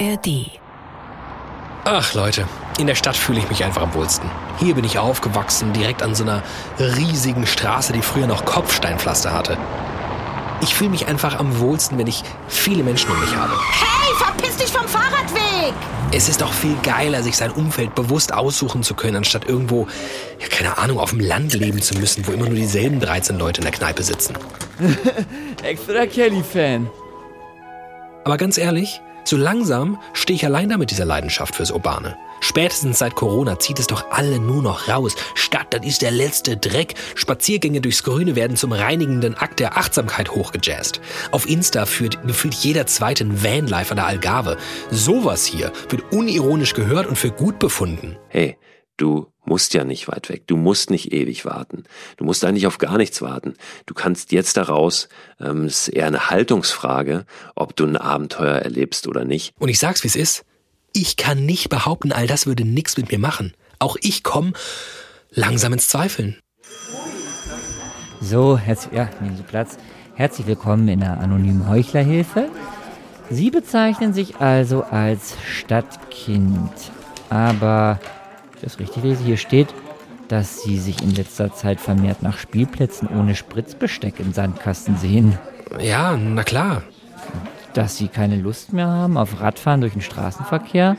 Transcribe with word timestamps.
ARD. 0.00 0.50
Ach 1.84 2.14
Leute, 2.14 2.46
in 2.78 2.86
der 2.86 2.94
Stadt 2.94 3.16
fühle 3.16 3.38
ich 3.38 3.48
mich 3.48 3.62
einfach 3.64 3.82
am 3.82 3.94
wohlsten. 3.94 4.28
Hier 4.58 4.74
bin 4.74 4.84
ich 4.84 4.98
aufgewachsen, 4.98 5.72
direkt 5.72 6.02
an 6.02 6.14
so 6.14 6.24
einer 6.24 6.42
riesigen 6.78 7.46
Straße, 7.46 7.92
die 7.92 8.02
früher 8.02 8.26
noch 8.26 8.44
Kopfsteinpflaster 8.44 9.32
hatte. 9.32 9.56
Ich 10.62 10.74
fühle 10.74 10.90
mich 10.90 11.06
einfach 11.06 11.38
am 11.38 11.60
wohlsten, 11.60 11.98
wenn 11.98 12.06
ich 12.06 12.22
viele 12.48 12.82
Menschen 12.82 13.10
um 13.10 13.20
mich 13.20 13.36
habe. 13.36 13.52
Hey, 13.52 14.14
verpiss 14.16 14.56
dich 14.56 14.72
vom 14.72 14.88
Fahrradweg! 14.88 15.74
Es 16.10 16.28
ist 16.28 16.40
doch 16.40 16.52
viel 16.52 16.76
geiler, 16.82 17.22
sich 17.22 17.36
sein 17.36 17.50
Umfeld 17.50 17.94
bewusst 17.94 18.32
aussuchen 18.32 18.82
zu 18.82 18.94
können, 18.94 19.16
anstatt 19.16 19.46
irgendwo, 19.46 19.86
ja, 20.40 20.48
keine 20.48 20.78
Ahnung, 20.78 20.98
auf 20.98 21.10
dem 21.10 21.20
Land 21.20 21.54
leben 21.54 21.82
zu 21.82 21.94
müssen, 21.98 22.26
wo 22.26 22.32
immer 22.32 22.46
nur 22.46 22.56
dieselben 22.56 23.00
13 23.00 23.38
Leute 23.38 23.60
in 23.60 23.64
der 23.64 23.72
Kneipe 23.72 24.02
sitzen. 24.02 24.34
Extra 25.62 26.06
Kelly-Fan. 26.06 26.88
Aber 28.24 28.36
ganz 28.38 28.56
ehrlich, 28.56 29.02
so 29.24 29.36
langsam 29.36 29.98
stehe 30.12 30.36
ich 30.36 30.44
allein 30.44 30.68
da 30.68 30.76
mit 30.76 30.90
dieser 30.90 31.04
Leidenschaft 31.04 31.54
fürs 31.56 31.70
Urbane. 31.70 32.16
Spätestens 32.40 32.98
seit 32.98 33.14
Corona 33.14 33.58
zieht 33.58 33.78
es 33.78 33.86
doch 33.86 34.10
alle 34.10 34.38
nur 34.38 34.62
noch 34.62 34.86
raus. 34.86 35.16
Stadt, 35.34 35.68
das 35.70 35.86
ist 35.86 36.02
der 36.02 36.10
letzte 36.10 36.58
Dreck. 36.58 36.94
Spaziergänge 37.14 37.80
durchs 37.80 38.02
Grüne 38.02 38.36
werden 38.36 38.56
zum 38.56 38.72
reinigenden 38.72 39.34
Akt 39.34 39.60
der 39.60 39.78
Achtsamkeit 39.78 40.30
hochgejazzt. 40.30 41.00
Auf 41.30 41.48
Insta 41.48 41.86
führt 41.86 42.22
gefühlt 42.26 42.54
jeder 42.54 42.86
zweite 42.86 43.24
ein 43.24 43.42
Vanlife 43.42 43.92
an 43.92 43.96
der 43.96 44.06
Algarve. 44.06 44.58
Sowas 44.90 45.46
hier 45.46 45.72
wird 45.88 46.12
unironisch 46.12 46.74
gehört 46.74 47.06
und 47.06 47.16
für 47.16 47.30
gut 47.30 47.58
befunden. 47.58 48.18
Hey, 48.28 48.58
du 48.96 49.32
musst 49.44 49.74
ja 49.74 49.84
nicht 49.84 50.08
weit 50.08 50.28
weg. 50.28 50.46
Du 50.46 50.56
musst 50.56 50.90
nicht 50.90 51.12
ewig 51.12 51.44
warten. 51.44 51.84
Du 52.16 52.24
musst 52.24 52.44
eigentlich 52.44 52.66
auf 52.66 52.78
gar 52.78 52.96
nichts 52.96 53.20
warten. 53.22 53.54
Du 53.86 53.94
kannst 53.94 54.32
jetzt 54.32 54.56
daraus, 54.56 55.08
ähm, 55.40 55.64
es 55.64 55.88
ist 55.88 55.94
eher 55.94 56.06
eine 56.06 56.30
Haltungsfrage, 56.30 57.26
ob 57.54 57.76
du 57.76 57.84
ein 57.84 57.96
Abenteuer 57.96 58.56
erlebst 58.56 59.06
oder 59.06 59.24
nicht. 59.24 59.52
Und 59.58 59.68
ich 59.68 59.78
sag's, 59.78 60.04
wie's 60.04 60.16
ist. 60.16 60.44
Ich 60.92 61.16
kann 61.16 61.44
nicht 61.44 61.68
behaupten, 61.68 62.12
all 62.12 62.26
das 62.26 62.46
würde 62.46 62.64
nichts 62.64 62.96
mit 62.96 63.10
mir 63.10 63.18
machen. 63.18 63.52
Auch 63.78 63.96
ich 64.00 64.22
komme 64.22 64.52
langsam 65.30 65.72
ins 65.72 65.88
Zweifeln. 65.88 66.38
So, 68.20 68.56
herzlich, 68.56 68.94
ja, 68.94 69.10
nehmen 69.20 69.36
Sie 69.36 69.42
Platz. 69.42 69.76
Herzlich 70.14 70.46
willkommen 70.46 70.88
in 70.88 71.00
der 71.00 71.18
anonymen 71.18 71.68
Heuchlerhilfe. 71.68 72.48
Sie 73.28 73.50
bezeichnen 73.50 74.14
sich 74.14 74.36
also 74.36 74.84
als 74.84 75.36
Stadtkind. 75.44 76.70
Aber, 77.28 77.98
das 78.64 78.78
richtig 78.78 79.02
lese, 79.02 79.24
hier 79.24 79.36
steht, 79.36 79.68
dass 80.28 80.62
Sie 80.62 80.78
sich 80.78 81.02
in 81.02 81.14
letzter 81.14 81.52
Zeit 81.52 81.80
vermehrt 81.80 82.22
nach 82.22 82.38
Spielplätzen 82.38 83.08
ohne 83.08 83.34
Spritzbesteck 83.34 84.20
im 84.20 84.32
Sandkasten 84.32 84.96
sehen. 84.96 85.38
Ja, 85.80 86.16
na 86.16 86.42
klar. 86.42 86.82
Dass 87.74 87.96
Sie 87.96 88.08
keine 88.08 88.36
Lust 88.36 88.72
mehr 88.72 88.86
haben 88.86 89.16
auf 89.16 89.40
Radfahren 89.40 89.80
durch 89.80 89.92
den 89.92 90.02
Straßenverkehr 90.02 90.96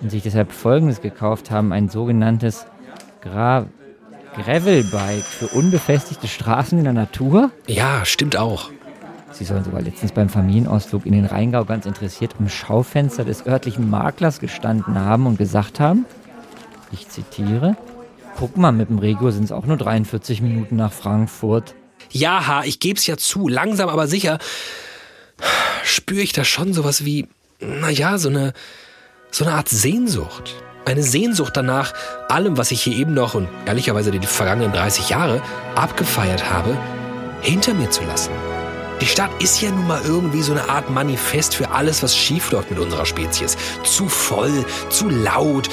und 0.00 0.10
sich 0.10 0.22
deshalb 0.22 0.52
Folgendes 0.52 1.00
gekauft 1.00 1.50
haben, 1.50 1.72
ein 1.72 1.88
sogenanntes 1.88 2.66
Gra 3.20 3.66
Gravelbike 4.34 5.24
für 5.24 5.46
unbefestigte 5.46 6.28
Straßen 6.28 6.76
in 6.76 6.84
der 6.84 6.92
Natur. 6.92 7.50
Ja, 7.66 8.04
stimmt 8.04 8.36
auch. 8.36 8.70
Sie 9.32 9.44
sollen 9.44 9.64
sogar 9.64 9.80
letztens 9.80 10.12
beim 10.12 10.28
Familienausflug 10.28 11.06
in 11.06 11.12
den 11.12 11.24
Rheingau 11.24 11.64
ganz 11.64 11.86
interessiert 11.86 12.34
am 12.38 12.48
Schaufenster 12.48 13.24
des 13.24 13.46
örtlichen 13.46 13.88
Maklers 13.88 14.38
gestanden 14.38 14.98
haben 14.98 15.26
und 15.26 15.38
gesagt 15.38 15.80
haben, 15.80 16.04
ich 16.92 17.08
zitiere, 17.08 17.76
guck 18.38 18.56
mal, 18.56 18.72
mit 18.72 18.88
dem 18.88 18.98
Regio 18.98 19.30
sind 19.30 19.44
es 19.44 19.52
auch 19.52 19.66
nur 19.66 19.76
43 19.76 20.40
Minuten 20.42 20.76
nach 20.76 20.92
Frankfurt. 20.92 21.74
Ja, 22.10 22.62
ich 22.64 22.80
geb's 22.80 23.06
ja 23.06 23.16
zu. 23.16 23.48
Langsam 23.48 23.88
aber 23.88 24.06
sicher 24.06 24.38
spüre 25.84 26.20
ich 26.20 26.32
da 26.32 26.44
schon 26.44 26.72
sowas 26.72 27.04
wie, 27.04 27.28
naja, 27.60 28.18
so 28.18 28.28
eine, 28.28 28.52
so 29.30 29.44
eine 29.44 29.54
Art 29.54 29.68
Sehnsucht. 29.68 30.54
Eine 30.84 31.02
Sehnsucht 31.02 31.56
danach, 31.56 31.94
allem, 32.28 32.56
was 32.56 32.70
ich 32.70 32.82
hier 32.82 32.96
eben 32.96 33.12
noch 33.12 33.34
und 33.34 33.48
ehrlicherweise 33.66 34.12
die 34.12 34.24
vergangenen 34.24 34.72
30 34.72 35.08
Jahre 35.08 35.42
abgefeiert 35.74 36.48
habe, 36.48 36.78
hinter 37.40 37.74
mir 37.74 37.90
zu 37.90 38.04
lassen. 38.04 38.30
Die 39.00 39.06
Stadt 39.06 39.30
ist 39.40 39.60
ja 39.60 39.70
nun 39.70 39.86
mal 39.86 40.00
irgendwie 40.04 40.40
so 40.40 40.52
eine 40.52 40.68
Art 40.70 40.88
Manifest 40.88 41.54
für 41.54 41.70
alles, 41.70 42.02
was 42.02 42.16
schiefläuft 42.16 42.70
mit 42.70 42.80
unserer 42.80 43.04
Spezies. 43.04 43.56
Zu 43.84 44.08
voll, 44.08 44.64
zu 44.88 45.10
laut, 45.10 45.68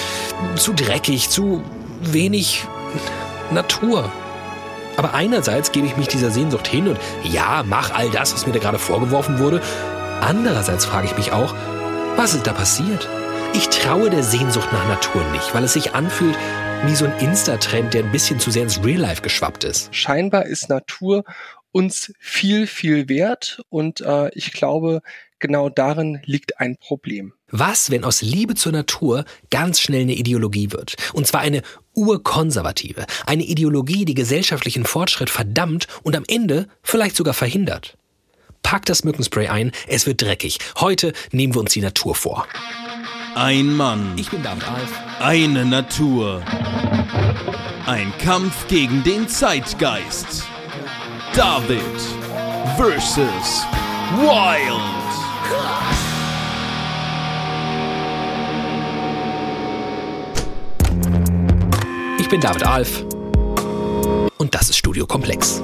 zu 0.55 0.73
dreckig, 0.73 1.29
zu 1.29 1.63
wenig 2.01 2.65
Natur. 3.51 4.11
Aber 4.97 5.13
einerseits 5.13 5.71
gebe 5.71 5.87
ich 5.87 5.95
mich 5.95 6.09
dieser 6.09 6.31
Sehnsucht 6.31 6.67
hin 6.67 6.87
und 6.87 6.99
ja, 7.23 7.63
mach 7.65 7.91
all 7.93 8.09
das, 8.09 8.33
was 8.33 8.45
mir 8.45 8.53
da 8.53 8.59
gerade 8.59 8.77
vorgeworfen 8.77 9.39
wurde. 9.39 9.61
Andererseits 10.21 10.85
frage 10.85 11.07
ich 11.07 11.17
mich 11.17 11.31
auch, 11.31 11.55
was 12.17 12.33
ist 12.33 12.45
da 12.45 12.53
passiert? 12.53 13.07
Ich 13.53 13.69
traue 13.69 14.09
der 14.09 14.23
Sehnsucht 14.23 14.71
nach 14.71 14.87
Natur 14.87 15.23
nicht, 15.31 15.55
weil 15.55 15.63
es 15.63 15.73
sich 15.73 15.95
anfühlt 15.95 16.37
wie 16.85 16.95
so 16.95 17.05
ein 17.05 17.17
Insta-Trend, 17.19 17.93
der 17.93 18.03
ein 18.03 18.11
bisschen 18.11 18.39
zu 18.39 18.51
sehr 18.51 18.63
ins 18.63 18.83
Real 18.83 18.99
Life 18.99 19.21
geschwappt 19.21 19.63
ist. 19.63 19.95
Scheinbar 19.95 20.45
ist 20.45 20.69
Natur 20.69 21.23
uns 21.73 22.13
viel, 22.19 22.67
viel 22.67 23.09
wert 23.09 23.61
und 23.69 23.99
äh, 23.99 24.29
ich 24.33 24.53
glaube, 24.53 25.01
genau 25.39 25.67
darin 25.67 26.21
liegt 26.23 26.59
ein 26.61 26.77
Problem. 26.77 27.33
Was, 27.51 27.91
wenn 27.91 28.05
aus 28.05 28.21
Liebe 28.21 28.55
zur 28.55 28.71
Natur 28.71 29.25
ganz 29.51 29.81
schnell 29.81 30.01
eine 30.03 30.13
Ideologie 30.13 30.71
wird? 30.71 30.95
Und 31.13 31.27
zwar 31.27 31.41
eine 31.41 31.61
urkonservative, 31.93 33.05
eine 33.25 33.43
Ideologie, 33.43 34.05
die 34.05 34.13
gesellschaftlichen 34.13 34.85
Fortschritt 34.85 35.29
verdammt 35.29 35.87
und 36.03 36.15
am 36.15 36.23
Ende 36.27 36.67
vielleicht 36.81 37.15
sogar 37.17 37.33
verhindert. 37.33 37.97
Pack 38.61 38.85
das 38.85 39.03
Mückenspray 39.03 39.47
ein, 39.49 39.71
es 39.87 40.07
wird 40.07 40.21
dreckig. 40.21 40.59
Heute 40.79 41.11
nehmen 41.31 41.53
wir 41.53 41.59
uns 41.59 41.73
die 41.73 41.81
Natur 41.81 42.15
vor. 42.15 42.47
Ein 43.35 43.75
Mann, 43.75 44.13
Ich 44.15 44.29
bin 44.29 44.41
David 44.43 44.63
Alf. 44.67 44.91
eine 45.19 45.65
Natur. 45.65 46.41
Ein 47.85 48.13
Kampf 48.19 48.67
gegen 48.67 49.03
den 49.03 49.27
Zeitgeist. 49.27 50.45
David 51.35 51.81
versus 52.77 53.65
Wild. 54.17 54.79
Ich 62.19 62.29
bin 62.29 62.39
David 62.39 62.63
Alf. 62.67 63.03
Und 64.37 64.53
das 64.53 64.69
ist 64.69 64.77
Studio 64.77 65.07
Komplex. 65.07 65.63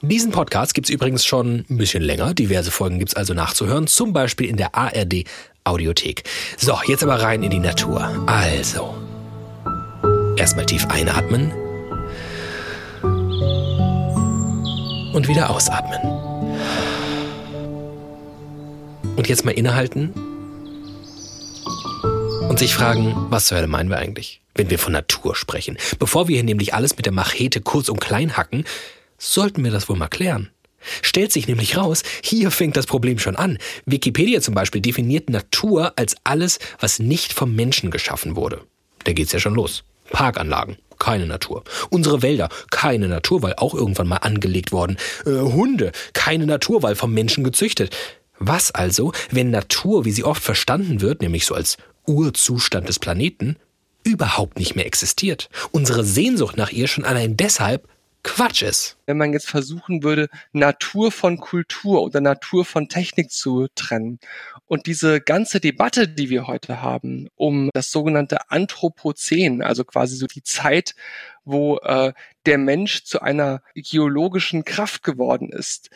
Diesen 0.00 0.32
Podcast 0.32 0.74
gibt's 0.74 0.90
übrigens 0.90 1.24
schon 1.24 1.66
ein 1.70 1.76
bisschen 1.76 2.02
länger. 2.02 2.34
Diverse 2.34 2.72
Folgen 2.72 2.98
gibt's 2.98 3.14
also 3.14 3.32
nachzuhören. 3.32 3.86
Zum 3.86 4.12
Beispiel 4.12 4.48
in 4.48 4.56
der 4.56 4.74
ARD 4.74 5.22
Audiothek. 5.62 6.24
So, 6.56 6.76
jetzt 6.88 7.04
aber 7.04 7.22
rein 7.22 7.44
in 7.44 7.50
die 7.50 7.60
Natur. 7.60 8.10
Also. 8.26 8.96
Erstmal 10.36 10.66
tief 10.66 10.84
einatmen. 10.88 11.52
Und 15.12 15.28
wieder 15.28 15.50
ausatmen. 15.50 16.00
Und 19.16 19.28
jetzt 19.28 19.44
mal 19.44 19.52
innehalten 19.52 20.12
und 22.48 22.58
sich 22.58 22.74
fragen, 22.74 23.14
was 23.30 23.46
zur 23.46 23.58
Hölle 23.58 23.66
meinen 23.66 23.90
wir 23.90 23.98
eigentlich, 23.98 24.40
wenn 24.54 24.70
wir 24.70 24.78
von 24.78 24.92
Natur 24.92 25.36
sprechen. 25.36 25.76
Bevor 25.98 26.28
wir 26.28 26.36
hier 26.36 26.44
nämlich 26.44 26.74
alles 26.74 26.96
mit 26.96 27.06
der 27.06 27.12
Machete 27.12 27.60
kurz 27.60 27.88
und 27.88 28.00
klein 28.00 28.36
hacken, 28.36 28.64
sollten 29.18 29.62
wir 29.64 29.70
das 29.70 29.88
wohl 29.88 29.96
mal 29.96 30.08
klären. 30.08 30.50
Stellt 31.02 31.32
sich 31.32 31.48
nämlich 31.48 31.76
raus, 31.76 32.02
hier 32.22 32.50
fängt 32.50 32.76
das 32.76 32.86
Problem 32.86 33.18
schon 33.18 33.36
an. 33.36 33.58
Wikipedia 33.84 34.40
zum 34.40 34.54
Beispiel 34.54 34.80
definiert 34.80 35.28
Natur 35.28 35.92
als 35.96 36.16
alles, 36.24 36.58
was 36.80 36.98
nicht 36.98 37.32
vom 37.32 37.54
Menschen 37.54 37.90
geschaffen 37.90 38.36
wurde. 38.36 38.62
Da 39.04 39.12
geht's 39.12 39.32
ja 39.32 39.40
schon 39.40 39.54
los. 39.54 39.84
Parkanlagen, 40.10 40.78
keine 40.98 41.26
Natur. 41.26 41.64
Unsere 41.90 42.22
Wälder, 42.22 42.48
keine 42.70 43.08
Natur, 43.08 43.42
weil 43.42 43.54
auch 43.56 43.74
irgendwann 43.74 44.08
mal 44.08 44.16
angelegt 44.16 44.72
worden. 44.72 44.96
Äh, 45.26 45.30
Hunde, 45.30 45.92
keine 46.12 46.46
Natur, 46.46 46.82
weil 46.82 46.94
vom 46.94 47.12
Menschen 47.12 47.44
gezüchtet. 47.44 47.94
Was 48.38 48.70
also, 48.70 49.12
wenn 49.30 49.50
Natur, 49.50 50.04
wie 50.04 50.12
sie 50.12 50.24
oft 50.24 50.42
verstanden 50.42 51.00
wird, 51.00 51.22
nämlich 51.22 51.44
so 51.44 51.54
als 51.54 51.76
Urzustand 52.06 52.88
des 52.88 52.98
Planeten, 52.98 53.56
überhaupt 54.04 54.58
nicht 54.58 54.76
mehr 54.76 54.86
existiert? 54.86 55.48
Unsere 55.72 56.04
Sehnsucht 56.04 56.56
nach 56.56 56.70
ihr 56.70 56.86
schon 56.86 57.04
allein 57.04 57.36
deshalb 57.36 57.88
Quatsch 58.22 58.62
ist. 58.62 58.96
Wenn 59.06 59.16
man 59.16 59.32
jetzt 59.32 59.48
versuchen 59.48 60.02
würde, 60.02 60.28
Natur 60.52 61.12
von 61.12 61.38
Kultur 61.38 62.02
oder 62.02 62.20
Natur 62.20 62.64
von 62.64 62.88
Technik 62.88 63.30
zu 63.30 63.68
trennen 63.74 64.18
und 64.68 64.86
diese 64.86 65.20
ganze 65.20 65.60
Debatte, 65.60 66.06
die 66.06 66.30
wir 66.30 66.46
heute 66.46 66.82
haben, 66.82 67.28
um 67.34 67.70
das 67.72 67.90
sogenannte 67.90 68.50
Anthropozän, 68.50 69.62
also 69.62 69.84
quasi 69.84 70.16
so 70.16 70.26
die 70.26 70.42
Zeit, 70.42 70.94
wo 71.44 71.78
äh, 71.78 72.12
der 72.46 72.58
Mensch 72.58 73.04
zu 73.04 73.20
einer 73.20 73.62
geologischen 73.74 74.64
Kraft 74.64 75.02
geworden 75.02 75.50
ist, 75.50 75.90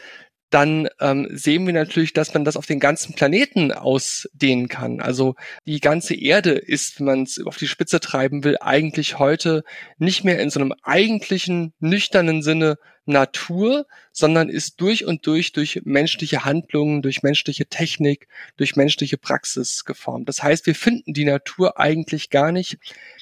dann 0.49 0.89
ähm, 1.01 1.29
sehen 1.31 1.67
wir 1.67 1.73
natürlich, 1.73 2.13
dass 2.13 2.35
man 2.35 2.45
das 2.45 2.57
auf 2.57 2.67
den 2.67 2.81
ganzen 2.81 3.15
Planeten 3.15 3.73
ausdehnen 3.73 4.69
kann. 4.69 5.01
Also 5.01 5.35
die 5.67 5.81
ganze 5.81 6.15
Erde 6.15 6.53
ist, 6.53 6.99
wenn 6.99 7.07
man 7.07 7.23
es 7.23 7.41
auf 7.45 7.57
die 7.57 7.69
Spitze 7.69 8.01
treiben 8.01 8.45
will, 8.45 8.59
eigentlich 8.61 9.19
heute 9.19 9.65
nicht 9.99 10.25
mehr 10.25 10.41
in 10.41 10.51
so 10.51 10.61
einem 10.61 10.75
eigentlichen, 10.83 11.73
nüchternen 11.79 12.43
Sinne 12.43 12.77
Natur, 13.05 13.87
sondern 14.13 14.49
ist 14.49 14.81
durch 14.81 15.05
und 15.05 15.27
durch 15.27 15.53
durch 15.53 15.83
menschliche 15.85 16.45
Handlungen, 16.45 17.03
durch 17.03 17.23
menschliche 17.23 17.67
Technik, 17.67 18.29
durch 18.57 18.77
menschliche 18.77 19.19
Praxis 19.19 19.85
geformt. 19.85 20.29
Das 20.29 20.43
heißt, 20.43 20.67
wir 20.67 20.75
finden 20.75 21.13
die 21.13 21.25
Natur 21.25 21.79
eigentlich 21.81 22.31
gar 22.31 22.53
nicht, 22.53 22.79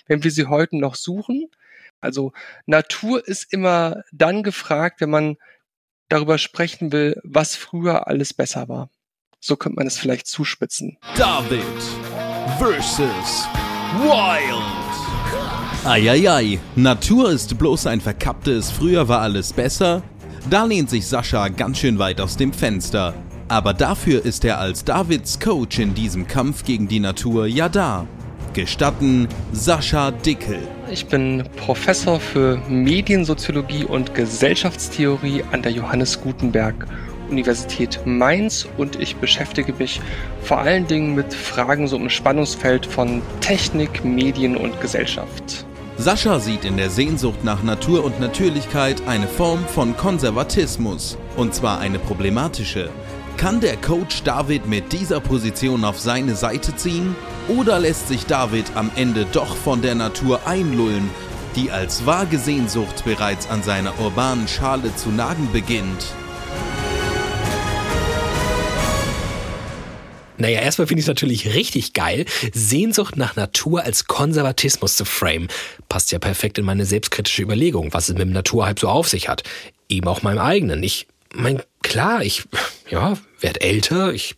wenn 0.06 0.22
wir 0.22 0.30
sie 0.30 0.46
heute 0.46 0.76
noch 0.76 0.94
suchen. 0.94 1.48
Also 2.00 2.32
Natur 2.66 3.26
ist 3.26 3.52
immer 3.52 4.04
dann 4.12 4.42
gefragt, 4.42 5.00
wenn 5.00 5.10
man 5.10 5.36
darüber 6.08 6.38
sprechen 6.38 6.92
will, 6.92 7.20
was 7.22 7.56
früher 7.56 8.06
alles 8.08 8.34
besser 8.34 8.68
war. 8.68 8.90
So 9.38 9.56
könnte 9.56 9.76
man 9.76 9.86
es 9.86 9.98
vielleicht 9.98 10.26
zuspitzen. 10.26 10.98
David 11.16 11.64
versus 12.58 13.48
Wild. 13.96 14.79
Eieiei, 15.82 16.58
Natur 16.76 17.30
ist 17.30 17.56
bloß 17.56 17.86
ein 17.86 18.02
verkapptes 18.02 18.70
Früher 18.70 19.08
war 19.08 19.22
alles 19.22 19.54
besser? 19.54 20.02
Da 20.50 20.64
lehnt 20.64 20.90
sich 20.90 21.06
Sascha 21.06 21.48
ganz 21.48 21.78
schön 21.78 21.98
weit 21.98 22.20
aus 22.20 22.36
dem 22.36 22.52
Fenster. 22.52 23.14
Aber 23.48 23.72
dafür 23.72 24.22
ist 24.22 24.44
er 24.44 24.58
als 24.58 24.84
Davids 24.84 25.40
Coach 25.40 25.78
in 25.78 25.94
diesem 25.94 26.26
Kampf 26.26 26.64
gegen 26.64 26.86
die 26.86 27.00
Natur 27.00 27.46
ja 27.46 27.70
da. 27.70 28.06
Gestatten 28.52 29.26
Sascha 29.52 30.10
Dickel. 30.10 30.58
Ich 30.90 31.06
bin 31.06 31.44
Professor 31.56 32.20
für 32.20 32.58
Mediensoziologie 32.68 33.84
und 33.86 34.14
Gesellschaftstheorie 34.14 35.44
an 35.50 35.62
der 35.62 35.72
Johannes 35.72 36.20
Gutenberg 36.20 36.86
Universität 37.30 38.00
Mainz 38.04 38.68
und 38.76 39.00
ich 39.00 39.16
beschäftige 39.16 39.72
mich 39.72 40.02
vor 40.42 40.58
allen 40.58 40.86
Dingen 40.86 41.14
mit 41.14 41.32
Fragen 41.32 41.88
so 41.88 41.96
im 41.96 42.10
Spannungsfeld 42.10 42.84
von 42.84 43.22
Technik, 43.40 44.04
Medien 44.04 44.58
und 44.58 44.78
Gesellschaft. 44.82 45.64
Sascha 46.00 46.40
sieht 46.40 46.64
in 46.64 46.78
der 46.78 46.88
Sehnsucht 46.88 47.44
nach 47.44 47.62
Natur 47.62 48.02
und 48.04 48.20
Natürlichkeit 48.20 49.06
eine 49.06 49.28
Form 49.28 49.62
von 49.66 49.94
Konservatismus, 49.98 51.18
und 51.36 51.54
zwar 51.54 51.78
eine 51.78 51.98
problematische. 51.98 52.88
Kann 53.36 53.60
der 53.60 53.76
Coach 53.76 54.22
David 54.22 54.66
mit 54.66 54.94
dieser 54.94 55.20
Position 55.20 55.84
auf 55.84 56.00
seine 56.00 56.36
Seite 56.36 56.74
ziehen? 56.74 57.14
Oder 57.48 57.78
lässt 57.78 58.08
sich 58.08 58.24
David 58.24 58.64
am 58.76 58.90
Ende 58.96 59.26
doch 59.30 59.54
von 59.54 59.82
der 59.82 59.94
Natur 59.94 60.40
einlullen, 60.46 61.10
die 61.54 61.70
als 61.70 62.06
vage 62.06 62.38
Sehnsucht 62.38 63.04
bereits 63.04 63.50
an 63.50 63.62
seiner 63.62 64.00
urbanen 64.00 64.48
Schale 64.48 64.96
zu 64.96 65.10
nagen 65.10 65.50
beginnt? 65.52 66.14
Naja, 70.40 70.60
erstmal 70.60 70.86
finde 70.86 71.00
ich 71.00 71.04
es 71.04 71.08
natürlich 71.08 71.54
richtig 71.54 71.92
geil, 71.92 72.24
Sehnsucht 72.52 73.18
nach 73.18 73.36
Natur 73.36 73.84
als 73.84 74.06
Konservatismus 74.06 74.96
zu 74.96 75.04
frame. 75.04 75.48
Passt 75.90 76.12
ja 76.12 76.18
perfekt 76.18 76.56
in 76.56 76.64
meine 76.64 76.86
selbstkritische 76.86 77.42
Überlegung, 77.42 77.92
was 77.92 78.08
es 78.08 78.14
mit 78.14 78.22
dem 78.22 78.32
Naturhype 78.32 78.80
so 78.80 78.88
auf 78.88 79.08
sich 79.08 79.28
hat. 79.28 79.42
Eben 79.90 80.08
auch 80.08 80.22
meinem 80.22 80.38
eigenen. 80.38 80.82
Ich 80.82 81.06
mein, 81.34 81.62
klar, 81.82 82.24
ich, 82.24 82.44
ja, 82.88 83.18
werd 83.40 83.62
älter, 83.62 84.14
ich 84.14 84.36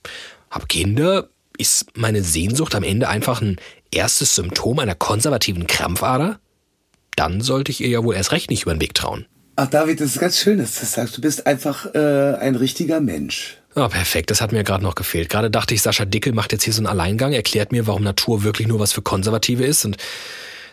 habe 0.51 0.67
Kinder. 0.67 1.29
Ist 1.57 1.97
meine 1.97 2.25
Sehnsucht 2.25 2.75
am 2.75 2.83
Ende 2.83 3.09
einfach 3.09 3.41
ein 3.41 3.57
erstes 3.93 4.35
Symptom 4.35 4.81
einer 4.81 4.97
konservativen 4.97 5.69
Krampfader? 5.69 6.41
Dann 7.15 7.43
sollte 7.43 7.71
ich 7.71 7.81
ihr 7.81 7.89
ja 7.89 8.03
wohl 8.03 8.17
erst 8.17 8.33
recht 8.33 8.51
nicht 8.51 8.63
über 8.63 8.75
den 8.75 8.81
Weg 8.81 8.95
trauen. 8.95 9.27
Ach, 9.55 9.69
David, 9.69 10.01
das 10.01 10.15
ist 10.15 10.19
ganz 10.19 10.39
schön, 10.39 10.59
dass 10.59 10.75
du 10.75 10.81
das 10.81 10.93
sagst. 10.93 11.17
Du 11.17 11.21
bist 11.21 11.47
einfach 11.47 11.95
äh, 11.95 12.35
ein 12.41 12.57
richtiger 12.57 13.01
Mensch. 13.01 13.62
Oh, 13.75 13.89
perfekt, 13.89 14.31
das 14.31 14.41
hat 14.41 14.53
mir 14.53 14.65
gerade 14.65 14.85
noch 14.85 14.95
gefehlt. 14.95 15.31
Gerade 15.31 15.51
dachte 15.51 15.75
ich, 15.75 15.81
Sascha 15.81 16.05
Dickel 16.05 16.35
macht 16.35 16.53
jetzt 16.53 16.65
hier 16.65 16.75
so 16.75 16.81
einen 16.81 16.89
Alleingang, 16.89 17.33
erklärt 17.33 17.73
mir, 17.73 17.87
warum 17.87 18.03
Natur 18.03 18.43
wirklich 18.43 18.69
nur 18.69 18.81
was 18.81 18.93
für 18.93 19.03
Konservative 19.03 19.65
ist 19.65 19.85
und 19.85 19.97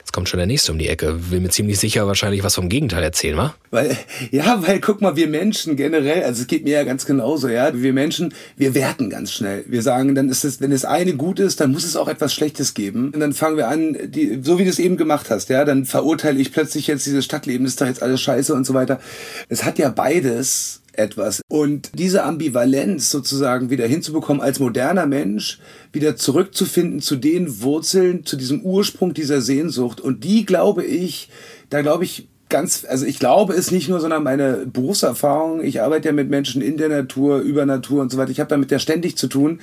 Jetzt 0.10 0.14
kommt 0.16 0.28
schon 0.28 0.40
der 0.40 0.48
nächste 0.48 0.72
um 0.72 0.80
die 0.80 0.88
Ecke, 0.88 1.30
will 1.30 1.40
mir 1.40 1.50
ziemlich 1.50 1.78
sicher 1.78 2.08
wahrscheinlich 2.08 2.42
was 2.42 2.56
vom 2.56 2.68
Gegenteil 2.68 3.04
erzählen, 3.04 3.38
wa? 3.38 3.54
Weil, 3.70 3.96
ja, 4.32 4.66
weil 4.66 4.80
guck 4.80 5.02
mal, 5.02 5.16
wir 5.16 5.28
Menschen 5.28 5.76
generell, 5.76 6.24
also 6.24 6.42
es 6.42 6.48
geht 6.48 6.64
mir 6.64 6.74
ja 6.74 6.84
ganz 6.84 7.06
genauso, 7.06 7.48
ja, 7.48 7.80
wir 7.80 7.94
Menschen, 7.94 8.34
wir 8.58 8.74
werten 8.74 9.12
ganz 9.12 9.32
schnell. 9.32 9.66
Wir 9.68 9.84
sagen, 9.84 10.16
dann 10.16 10.28
ist 10.30 10.46
es, 10.46 10.62
wenn 10.62 10.72
das 10.72 10.84
eine 10.84 11.14
gut 11.14 11.40
ist, 11.40 11.62
dann 11.62 11.72
muss 11.72 11.84
es 11.84 11.96
auch 11.96 12.08
etwas 12.08 12.34
Schlechtes 12.34 12.74
geben. 12.74 13.12
Und 13.14 13.20
dann 13.20 13.34
fangen 13.34 13.56
wir 13.58 13.68
an, 13.68 13.96
die, 14.04 14.40
so 14.42 14.58
wie 14.58 14.64
du 14.64 14.72
es 14.72 14.80
eben 14.80 14.98
gemacht 14.98 15.30
hast, 15.30 15.50
ja, 15.50 15.64
dann 15.64 15.86
verurteile 15.86 16.40
ich 16.40 16.52
plötzlich 16.52 16.88
jetzt 16.88 17.06
dieses 17.06 17.24
Stadtleben, 17.24 17.68
ist 17.68 17.80
doch 17.80 17.86
jetzt 17.86 18.02
alles 18.02 18.20
scheiße 18.20 18.56
und 18.56 18.66
so 18.66 18.74
weiter. 18.74 19.00
Es 19.48 19.64
hat 19.64 19.78
ja 19.78 19.90
beides 19.90 20.82
etwas. 21.00 21.42
Und 21.50 21.92
diese 21.98 22.24
Ambivalenz 22.24 23.10
sozusagen 23.10 23.70
wieder 23.70 23.88
hinzubekommen, 23.88 24.42
als 24.42 24.60
moderner 24.60 25.06
Mensch 25.06 25.60
wieder 25.92 26.16
zurückzufinden 26.16 27.02
zu 27.02 27.16
den 27.16 27.62
Wurzeln, 27.62 28.26
zu 28.26 28.36
diesem 28.36 28.62
Ursprung 28.62 29.14
dieser 29.14 29.42
Sehnsucht. 29.42 30.02
Und 30.02 30.24
die 30.24 30.46
glaube 30.46 30.84
ich, 30.84 31.30
da 31.70 31.82
glaube 31.82 32.04
ich, 32.04 32.28
ganz, 32.50 32.86
also 32.88 33.06
ich 33.06 33.20
glaube 33.20 33.54
es 33.54 33.72
nicht 33.72 33.90
nur, 33.90 34.00
sondern 34.00 34.24
meine 34.24 34.66
Berufserfahrung, 34.66 35.64
ich 35.64 35.82
arbeite 35.82 36.10
ja 36.10 36.14
mit 36.14 36.30
Menschen 36.30 36.62
in 36.62 36.78
der 36.78 36.90
Natur, 36.90 37.40
über 37.40 37.66
Natur 37.66 38.02
und 38.02 38.12
so 38.12 38.18
weiter, 38.18 38.32
ich 38.32 38.40
habe 38.40 38.50
damit 38.50 38.72
ja 38.72 38.80
ständig 38.80 39.18
zu 39.18 39.28
tun, 39.28 39.62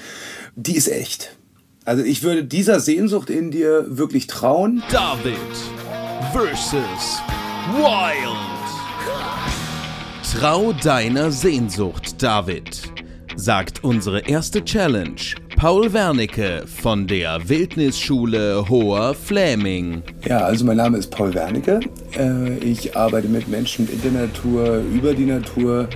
die 0.55 0.77
ist 0.77 0.88
echt. 0.88 1.37
Also 1.85 2.03
ich 2.03 2.23
würde 2.23 2.44
dieser 2.44 2.81
Sehnsucht 2.81 3.31
in 3.31 3.50
dir 3.50 3.87
wirklich 3.88 4.27
trauen. 4.27 4.83
David 4.91 5.37
versus 6.33 7.23
Wild. 7.77 8.56
Trau 10.32 10.73
deiner 10.73 11.31
Sehnsucht, 11.31 12.23
David, 12.23 12.82
sagt 13.37 13.84
unsere 13.84 14.20
erste 14.28 14.62
Challenge. 14.62 15.20
Paul 15.56 15.93
Wernicke 15.93 16.64
von 16.67 17.06
der 17.06 17.49
Wildnisschule 17.49 18.69
Hoher 18.69 19.14
Fläming. 19.14 20.02
Ja, 20.26 20.40
also 20.40 20.64
mein 20.64 20.78
Name 20.78 20.99
ist 20.99 21.11
Paul 21.11 21.32
Wernicke. 21.32 21.81
Äh, 22.19 22.58
ich 22.58 22.96
arbeite 22.96 23.28
mit 23.28 23.49
Menschen 23.49 23.88
in 23.88 24.02
der 24.02 24.23
Natur, 24.23 24.82
über 24.93 25.14
die 25.14 25.26
Natur 25.26 25.88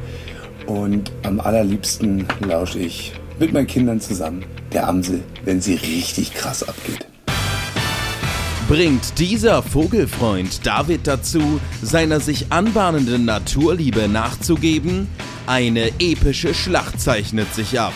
und 0.66 1.10
am 1.24 1.40
allerliebsten 1.40 2.26
lausche 2.46 2.78
ich 2.78 3.12
mit 3.40 3.52
meinen 3.52 3.66
Kindern 3.66 4.00
zusammen 4.00 4.44
der 4.72 4.88
Amsel, 4.88 5.22
wenn 5.44 5.60
sie 5.60 5.74
richtig 5.74 6.32
krass 6.32 6.66
abgeht 6.66 7.09
bringt 8.70 9.18
dieser 9.18 9.64
Vogelfreund 9.64 10.64
David 10.64 11.04
dazu, 11.08 11.60
seiner 11.82 12.20
sich 12.20 12.52
anbahnenden 12.52 13.24
Naturliebe 13.24 14.06
nachzugeben? 14.06 15.08
Eine 15.48 15.88
epische 15.98 16.54
Schlacht 16.54 17.00
zeichnet 17.00 17.52
sich 17.52 17.80
ab. 17.80 17.92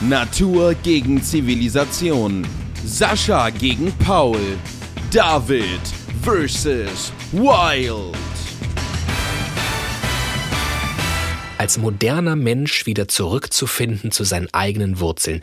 Natur 0.00 0.76
gegen 0.82 1.22
Zivilisation. 1.22 2.46
Sascha 2.86 3.50
gegen 3.50 3.92
Paul. 3.98 4.40
David 5.10 5.82
versus 6.22 7.12
Wild. 7.32 8.33
Als 11.58 11.78
moderner 11.78 12.36
Mensch 12.36 12.86
wieder 12.86 13.08
zurückzufinden 13.08 14.10
zu 14.10 14.24
seinen 14.24 14.52
eigenen 14.52 15.00
Wurzeln. 15.00 15.40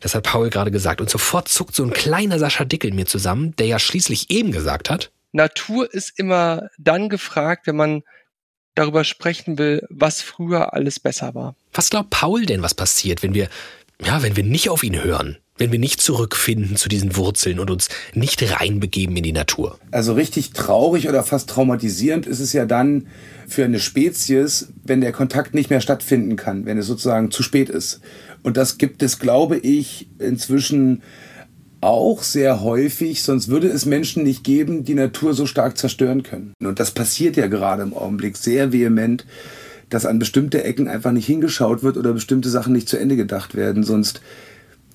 Das 0.00 0.14
hat 0.14 0.24
Paul 0.24 0.50
gerade 0.50 0.70
gesagt. 0.70 1.00
Und 1.00 1.10
sofort 1.10 1.48
zuckt 1.48 1.74
so 1.74 1.84
ein 1.84 1.92
kleiner 1.92 2.38
Sascha 2.38 2.64
Dickel 2.64 2.92
mir 2.92 3.06
zusammen, 3.06 3.54
der 3.56 3.66
ja 3.66 3.78
schließlich 3.78 4.30
eben 4.30 4.52
gesagt 4.52 4.90
hat. 4.90 5.10
Natur 5.32 5.92
ist 5.92 6.18
immer 6.18 6.70
dann 6.78 7.08
gefragt, 7.08 7.66
wenn 7.66 7.76
man 7.76 8.02
darüber 8.74 9.04
sprechen 9.04 9.58
will, 9.58 9.86
was 9.90 10.22
früher 10.22 10.72
alles 10.72 11.00
besser 11.00 11.34
war. 11.34 11.54
Was 11.72 11.90
glaubt 11.90 12.10
Paul 12.10 12.46
denn, 12.46 12.62
was 12.62 12.74
passiert, 12.74 13.22
wenn 13.22 13.34
wir, 13.34 13.48
ja, 14.00 14.22
wenn 14.22 14.36
wir 14.36 14.44
nicht 14.44 14.70
auf 14.70 14.82
ihn 14.82 15.02
hören? 15.02 15.38
Wenn 15.58 15.72
wir 15.72 15.78
nicht 15.78 16.00
zurückfinden 16.00 16.76
zu 16.76 16.88
diesen 16.88 17.16
Wurzeln 17.16 17.58
und 17.58 17.70
uns 17.70 17.88
nicht 18.14 18.42
reinbegeben 18.58 19.16
in 19.16 19.24
die 19.24 19.32
Natur. 19.32 19.78
Also 19.90 20.14
richtig 20.14 20.52
traurig 20.52 21.08
oder 21.08 21.22
fast 21.22 21.50
traumatisierend 21.50 22.26
ist 22.26 22.40
es 22.40 22.52
ja 22.52 22.64
dann 22.64 23.08
für 23.46 23.64
eine 23.64 23.80
Spezies, 23.80 24.72
wenn 24.84 25.00
der 25.00 25.12
Kontakt 25.12 25.54
nicht 25.54 25.70
mehr 25.70 25.80
stattfinden 25.80 26.36
kann, 26.36 26.64
wenn 26.64 26.78
es 26.78 26.86
sozusagen 26.86 27.30
zu 27.30 27.42
spät 27.42 27.68
ist. 27.68 28.00
Und 28.42 28.56
das 28.56 28.78
gibt 28.78 29.02
es, 29.02 29.18
glaube 29.18 29.58
ich, 29.58 30.08
inzwischen 30.18 31.02
auch 31.80 32.22
sehr 32.22 32.60
häufig, 32.62 33.22
sonst 33.22 33.48
würde 33.48 33.68
es 33.68 33.86
Menschen 33.86 34.24
nicht 34.24 34.42
geben, 34.42 34.84
die 34.84 34.94
Natur 34.94 35.34
so 35.34 35.46
stark 35.46 35.78
zerstören 35.78 36.22
können. 36.22 36.52
Und 36.60 36.80
das 36.80 36.90
passiert 36.90 37.36
ja 37.36 37.46
gerade 37.46 37.82
im 37.82 37.94
Augenblick 37.94 38.36
sehr 38.36 38.72
vehement, 38.72 39.24
dass 39.88 40.04
an 40.04 40.18
bestimmte 40.18 40.64
Ecken 40.64 40.88
einfach 40.88 41.12
nicht 41.12 41.26
hingeschaut 41.26 41.82
wird 41.82 41.96
oder 41.96 42.12
bestimmte 42.12 42.50
Sachen 42.50 42.72
nicht 42.72 42.88
zu 42.88 42.98
Ende 42.98 43.16
gedacht 43.16 43.54
werden, 43.54 43.84
sonst 43.84 44.20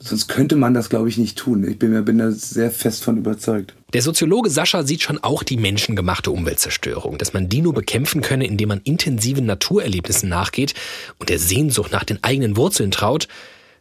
Sonst 0.05 0.27
könnte 0.27 0.57
man 0.57 0.73
das, 0.73 0.89
glaube 0.89 1.07
ich, 1.07 1.17
nicht 1.17 1.37
tun. 1.37 1.65
Ich 1.65 1.79
bin, 1.79 2.03
bin 2.03 2.17
da 2.17 2.29
sehr 2.31 2.71
fest 2.71 3.05
von 3.05 3.17
überzeugt. 3.17 3.73
Der 3.93 4.01
Soziologe 4.01 4.49
Sascha 4.49 4.83
sieht 4.83 5.01
schon 5.01 5.17
auch 5.19 5.43
die 5.43 5.55
menschengemachte 5.55 6.29
Umweltzerstörung, 6.29 7.17
dass 7.17 7.33
man 7.33 7.47
die 7.47 7.61
nur 7.61 7.73
bekämpfen 7.73 8.21
könne, 8.21 8.45
indem 8.45 8.69
man 8.69 8.81
intensiven 8.83 9.45
Naturerlebnissen 9.45 10.27
nachgeht 10.27 10.73
und 11.19 11.29
der 11.29 11.39
Sehnsucht 11.39 11.93
nach 11.93 12.03
den 12.03 12.21
eigenen 12.21 12.57
Wurzeln 12.57 12.91
traut. 12.91 13.29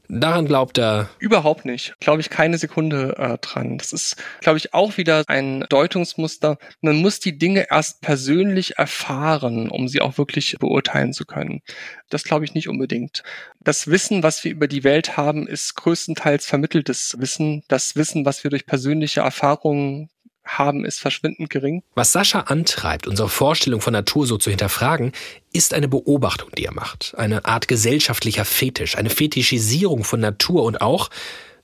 Daran 0.09 0.47
glaubt 0.47 0.79
er 0.79 1.09
überhaupt 1.19 1.65
nicht. 1.65 1.95
Glaube 2.01 2.21
ich 2.21 2.29
keine 2.29 2.59
Sekunde 2.59 3.17
äh, 3.17 3.39
dran. 3.39 3.79
Das 3.79 3.93
ist, 3.93 4.17
glaube 4.41 4.59
ich, 4.59 4.75
auch 4.75 4.97
wieder 4.97 5.25
ein 5.27 5.65
Deutungsmuster. 5.69 6.59
Man 6.81 6.97
muss 6.97 7.21
die 7.21 7.39
Dinge 7.39 7.67
erst 7.71 8.01
persönlich 8.03 8.77
erfahren, 8.79 9.71
um 9.71 9.89
sie 9.89 10.01
auch 10.01 10.19
wirklich 10.19 10.57
beurteilen 10.59 11.13
zu 11.13 11.25
können. 11.25 11.63
Das 12.11 12.25
glaube 12.25 12.45
ich 12.45 12.53
nicht 12.53 12.69
unbedingt. 12.69 13.23
Das 13.61 13.87
Wissen, 13.87 14.23
was 14.23 14.45
wir 14.45 14.51
über 14.51 14.69
die 14.69 14.85
Welt 14.85 15.17
haben, 15.17 15.47
ist 15.47 15.77
größtenteils 15.77 16.45
vermitteltes 16.45 17.17
Wissen. 17.19 17.63
Das 17.69 17.97
Wissen, 17.97 18.27
was 18.27 18.45
wir 18.45 18.51
durch 18.51 18.67
persönliche 18.67 19.21
Erfahrungen 19.21 20.11
haben, 20.45 20.85
ist 20.85 21.01
verschwindend 21.01 21.51
gering. 21.51 21.83
Was 21.95 22.13
Sascha 22.13 22.41
antreibt, 22.41 23.07
unsere 23.07 23.29
Vorstellung 23.29 23.81
von 23.81 23.93
Natur 23.93 24.27
so 24.27 24.39
zu 24.39 24.51
hinterfragen, 24.51 25.13
ist 25.53 25.75
eine 25.75 25.89
Beobachtung, 25.89 26.51
die 26.57 26.65
er 26.65 26.75
macht. 26.75 27.15
Eine 27.17 27.45
Art 27.45 27.69
gesellschaftlicher 27.69 28.45
Fetisch, 28.45 28.97
eine 28.97 29.11
Fetischisierung 29.11 30.05
von 30.05 30.21
Natur 30.21 30.65
und 30.65 30.81
auch 30.81 31.11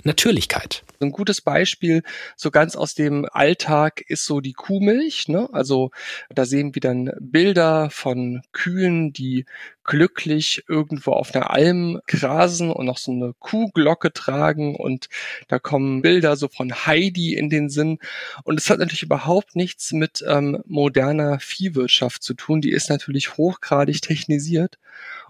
Natürlichkeit. 0.04 0.84
Ein 1.00 1.10
gutes 1.10 1.40
Beispiel, 1.40 2.02
so 2.36 2.50
ganz 2.50 2.76
aus 2.76 2.94
dem 2.94 3.26
Alltag, 3.30 4.00
ist 4.06 4.24
so 4.24 4.40
die 4.40 4.52
Kuhmilch. 4.52 5.28
Ne? 5.28 5.48
Also 5.52 5.90
da 6.30 6.44
sehen 6.44 6.74
wir 6.74 6.80
dann 6.80 7.12
Bilder 7.20 7.90
von 7.90 8.42
Kühen, 8.52 9.12
die 9.12 9.44
glücklich 9.82 10.64
irgendwo 10.68 11.12
auf 11.12 11.34
einer 11.34 11.50
Alm 11.50 12.00
grasen 12.06 12.70
und 12.70 12.86
noch 12.86 12.98
so 12.98 13.10
eine 13.10 13.32
Kuhglocke 13.38 14.12
tragen 14.12 14.76
und 14.76 15.08
da 15.48 15.58
kommen 15.58 16.02
Bilder 16.02 16.36
so 16.36 16.48
von 16.48 16.72
Heidi 16.86 17.34
in 17.34 17.48
den 17.48 17.70
Sinn 17.70 17.98
und 18.44 18.60
es 18.60 18.68
hat 18.68 18.80
natürlich 18.80 19.02
überhaupt 19.02 19.56
nichts 19.56 19.92
mit 19.92 20.22
ähm, 20.28 20.62
moderner 20.66 21.40
Viehwirtschaft 21.40 22.22
zu 22.22 22.34
tun. 22.34 22.60
Die 22.60 22.70
ist 22.70 22.90
natürlich 22.90 23.38
hochgradig 23.38 24.02
technisiert 24.02 24.78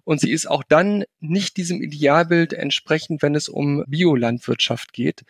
und 0.08 0.22
sie 0.22 0.30
ist 0.30 0.48
auch 0.48 0.62
dann 0.62 1.04
nicht 1.20 1.58
diesem 1.58 1.82
Idealbild 1.82 2.54
entsprechend, 2.54 3.20
wenn 3.20 3.34
es 3.34 3.50
um 3.50 3.84
Biolandwirtschaft 3.86 4.94
geht. 4.94 5.26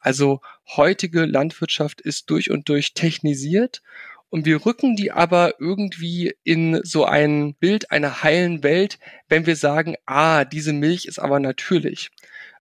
Also 0.00 0.42
heutige 0.76 1.24
Landwirtschaft 1.24 2.02
ist 2.02 2.28
durch 2.28 2.50
und 2.50 2.68
durch 2.68 2.92
technisiert 2.92 3.80
und 4.28 4.44
wir 4.44 4.66
rücken 4.66 4.96
die 4.96 5.12
aber 5.12 5.54
irgendwie 5.60 6.34
in 6.44 6.78
so 6.84 7.06
ein 7.06 7.54
Bild 7.54 7.90
einer 7.90 8.22
heilen 8.22 8.62
Welt, 8.62 8.98
wenn 9.30 9.46
wir 9.46 9.56
sagen, 9.56 9.94
ah, 10.04 10.44
diese 10.44 10.74
Milch 10.74 11.06
ist 11.06 11.18
aber 11.18 11.40
natürlich. 11.40 12.10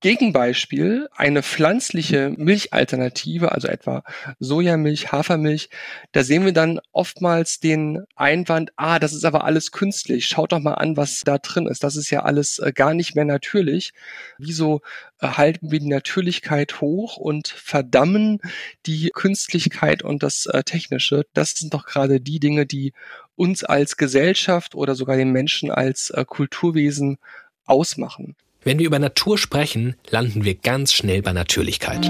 Gegenbeispiel, 0.05 1.09
eine 1.17 1.43
pflanzliche 1.43 2.35
Milchalternative, 2.37 3.53
also 3.53 3.69
etwa 3.69 4.05
Sojamilch, 4.39 5.13
Hafermilch, 5.13 5.71
da 6.13 6.23
sehen 6.23 6.45
wir 6.45 6.53
dann 6.53 6.79
oftmals 6.93 7.59
den 7.59 8.05
Einwand, 8.15 8.71
ah, 8.77 8.99
das 8.99 9.15
ist 9.15 9.25
aber 9.25 9.45
alles 9.45 9.73
künstlich. 9.73 10.27
Schaut 10.27 10.53
doch 10.53 10.61
mal 10.61 10.75
an, 10.75 10.99
was 10.99 11.23
da 11.25 11.39
drin 11.39 11.67
ist. 11.67 11.85
Das 11.85 11.97
ist 11.97 12.11
ja 12.11 12.23
alles 12.23 12.59
äh, 12.59 12.75
gar 12.75 12.93
nicht 12.93 13.15
mehr 13.15 13.25
natürlich. 13.25 13.95
Wieso 14.37 14.83
äh, 15.23 15.29
halten 15.29 15.71
wir 15.71 15.81
die 15.81 15.89
Natürlichkeit 15.89 16.83
hoch 16.83 17.17
und 17.17 17.49
verdammen 17.49 18.43
die 18.85 19.09
Künstlichkeit 19.09 20.03
und 20.03 20.23
das 20.23 20.45
äh, 20.45 20.65
Technische? 20.65 21.25
Das 21.33 21.53
sind 21.53 21.73
doch 21.73 21.87
gerade 21.87 22.21
die 22.21 22.41
Dinge, 22.41 22.67
die 22.67 22.93
uns 23.37 23.65
als 23.65 23.97
Gesellschaft 23.97 24.75
oder 24.75 24.97
sogar 24.97 25.17
den 25.17 25.31
Menschen 25.33 25.71
als 25.71 26.13
Kulturwesen 26.27 27.17
ausmachen. 27.65 28.37
Wenn 28.65 28.79
wir 28.79 28.87
über 28.87 28.99
Natur 28.99 29.37
sprechen, 29.37 29.95
landen 30.09 30.45
wir 30.45 30.55
ganz 30.55 30.95
schnell 30.95 31.21
bei 31.21 31.35
Natürlichkeit. 31.35 32.07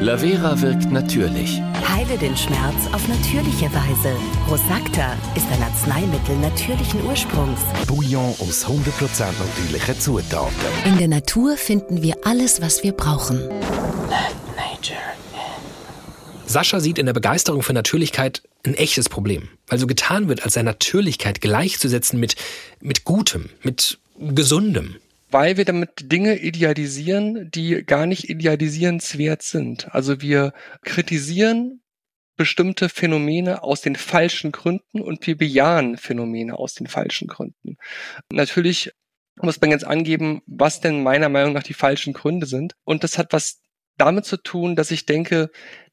Lavera 0.00 0.62
wirkt 0.62 0.90
natürlich. 0.90 1.60
Heile 1.86 2.16
den 2.16 2.34
Schmerz 2.38 2.86
auf 2.92 3.06
natürliche 3.06 3.66
Weise. 3.66 4.16
Rosacta 4.48 5.14
ist 5.36 5.46
ein 5.52 5.62
Arzneimittel 5.62 6.36
natürlichen 6.38 7.04
Ursprungs. 7.04 7.60
Bouillon 7.86 8.34
aus 8.38 8.64
100% 8.64 9.26
natürlichen 9.38 10.00
Zutaten. 10.00 10.54
In 10.86 10.96
der 10.96 11.08
Natur 11.08 11.58
finden 11.58 12.02
wir 12.02 12.16
alles, 12.24 12.62
was 12.62 12.82
wir 12.82 12.92
brauchen. 12.92 13.38
Sascha 16.46 16.80
sieht 16.80 16.98
in 16.98 17.04
der 17.04 17.12
Begeisterung 17.12 17.60
für 17.62 17.74
Natürlichkeit 17.74 18.40
ein 18.64 18.72
echtes 18.72 19.10
Problem, 19.10 19.50
weil 19.66 19.78
so 19.78 19.86
getan 19.86 20.28
wird, 20.30 20.44
als 20.44 20.54
sei 20.54 20.62
Natürlichkeit 20.62 21.42
gleichzusetzen 21.42 22.18
mit, 22.18 22.36
mit 22.80 23.04
Gutem, 23.04 23.50
mit 23.62 23.98
Gesundem 24.18 24.96
weil 25.30 25.56
wir 25.56 25.64
damit 25.64 25.90
Dinge 26.12 26.38
idealisieren, 26.38 27.50
die 27.50 27.84
gar 27.84 28.06
nicht 28.06 28.28
idealisierenswert 28.28 29.42
sind. 29.42 29.94
Also 29.94 30.20
wir 30.20 30.52
kritisieren 30.82 31.82
bestimmte 32.36 32.88
Phänomene 32.88 33.62
aus 33.62 33.80
den 33.80 33.96
falschen 33.96 34.52
Gründen 34.52 35.00
und 35.00 35.26
wir 35.26 35.36
bejahen 35.36 35.96
Phänomene 35.96 36.56
aus 36.58 36.74
den 36.74 36.86
falschen 36.86 37.26
Gründen. 37.26 37.76
Natürlich 38.32 38.92
muss 39.42 39.60
man 39.60 39.70
jetzt 39.70 39.84
angeben, 39.84 40.42
was 40.46 40.80
denn 40.80 41.02
meiner 41.02 41.28
Meinung 41.28 41.52
nach 41.52 41.62
die 41.62 41.74
falschen 41.74 42.12
Gründe 42.12 42.46
sind. 42.46 42.74
Und 42.84 43.04
das 43.04 43.18
hat 43.18 43.32
was 43.32 43.60
damit 43.96 44.24
zu 44.24 44.36
tun, 44.36 44.76
dass 44.76 44.90
ich 44.90 45.04
denke, 45.04 45.50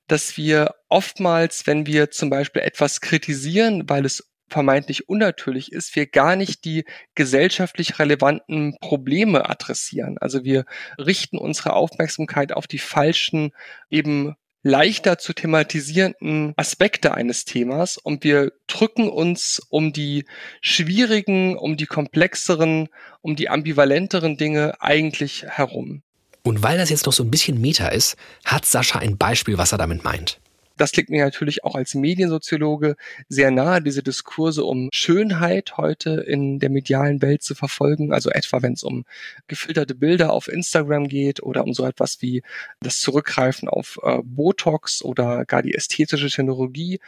dass 0.08 0.38
wir 0.38 0.76
oftmals, 0.88 1.66
wenn 1.68 1.88
wir 1.88 2.12
zum 2.12 2.30
Beispiel 2.30 2.62
etwas 2.62 3.02
kritisieren, 3.02 3.90
weil 3.90 4.06
es 4.06 4.30
vermeintlich 4.48 5.10
unnatürlich 5.10 5.72
ist, 5.72 5.96
wir 5.96 6.06
gar 6.06 6.36
nicht 6.36 6.66
die 6.66 6.86
gesellschaftlich 7.16 8.00
relevanten 8.00 8.78
Probleme 8.80 9.50
adressieren. 9.50 10.18
Also 10.20 10.44
wir 10.44 10.66
richten 10.98 11.38
unsere 11.38 11.74
Aufmerksamkeit 11.74 12.54
auf 12.54 12.68
die 12.68 12.80
falschen, 12.80 13.52
eben 13.90 14.36
leichter 14.66 15.20
zu 15.20 15.34
thematisierenden 15.34 16.54
Aspekte 16.58 17.14
eines 17.14 17.46
Themas 17.46 17.98
und 17.98 18.24
wir 18.24 18.52
drücken 18.66 19.10
uns 19.10 19.62
um 19.70 19.94
die 19.94 20.26
schwierigen, 20.60 21.56
um 21.56 21.78
die 21.78 21.86
komplexeren, 21.86 22.90
um 23.22 23.36
die 23.36 23.48
ambivalenteren 23.48 24.38
Dinge 24.38 24.82
eigentlich 24.82 25.44
herum. 25.48 26.02
Und 26.42 26.64
weil 26.64 26.80
das 26.80 26.90
jetzt 26.90 27.06
noch 27.06 27.14
so 27.14 27.24
ein 27.24 27.32
bisschen 27.32 27.62
Meta 27.62 27.90
ist, 27.90 28.18
hat 28.44 28.66
Sascha 28.66 29.00
ein 29.00 29.18
Beispiel, 29.18 29.58
was 29.58 29.72
er 29.72 29.78
damit 29.78 30.04
meint. 30.04 30.40
Das 30.78 30.94
liegt 30.94 31.10
mir 31.10 31.24
natürlich 31.24 31.64
auch 31.64 31.76
als 31.76 31.96
Mediensoziologe 31.96 32.96
sehr 33.30 33.52
nahe, 33.52 33.82
diese 33.82 34.04
Diskurse 34.04 34.64
um 34.64 34.90
Schönheit 34.94 35.78
heute 35.78 36.22
in 36.22 36.60
der 36.60 36.70
medialen 36.70 37.22
Welt 37.22 37.44
zu 37.44 37.56
verfolgen. 37.56 38.14
Also 38.14 38.30
etwa, 38.30 38.62
wenn 38.62 38.74
es 38.74 38.84
um 38.84 39.06
gefilterte 39.48 39.96
Bilder 39.96 40.34
auf 40.34 40.48
Instagram 40.48 41.08
geht 41.08 41.42
oder 41.42 41.64
um 41.64 41.74
so 41.74 41.86
etwas 41.86 42.22
wie 42.22 42.44
das 42.82 43.00
Zurückgreifen 43.00 43.70
auf 43.70 44.00
äh, 44.04 44.20
Botox 44.24 45.04
oder 45.04 45.46
gar 45.46 45.62
die 45.62 45.74
ästhetische 45.74 46.30
Technologie 46.30 47.00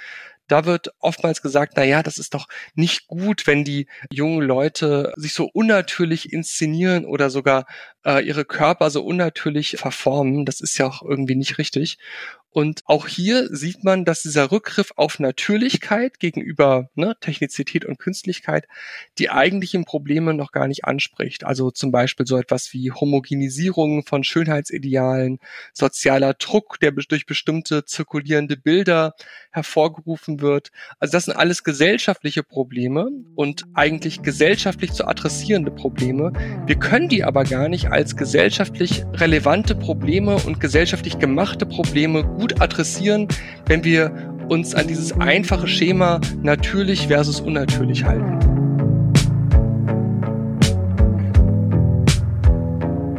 da 0.47 0.65
wird 0.65 0.93
oftmals 0.99 1.41
gesagt, 1.41 1.73
na 1.75 1.83
ja, 1.83 2.03
das 2.03 2.17
ist 2.17 2.33
doch 2.33 2.47
nicht 2.73 3.07
gut, 3.07 3.47
wenn 3.47 3.63
die 3.63 3.87
jungen 4.09 4.41
Leute 4.41 5.13
sich 5.17 5.33
so 5.33 5.49
unnatürlich 5.51 6.31
inszenieren 6.31 7.05
oder 7.05 7.29
sogar 7.29 7.65
äh, 8.05 8.25
ihre 8.25 8.45
Körper 8.45 8.89
so 8.89 9.03
unnatürlich 9.03 9.77
verformen. 9.77 10.45
Das 10.45 10.61
ist 10.61 10.77
ja 10.77 10.87
auch 10.87 11.01
irgendwie 11.01 11.35
nicht 11.35 11.57
richtig. 11.57 11.97
Und 12.51 12.81
auch 12.85 13.07
hier 13.07 13.47
sieht 13.55 13.83
man, 13.83 14.05
dass 14.05 14.23
dieser 14.23 14.51
Rückgriff 14.51 14.91
auf 14.95 15.19
Natürlichkeit 15.19 16.19
gegenüber 16.19 16.89
ne, 16.95 17.15
Technizität 17.19 17.85
und 17.85 17.99
Künstlichkeit 17.99 18.67
die 19.19 19.29
eigentlichen 19.29 19.85
Probleme 19.85 20.33
noch 20.33 20.51
gar 20.51 20.67
nicht 20.67 20.85
anspricht. 20.85 21.43
Also 21.43 21.69
zum 21.71 21.91
Beispiel 21.91 22.25
so 22.25 22.37
etwas 22.37 22.73
wie 22.73 22.91
Homogenisierung 22.91 24.05
von 24.05 24.23
Schönheitsidealen, 24.23 25.39
sozialer 25.73 26.33
Druck, 26.33 26.79
der 26.79 26.91
durch 26.91 27.25
bestimmte 27.25 27.85
zirkulierende 27.85 28.57
Bilder 28.57 29.13
hervorgerufen 29.51 30.41
wird. 30.41 30.71
Also 30.99 31.11
das 31.11 31.25
sind 31.25 31.35
alles 31.35 31.63
gesellschaftliche 31.63 32.43
Probleme 32.43 33.09
und 33.35 33.65
eigentlich 33.73 34.21
gesellschaftlich 34.21 34.93
zu 34.93 35.05
adressierende 35.05 35.71
Probleme. 35.71 36.31
Wir 36.65 36.79
können 36.79 37.09
die 37.09 37.23
aber 37.23 37.43
gar 37.43 37.69
nicht 37.69 37.91
als 37.91 38.15
gesellschaftlich 38.15 39.03
relevante 39.13 39.75
Probleme 39.75 40.35
und 40.35 40.59
gesellschaftlich 40.59 41.19
gemachte 41.19 41.65
Probleme 41.65 42.36
gut 42.37 42.61
adressieren, 42.61 43.27
wenn 43.65 43.83
wir 43.83 44.11
uns 44.49 44.75
an 44.75 44.87
dieses 44.87 45.11
einfache 45.19 45.67
Schema 45.67 46.21
natürlich 46.41 47.07
versus 47.07 47.41
unnatürlich 47.41 48.03
halten. 48.05 48.37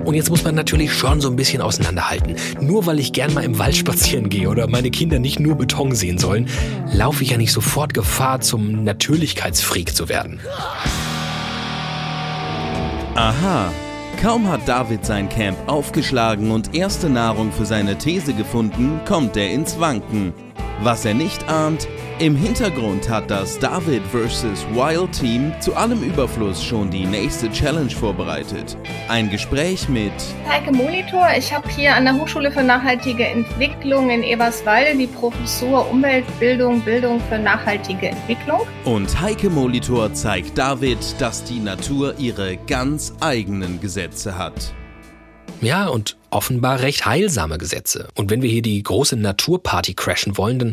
Und 0.05 0.15
jetzt 0.15 0.31
muss 0.31 0.43
man 0.43 0.55
natürlich 0.55 0.95
schon 0.95 1.21
so 1.21 1.29
ein 1.29 1.37
bisschen 1.37 1.61
auseinanderhalten. 1.61 2.37
Nur 2.63 2.87
weil 2.87 2.99
ich 2.99 3.13
gern 3.13 3.35
mal 3.35 3.45
im 3.45 3.59
Wald 3.59 3.77
spazieren 3.77 4.31
gehe 4.31 4.49
oder 4.49 4.67
meine 4.67 4.91
Kinder 4.91 5.19
nicht 5.19 5.39
nur 5.39 5.55
Beton 5.57 5.95
sehen 5.95 6.17
sollen, 6.17 6.49
laufe 6.91 7.23
ich 7.23 7.31
ja 7.31 7.37
nicht 7.37 7.53
sofort 7.53 7.93
Gefahr, 7.93 8.41
zum 8.41 8.85
Natürlichkeitsfreak 8.85 9.95
zu 9.95 10.09
werden. 10.09 10.41
Aha, 13.17 13.71
Kaum 14.21 14.49
hat 14.49 14.67
David 14.67 15.07
sein 15.07 15.29
Camp 15.29 15.57
aufgeschlagen 15.69 16.51
und 16.51 16.75
erste 16.75 17.09
Nahrung 17.09 17.53
für 17.53 17.65
seine 17.65 17.97
These 17.97 18.35
gefunden, 18.35 19.01
kommt 19.07 19.37
er 19.37 19.53
ins 19.53 19.79
Wanken. 19.79 20.35
Was 20.81 21.05
er 21.05 21.15
nicht 21.15 21.49
ahnt, 21.49 21.89
im 22.21 22.37
Hintergrund 22.37 23.09
hat 23.09 23.33
das 23.33 23.59
David 23.59 24.03
vs. 24.07 24.65
Wild 24.73 25.11
Team 25.11 25.53
zu 25.59 25.75
allem 25.75 26.05
Überfluss 26.05 26.63
schon 26.63 26.89
die 26.89 27.05
nächste 27.05 27.51
Challenge 27.51 27.91
vorbereitet. 27.91 28.77
Ein 29.09 29.29
Gespräch 29.29 29.89
mit 29.89 30.13
Heike 30.49 30.71
Molitor. 30.71 31.27
Ich 31.37 31.53
habe 31.53 31.69
hier 31.69 31.97
an 31.97 32.05
der 32.05 32.15
Hochschule 32.15 32.53
für 32.53 32.63
nachhaltige 32.63 33.27
Entwicklung 33.27 34.11
in 34.11 34.23
Eberswalde 34.23 34.97
die 34.97 35.09
Professur 35.09 35.91
Umweltbildung, 35.91 36.81
Bildung 36.83 37.21
für 37.29 37.39
nachhaltige 37.39 38.11
Entwicklung. 38.11 38.61
Und 38.85 39.21
Heike 39.21 39.51
Molitor 39.51 40.15
zeigt 40.15 40.57
David, 40.57 41.21
dass 41.21 41.43
die 41.43 41.59
Natur 41.59 42.15
ihre 42.19 42.57
ganz 42.57 43.15
eigenen 43.21 43.81
Gesetze 43.81 44.39
hat. 44.39 44.75
Ja, 45.61 45.89
und 45.89 46.17
offenbar 46.31 46.81
recht 46.81 47.05
heilsame 47.05 47.59
Gesetze. 47.59 48.09
Und 48.15 48.31
wenn 48.31 48.43
wir 48.43 48.51
hier 48.51 48.63
die 48.63 48.83
große 48.83 49.17
Naturparty 49.17 49.95
crashen 49.95 50.37
wollen, 50.37 50.59
dann 50.59 50.73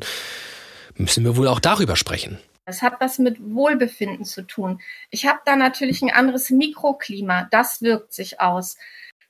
müssen 0.95 1.23
wir 1.23 1.37
wohl 1.37 1.47
auch 1.47 1.59
darüber 1.59 1.95
sprechen. 1.95 2.37
Es 2.65 2.81
hat 2.81 2.99
was 2.99 3.19
mit 3.19 3.37
Wohlbefinden 3.39 4.25
zu 4.25 4.43
tun. 4.43 4.81
Ich 5.09 5.25
habe 5.25 5.39
da 5.45 5.55
natürlich 5.55 6.01
ein 6.01 6.11
anderes 6.11 6.49
Mikroklima. 6.49 7.47
Das 7.51 7.81
wirkt 7.81 8.13
sich 8.13 8.41
aus. 8.41 8.77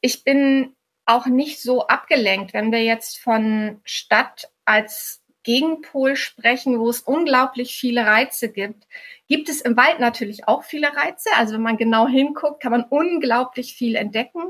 Ich 0.02 0.24
bin 0.24 0.74
auch 1.06 1.26
nicht 1.26 1.62
so 1.62 1.88
abgelenkt, 1.88 2.54
wenn 2.54 2.72
wir 2.72 2.84
jetzt 2.84 3.20
von 3.20 3.80
Stadt 3.84 4.50
als 4.66 5.22
Gegenpol 5.44 6.16
sprechen, 6.16 6.80
wo 6.80 6.90
es 6.90 7.02
unglaublich 7.02 7.76
viele 7.76 8.06
Reize 8.06 8.52
gibt, 8.52 8.88
gibt 9.28 9.48
es 9.48 9.62
im 9.62 9.78
Wald 9.78 10.00
natürlich 10.00 10.48
auch 10.48 10.64
viele 10.64 10.88
Reize. 10.88 11.30
Also 11.38 11.54
wenn 11.54 11.62
man 11.62 11.78
genau 11.78 12.08
hinguckt, 12.08 12.62
kann 12.62 12.72
man 12.72 12.84
unglaublich 12.84 13.76
viel 13.76 13.96
entdecken. 13.96 14.42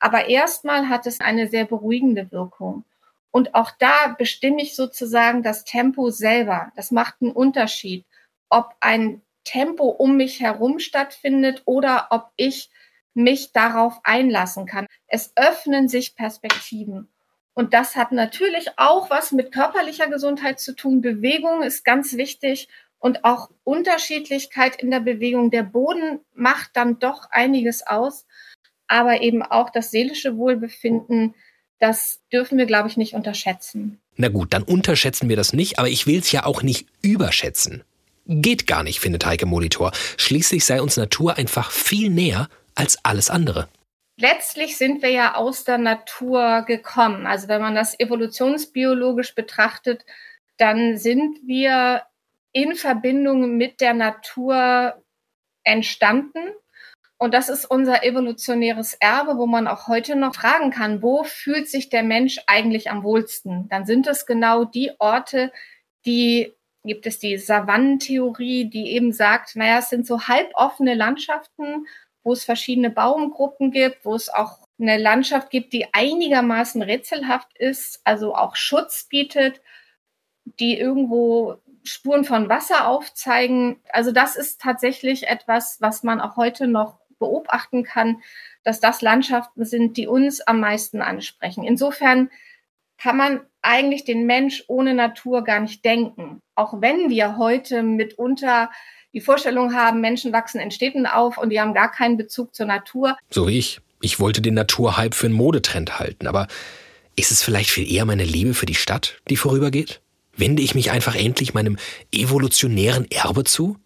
Aber 0.00 0.28
erstmal 0.28 0.88
hat 0.88 1.06
es 1.06 1.20
eine 1.20 1.48
sehr 1.48 1.64
beruhigende 1.64 2.30
Wirkung. 2.30 2.84
Und 3.30 3.54
auch 3.54 3.70
da 3.78 4.14
bestimme 4.18 4.62
ich 4.62 4.74
sozusagen 4.74 5.42
das 5.42 5.64
Tempo 5.64 6.10
selber. 6.10 6.72
Das 6.76 6.90
macht 6.90 7.16
einen 7.20 7.32
Unterschied, 7.32 8.04
ob 8.48 8.74
ein 8.80 9.22
Tempo 9.44 9.88
um 9.88 10.16
mich 10.16 10.40
herum 10.40 10.78
stattfindet 10.78 11.62
oder 11.64 12.08
ob 12.10 12.30
ich 12.36 12.70
mich 13.14 13.52
darauf 13.52 14.00
einlassen 14.04 14.66
kann. 14.66 14.86
Es 15.06 15.32
öffnen 15.36 15.88
sich 15.88 16.14
Perspektiven. 16.14 17.08
Und 17.54 17.74
das 17.74 17.96
hat 17.96 18.12
natürlich 18.12 18.68
auch 18.76 19.10
was 19.10 19.32
mit 19.32 19.52
körperlicher 19.52 20.06
Gesundheit 20.06 20.60
zu 20.60 20.76
tun. 20.76 21.00
Bewegung 21.00 21.62
ist 21.62 21.84
ganz 21.84 22.16
wichtig 22.16 22.68
und 22.98 23.24
auch 23.24 23.50
Unterschiedlichkeit 23.64 24.76
in 24.76 24.90
der 24.90 25.00
Bewegung. 25.00 25.50
Der 25.50 25.64
Boden 25.64 26.20
macht 26.34 26.70
dann 26.74 26.98
doch 26.98 27.30
einiges 27.30 27.86
aus, 27.86 28.26
aber 28.88 29.22
eben 29.22 29.42
auch 29.42 29.70
das 29.70 29.90
seelische 29.90 30.36
Wohlbefinden, 30.36 31.34
das 31.78 32.20
dürfen 32.32 32.58
wir, 32.58 32.66
glaube 32.66 32.88
ich, 32.88 32.96
nicht 32.96 33.14
unterschätzen. 33.14 34.00
Na 34.16 34.28
gut, 34.28 34.52
dann 34.52 34.64
unterschätzen 34.64 35.28
wir 35.28 35.36
das 35.36 35.52
nicht, 35.52 35.78
aber 35.78 35.88
ich 35.88 36.06
will 36.06 36.18
es 36.18 36.32
ja 36.32 36.44
auch 36.44 36.62
nicht 36.62 36.88
überschätzen. 37.02 37.84
Geht 38.26 38.66
gar 38.66 38.82
nicht, 38.82 38.98
findet 39.00 39.24
Heike 39.24 39.46
Molitor. 39.46 39.92
Schließlich 40.16 40.64
sei 40.64 40.82
uns 40.82 40.96
Natur 40.96 41.38
einfach 41.38 41.70
viel 41.70 42.10
näher 42.10 42.48
als 42.74 42.98
alles 43.04 43.30
andere 43.30 43.68
letztlich 44.18 44.76
sind 44.76 45.02
wir 45.02 45.10
ja 45.10 45.34
aus 45.36 45.64
der 45.64 45.78
Natur 45.78 46.62
gekommen. 46.66 47.26
Also 47.26 47.48
wenn 47.48 47.62
man 47.62 47.74
das 47.74 47.98
evolutionsbiologisch 47.98 49.34
betrachtet, 49.34 50.04
dann 50.58 50.98
sind 50.98 51.38
wir 51.46 52.02
in 52.52 52.74
Verbindung 52.74 53.56
mit 53.56 53.80
der 53.80 53.94
Natur 53.94 55.02
entstanden. 55.62 56.52
Und 57.18 57.34
das 57.34 57.48
ist 57.48 57.64
unser 57.64 58.04
evolutionäres 58.04 58.94
Erbe, 58.94 59.36
wo 59.38 59.46
man 59.46 59.66
auch 59.66 59.88
heute 59.88 60.14
noch 60.16 60.36
fragen 60.36 60.70
kann, 60.70 61.02
wo 61.02 61.24
fühlt 61.24 61.68
sich 61.68 61.88
der 61.88 62.04
Mensch 62.04 62.38
eigentlich 62.46 62.90
am 62.90 63.02
wohlsten? 63.02 63.68
Dann 63.68 63.86
sind 63.86 64.06
es 64.06 64.24
genau 64.24 64.64
die 64.64 64.92
Orte, 64.98 65.52
die 66.06 66.54
gibt 66.84 67.06
es 67.06 67.18
die 67.18 67.36
Savannentheorie, 67.36 68.66
die 68.66 68.92
eben 68.92 69.12
sagt, 69.12 69.56
naja, 69.56 69.80
es 69.80 69.90
sind 69.90 70.06
so 70.06 70.28
halboffene 70.28 70.94
Landschaften 70.94 71.86
wo 72.28 72.32
es 72.32 72.44
verschiedene 72.44 72.90
Baumgruppen 72.90 73.70
gibt, 73.70 74.04
wo 74.04 74.14
es 74.14 74.28
auch 74.28 74.58
eine 74.78 74.98
Landschaft 74.98 75.48
gibt, 75.48 75.72
die 75.72 75.86
einigermaßen 75.92 76.82
rätselhaft 76.82 77.56
ist, 77.58 78.02
also 78.04 78.34
auch 78.34 78.54
Schutz 78.54 79.04
bietet, 79.04 79.62
die 80.44 80.78
irgendwo 80.78 81.56
Spuren 81.84 82.24
von 82.24 82.50
Wasser 82.50 82.86
aufzeigen. 82.86 83.80
Also 83.90 84.12
das 84.12 84.36
ist 84.36 84.60
tatsächlich 84.60 85.26
etwas, 85.26 85.80
was 85.80 86.02
man 86.02 86.20
auch 86.20 86.36
heute 86.36 86.66
noch 86.66 86.98
beobachten 87.18 87.84
kann, 87.84 88.22
dass 88.64 88.80
das 88.80 89.02
Landschaften 89.02 89.64
sind, 89.64 89.96
die 89.96 90.06
uns 90.06 90.40
am 90.40 90.60
meisten 90.60 91.02
ansprechen. 91.02 91.64
Insofern 91.64 92.30
kann 92.98 93.16
man 93.16 93.40
eigentlich 93.62 94.04
den 94.04 94.26
Mensch 94.26 94.64
ohne 94.66 94.94
Natur 94.94 95.44
gar 95.44 95.60
nicht 95.60 95.84
denken. 95.84 96.40
Auch 96.54 96.80
wenn 96.80 97.10
wir 97.10 97.38
heute 97.38 97.82
mitunter 97.82 98.70
die 99.12 99.20
Vorstellung 99.20 99.74
haben, 99.74 100.00
Menschen 100.00 100.32
wachsen 100.32 100.60
in 100.60 100.70
Städten 100.70 101.06
auf 101.06 101.38
und 101.38 101.50
die 101.50 101.60
haben 101.60 101.74
gar 101.74 101.90
keinen 101.90 102.16
Bezug 102.16 102.54
zur 102.54 102.66
Natur. 102.66 103.16
So 103.30 103.48
wie 103.48 103.58
ich. 103.58 103.80
Ich 104.00 104.20
wollte 104.20 104.40
den 104.42 104.54
Naturhype 104.54 105.16
für 105.16 105.26
einen 105.26 105.34
Modetrend 105.34 105.98
halten, 105.98 106.28
aber 106.28 106.46
ist 107.16 107.32
es 107.32 107.42
vielleicht 107.42 107.70
viel 107.70 107.90
eher 107.90 108.04
meine 108.04 108.24
Liebe 108.24 108.54
für 108.54 108.66
die 108.66 108.76
Stadt, 108.76 109.20
die 109.28 109.36
vorübergeht? 109.36 110.00
Wende 110.36 110.62
ich 110.62 110.76
mich 110.76 110.92
einfach 110.92 111.16
endlich 111.16 111.52
meinem 111.52 111.78
evolutionären 112.12 113.10
Erbe 113.10 113.42
zu? 113.42 113.76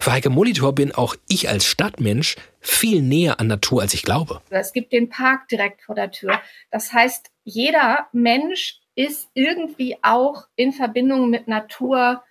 Für 0.00 0.12
Heike 0.12 0.30
Molitor 0.30 0.74
bin 0.74 0.92
auch 0.92 1.14
ich 1.28 1.48
als 1.48 1.66
Stadtmensch 1.66 2.36
viel 2.60 3.02
näher 3.02 3.38
an 3.40 3.46
Natur, 3.46 3.82
als 3.82 3.94
ich 3.94 4.02
glaube. 4.02 4.40
Es 4.50 4.72
gibt 4.72 4.92
den 4.92 5.10
Park 5.10 5.48
direkt 5.48 5.82
vor 5.82 5.94
der 5.94 6.10
Tür. 6.10 6.40
Das 6.70 6.92
heißt, 6.92 7.30
jeder 7.44 8.08
Mensch 8.12 8.80
ist 8.94 9.28
irgendwie 9.34 9.98
auch 10.02 10.46
in 10.56 10.72
Verbindung 10.72 11.28
mit 11.28 11.48
Natur 11.48 12.22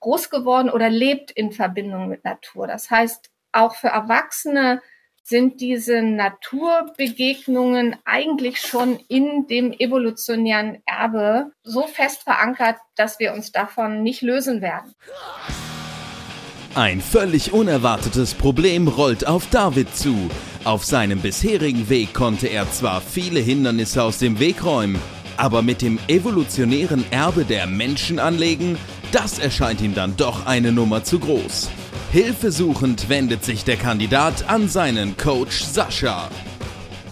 groß 0.00 0.30
geworden 0.30 0.70
oder 0.70 0.90
lebt 0.90 1.30
in 1.30 1.52
Verbindung 1.52 2.08
mit 2.08 2.24
Natur. 2.24 2.66
Das 2.66 2.90
heißt, 2.90 3.30
auch 3.52 3.74
für 3.74 3.88
Erwachsene 3.88 4.82
sind 5.22 5.60
diese 5.60 6.00
Naturbegegnungen 6.02 7.96
eigentlich 8.04 8.60
schon 8.60 8.98
in 9.08 9.46
dem 9.46 9.72
evolutionären 9.72 10.82
Erbe 10.86 11.52
so 11.62 11.86
fest 11.86 12.22
verankert, 12.22 12.78
dass 12.96 13.18
wir 13.18 13.34
uns 13.34 13.52
davon 13.52 14.02
nicht 14.02 14.22
lösen 14.22 14.62
werden. 14.62 14.94
Ein 16.74 17.00
völlig 17.00 17.52
unerwartetes 17.52 18.34
Problem 18.34 18.88
rollt 18.88 19.26
auf 19.26 19.48
David 19.50 19.96
zu. 19.96 20.30
Auf 20.64 20.84
seinem 20.84 21.20
bisherigen 21.20 21.88
Weg 21.88 22.12
konnte 22.12 22.46
er 22.46 22.70
zwar 22.70 23.00
viele 23.00 23.40
Hindernisse 23.40 24.02
aus 24.02 24.18
dem 24.18 24.38
Weg 24.38 24.64
räumen, 24.64 24.98
aber 25.36 25.62
mit 25.62 25.82
dem 25.82 25.98
evolutionären 26.08 27.04
Erbe 27.10 27.44
der 27.44 27.66
Menschen 27.66 28.18
anlegen, 28.18 28.76
das 29.12 29.38
erscheint 29.38 29.80
ihm 29.80 29.94
dann 29.94 30.16
doch 30.16 30.46
eine 30.46 30.70
Nummer 30.70 31.02
zu 31.02 31.18
groß. 31.18 31.70
Hilfesuchend 32.12 33.08
wendet 33.08 33.44
sich 33.44 33.64
der 33.64 33.76
Kandidat 33.76 34.48
an 34.48 34.68
seinen 34.68 35.16
Coach 35.16 35.62
Sascha. 35.62 36.28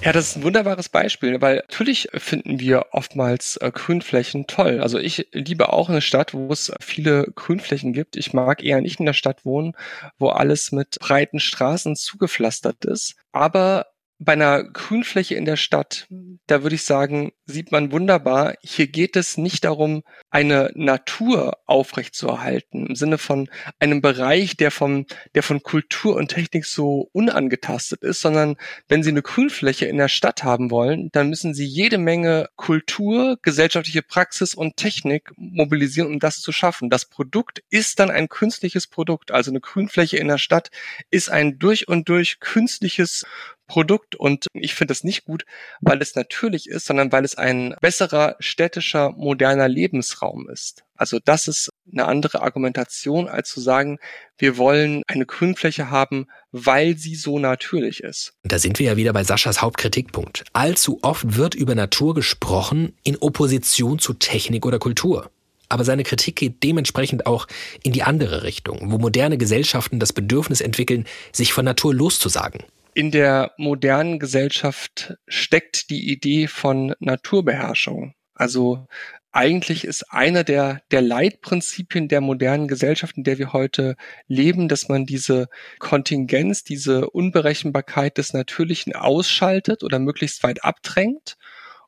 Ja, 0.06 0.12
das 0.12 0.28
ist 0.28 0.36
ein 0.36 0.44
wunderbares 0.44 0.88
Beispiel, 0.88 1.40
weil 1.40 1.56
natürlich 1.56 2.10
finden 2.14 2.60
wir 2.60 2.86
oftmals 2.92 3.56
äh, 3.56 3.72
Grünflächen 3.72 4.46
toll. 4.46 4.78
Also 4.80 5.00
ich 5.00 5.26
liebe 5.32 5.72
auch 5.72 5.88
eine 5.88 6.00
Stadt, 6.00 6.32
wo 6.32 6.52
es 6.52 6.72
viele 6.78 7.24
Grünflächen 7.34 7.92
gibt. 7.92 8.16
Ich 8.16 8.32
mag 8.32 8.62
eher 8.62 8.80
nicht 8.80 9.00
in 9.00 9.06
der 9.06 9.14
Stadt 9.14 9.44
wohnen, 9.44 9.72
wo 10.16 10.28
alles 10.28 10.70
mit 10.70 11.00
breiten 11.00 11.40
Straßen 11.40 11.96
zugepflastert 11.96 12.84
ist. 12.84 13.16
Aber 13.32 13.86
bei 14.18 14.32
einer 14.32 14.64
Grünfläche 14.64 15.34
in 15.34 15.44
der 15.44 15.56
Stadt, 15.56 16.06
da 16.46 16.62
würde 16.62 16.76
ich 16.76 16.84
sagen, 16.84 17.32
sieht 17.44 17.70
man 17.70 17.92
wunderbar, 17.92 18.54
hier 18.62 18.86
geht 18.86 19.14
es 19.14 19.36
nicht 19.36 19.64
darum, 19.64 20.02
eine 20.30 20.70
Natur 20.74 21.58
aufrechtzuerhalten, 21.66 22.86
im 22.86 22.94
Sinne 22.94 23.18
von 23.18 23.48
einem 23.78 24.00
Bereich, 24.00 24.56
der 24.56 24.70
vom, 24.70 25.06
der 25.34 25.42
von 25.42 25.62
Kultur 25.62 26.16
und 26.16 26.28
Technik 26.28 26.64
so 26.64 27.10
unangetastet 27.12 28.02
ist, 28.02 28.22
sondern 28.22 28.56
wenn 28.88 29.02
Sie 29.02 29.10
eine 29.10 29.22
Grünfläche 29.22 29.86
in 29.86 29.98
der 29.98 30.08
Stadt 30.08 30.44
haben 30.44 30.70
wollen, 30.70 31.10
dann 31.12 31.28
müssen 31.28 31.52
Sie 31.52 31.66
jede 31.66 31.98
Menge 31.98 32.48
Kultur, 32.56 33.38
gesellschaftliche 33.42 34.02
Praxis 34.02 34.54
und 34.54 34.76
Technik 34.76 35.30
mobilisieren, 35.36 36.10
um 36.10 36.18
das 36.20 36.40
zu 36.40 36.52
schaffen. 36.52 36.88
Das 36.88 37.04
Produkt 37.04 37.62
ist 37.68 38.00
dann 38.00 38.10
ein 38.10 38.28
künstliches 38.28 38.86
Produkt. 38.86 39.30
Also 39.30 39.50
eine 39.50 39.60
Grünfläche 39.60 40.16
in 40.16 40.28
der 40.28 40.38
Stadt 40.38 40.70
ist 41.10 41.30
ein 41.30 41.58
durch 41.58 41.86
und 41.88 42.08
durch 42.08 42.40
künstliches 42.40 43.24
Produkt 43.66 44.14
und 44.14 44.46
ich 44.52 44.74
finde 44.74 44.92
es 44.92 45.04
nicht 45.04 45.24
gut, 45.24 45.44
weil 45.80 46.00
es 46.00 46.14
natürlich 46.14 46.68
ist, 46.68 46.86
sondern 46.86 47.12
weil 47.12 47.24
es 47.24 47.36
ein 47.36 47.74
besserer 47.80 48.36
städtischer, 48.38 49.10
moderner 49.12 49.68
Lebensraum 49.68 50.48
ist. 50.48 50.84
Also 50.96 51.18
das 51.24 51.48
ist 51.48 51.70
eine 51.92 52.06
andere 52.06 52.42
Argumentation, 52.42 53.28
als 53.28 53.50
zu 53.50 53.60
sagen, 53.60 53.98
wir 54.38 54.56
wollen 54.56 55.02
eine 55.06 55.26
Grünfläche 55.26 55.90
haben, 55.90 56.26
weil 56.52 56.96
sie 56.96 57.14
so 57.14 57.38
natürlich 57.38 58.02
ist. 58.02 58.32
Da 58.44 58.58
sind 58.58 58.78
wir 58.78 58.86
ja 58.86 58.96
wieder 58.96 59.12
bei 59.12 59.24
Saschas 59.24 59.60
Hauptkritikpunkt. 59.62 60.44
Allzu 60.52 60.98
oft 61.02 61.36
wird 61.36 61.54
über 61.54 61.74
Natur 61.74 62.14
gesprochen 62.14 62.96
in 63.04 63.16
Opposition 63.18 63.98
zu 63.98 64.14
Technik 64.14 64.64
oder 64.64 64.78
Kultur. 64.78 65.30
Aber 65.68 65.84
seine 65.84 66.04
Kritik 66.04 66.36
geht 66.36 66.62
dementsprechend 66.62 67.26
auch 67.26 67.48
in 67.82 67.92
die 67.92 68.04
andere 68.04 68.44
Richtung, 68.44 68.92
wo 68.92 68.98
moderne 68.98 69.36
Gesellschaften 69.36 69.98
das 69.98 70.12
Bedürfnis 70.12 70.60
entwickeln, 70.60 71.06
sich 71.32 71.52
von 71.52 71.64
Natur 71.64 71.92
loszusagen 71.92 72.62
in 72.96 73.10
der 73.10 73.52
modernen 73.58 74.18
Gesellschaft 74.18 75.18
steckt 75.28 75.90
die 75.90 76.10
Idee 76.10 76.46
von 76.46 76.94
Naturbeherrschung. 76.98 78.14
Also 78.32 78.86
eigentlich 79.32 79.84
ist 79.84 80.10
einer 80.10 80.44
der, 80.44 80.80
der 80.90 81.02
Leitprinzipien 81.02 82.08
der 82.08 82.22
modernen 82.22 82.68
Gesellschaft, 82.68 83.18
in 83.18 83.24
der 83.24 83.36
wir 83.36 83.52
heute 83.52 83.96
leben, 84.28 84.66
dass 84.66 84.88
man 84.88 85.04
diese 85.04 85.48
Kontingenz, 85.78 86.64
diese 86.64 87.10
Unberechenbarkeit 87.10 88.16
des 88.16 88.32
Natürlichen 88.32 88.94
ausschaltet 88.94 89.82
oder 89.82 89.98
möglichst 89.98 90.42
weit 90.42 90.64
abdrängt 90.64 91.36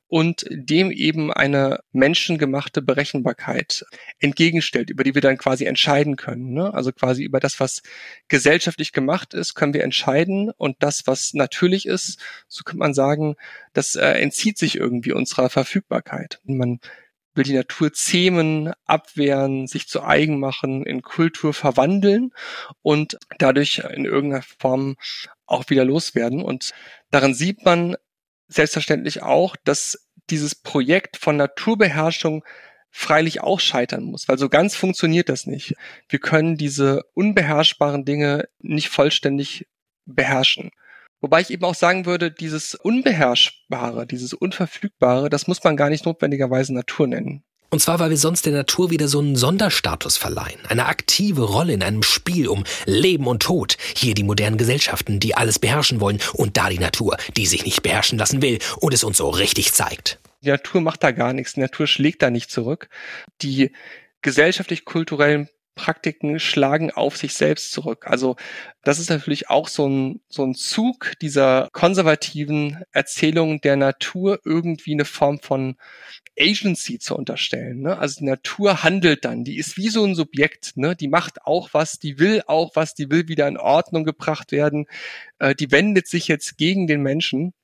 und 0.09 0.47
dem 0.51 0.91
eben 0.91 1.31
eine 1.31 1.81
menschengemachte 1.93 2.81
Berechenbarkeit 2.81 3.85
entgegenstellt, 4.19 4.89
über 4.89 5.05
die 5.05 5.15
wir 5.15 5.23
dann 5.23 5.37
quasi 5.37 5.67
entscheiden 5.67 6.17
können. 6.17 6.55
Ne? 6.55 6.73
Also 6.73 6.93
quasi 6.93 7.23
über 7.23 7.41
das, 7.41 7.61
was 7.61 7.83
gesellschaftlich 8.29 8.93
gemacht 8.93 9.35
ist, 9.35 9.55
können 9.55 9.75
wir 9.75 9.85
entscheiden 9.85 10.51
und 10.51 10.77
das, 10.81 11.07
was 11.07 11.35
natürlich 11.35 11.87
ist, 11.87 12.19
so 12.49 12.65
könnte 12.65 12.79
man 12.79 12.95
sagen, 12.95 13.37
das 13.75 13.95
äh, 13.97 14.07
entzieht 14.13 14.57
sich 14.57 14.77
irgendwie 14.77 15.13
unserer 15.13 15.51
Verfügbarkeit. 15.51 16.41
Man 16.45 16.81
will 17.35 17.45
die 17.45 17.55
Natur 17.55 17.93
zähmen, 17.93 18.73
abwehren, 18.87 19.67
sich 19.67 19.89
zu 19.89 20.03
eigen 20.03 20.41
machen, 20.41 20.85
in 20.85 21.03
Kultur 21.03 21.53
verwandeln 21.53 22.33
und 22.83 23.19
dadurch 23.39 23.83
in 23.95 24.07
irgendeiner 24.07 24.43
Form 24.43 24.97
auch 25.47 25.69
wieder 25.69 25.85
loswerden. 25.85 26.43
Und 26.43 26.73
daran 27.11 27.35
sieht 27.35 27.65
man, 27.65 27.97
selbstverständlich 28.49 29.23
auch, 29.23 29.57
dass 29.65 30.09
dieses 30.31 30.55
Projekt 30.55 31.17
von 31.17 31.37
Naturbeherrschung 31.37 32.45
freilich 32.91 33.43
auch 33.43 33.61
scheitern 33.61 34.05
muss, 34.05 34.29
weil 34.29 34.39
so 34.39 34.49
ganz 34.49 34.75
funktioniert 34.75 35.29
das 35.29 35.47
nicht. 35.47 35.75
Wir 36.09 36.19
können 36.19 36.57
diese 36.57 37.03
unbeherrschbaren 37.15 38.05
Dinge 38.05 38.49
nicht 38.59 38.89
vollständig 38.89 39.67
beherrschen. 40.07 40.71
Wobei 41.21 41.41
ich 41.41 41.51
eben 41.51 41.65
auch 41.65 41.75
sagen 41.75 42.07
würde, 42.07 42.31
dieses 42.31 42.75
Unbeherrschbare, 42.75 44.07
dieses 44.07 44.33
Unverfügbare, 44.35 45.29
das 45.29 45.47
muss 45.49 45.63
man 45.65 45.77
gar 45.77 45.91
nicht 45.91 46.07
notwendigerweise 46.07 46.73
Natur 46.73 47.09
nennen. 47.09 47.45
Und 47.71 47.81
zwar, 47.81 47.99
weil 47.99 48.11
wir 48.11 48.17
sonst 48.17 48.47
der 48.47 48.55
Natur 48.55 48.91
wieder 48.91 49.09
so 49.09 49.19
einen 49.19 49.37
Sonderstatus 49.37 50.17
verleihen. 50.17 50.59
Eine 50.69 50.87
aktive 50.87 51.43
Rolle 51.43 51.75
in 51.75 51.83
einem 51.83 52.03
Spiel 52.03 52.49
um 52.49 52.65
Leben 52.87 53.27
und 53.27 53.43
Tod. 53.43 53.77
Hier 53.95 54.15
die 54.15 54.23
modernen 54.23 54.57
Gesellschaften, 54.57 55.21
die 55.21 55.35
alles 55.35 55.59
beherrschen 55.59 56.01
wollen. 56.01 56.19
Und 56.33 56.57
da 56.57 56.71
die 56.71 56.79
Natur, 56.79 57.19
die 57.37 57.47
sich 57.47 57.67
nicht 57.67 57.83
beherrschen 57.83 58.19
lassen 58.19 58.41
will 58.41 58.59
und 58.77 58.95
es 58.95 59.05
uns 59.05 59.19
so 59.19 59.29
richtig 59.29 59.73
zeigt. 59.75 60.19
Die 60.43 60.49
Natur 60.49 60.81
macht 60.81 61.03
da 61.03 61.11
gar 61.11 61.35
nichts. 61.35 61.55
Die 61.55 61.61
Natur 61.61 61.87
schlägt 61.87 62.23
da 62.23 62.31
nicht 62.31 62.51
zurück. 62.51 62.89
Die 63.43 63.73
gesellschaftlich-kulturellen 64.23 65.49
Praktiken 65.79 66.41
schlagen 66.41 66.91
auf 66.91 67.17
sich 67.17 67.35
selbst 67.35 67.71
zurück. 67.71 68.07
Also 68.09 68.35
das 68.83 68.99
ist 68.99 69.11
natürlich 69.11 69.49
auch 69.49 69.69
so 69.69 69.89
ein, 69.89 70.21
so 70.29 70.45
ein 70.45 70.57
Zug 70.57 71.13
dieser 71.23 71.69
konservativen 71.73 72.83
Erzählung 72.91 73.61
der 73.61 73.77
Natur 73.77 74.41
irgendwie 74.45 74.93
eine 74.93 75.05
Form 75.05 75.39
von 75.39 75.77
Agency 76.37 76.99
zu 76.99 77.15
unterstellen. 77.15 77.81
Ne? 77.81 77.97
Also 77.97 78.19
die 78.19 78.25
Natur 78.25 78.83
handelt 78.83 79.25
dann, 79.25 79.45
die 79.45 79.57
ist 79.57 79.77
wie 79.77 79.89
so 79.89 80.05
ein 80.05 80.17
Subjekt, 80.17 80.77
ne? 80.77 80.97
die 80.97 81.07
macht 81.07 81.45
auch 81.45 81.71
was, 81.73 82.01
die 82.01 82.19
will 82.19 82.43
auch 82.49 82.75
was, 82.75 82.95
die 82.95 83.09
will 83.09 83.29
wieder 83.29 83.47
in 83.47 83.57
Ordnung 83.57 84.03
gebracht 84.03 84.51
werden, 84.51 84.87
äh, 85.39 85.55
die 85.55 85.71
wendet 85.71 86.09
sich 86.09 86.27
jetzt 86.27 86.59
gegen 86.59 86.89
den 86.89 87.03
Menschen. 87.03 87.55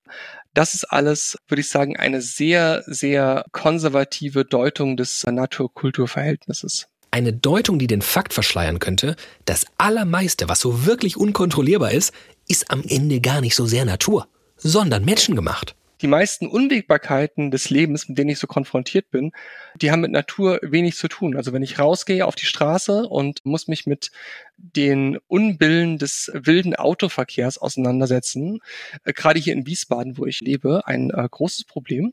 Das 0.52 0.74
ist 0.74 0.84
alles, 0.84 1.36
würde 1.48 1.62
ich 1.62 1.68
sagen, 1.68 1.96
eine 1.96 2.22
sehr, 2.22 2.84
sehr 2.86 3.44
konservative 3.50 4.44
Deutung 4.44 4.96
des 4.96 5.24
Natur-Kultur-Verhältnisses 5.26 6.86
eine 7.14 7.32
Deutung, 7.32 7.78
die 7.78 7.86
den 7.86 8.02
Fakt 8.02 8.34
verschleiern 8.34 8.80
könnte, 8.80 9.14
das 9.44 9.66
Allermeiste, 9.78 10.48
was 10.48 10.58
so 10.58 10.84
wirklich 10.84 11.16
unkontrollierbar 11.16 11.92
ist, 11.92 12.12
ist 12.48 12.72
am 12.72 12.82
Ende 12.88 13.20
gar 13.20 13.40
nicht 13.40 13.54
so 13.54 13.66
sehr 13.66 13.84
Natur, 13.84 14.26
sondern 14.56 15.04
menschengemacht 15.04 15.76
die 16.02 16.08
meisten 16.08 16.48
Unwägbarkeiten 16.48 17.50
des 17.50 17.70
Lebens, 17.70 18.10
mit 18.10 18.18
denen 18.18 18.28
ich 18.28 18.38
so 18.38 18.46
konfrontiert 18.46 19.10
bin, 19.10 19.32
die 19.80 19.90
haben 19.90 20.02
mit 20.02 20.10
Natur 20.10 20.58
wenig 20.60 20.96
zu 20.96 21.08
tun. 21.08 21.34
Also 21.34 21.54
wenn 21.54 21.62
ich 21.62 21.78
rausgehe 21.78 22.26
auf 22.26 22.34
die 22.34 22.44
Straße 22.44 23.08
und 23.08 23.40
muss 23.46 23.68
mich 23.68 23.86
mit 23.86 24.10
den 24.56 25.18
Unbillen 25.26 25.98
des 25.98 26.30
wilden 26.34 26.74
Autoverkehrs 26.74 27.58
auseinandersetzen, 27.58 28.60
äh, 29.04 29.12
gerade 29.12 29.40
hier 29.40 29.52
in 29.52 29.66
Wiesbaden, 29.66 30.18
wo 30.18 30.26
ich 30.26 30.40
lebe, 30.40 30.86
ein 30.86 31.10
äh, 31.10 31.28
großes 31.30 31.64
Problem, 31.64 32.12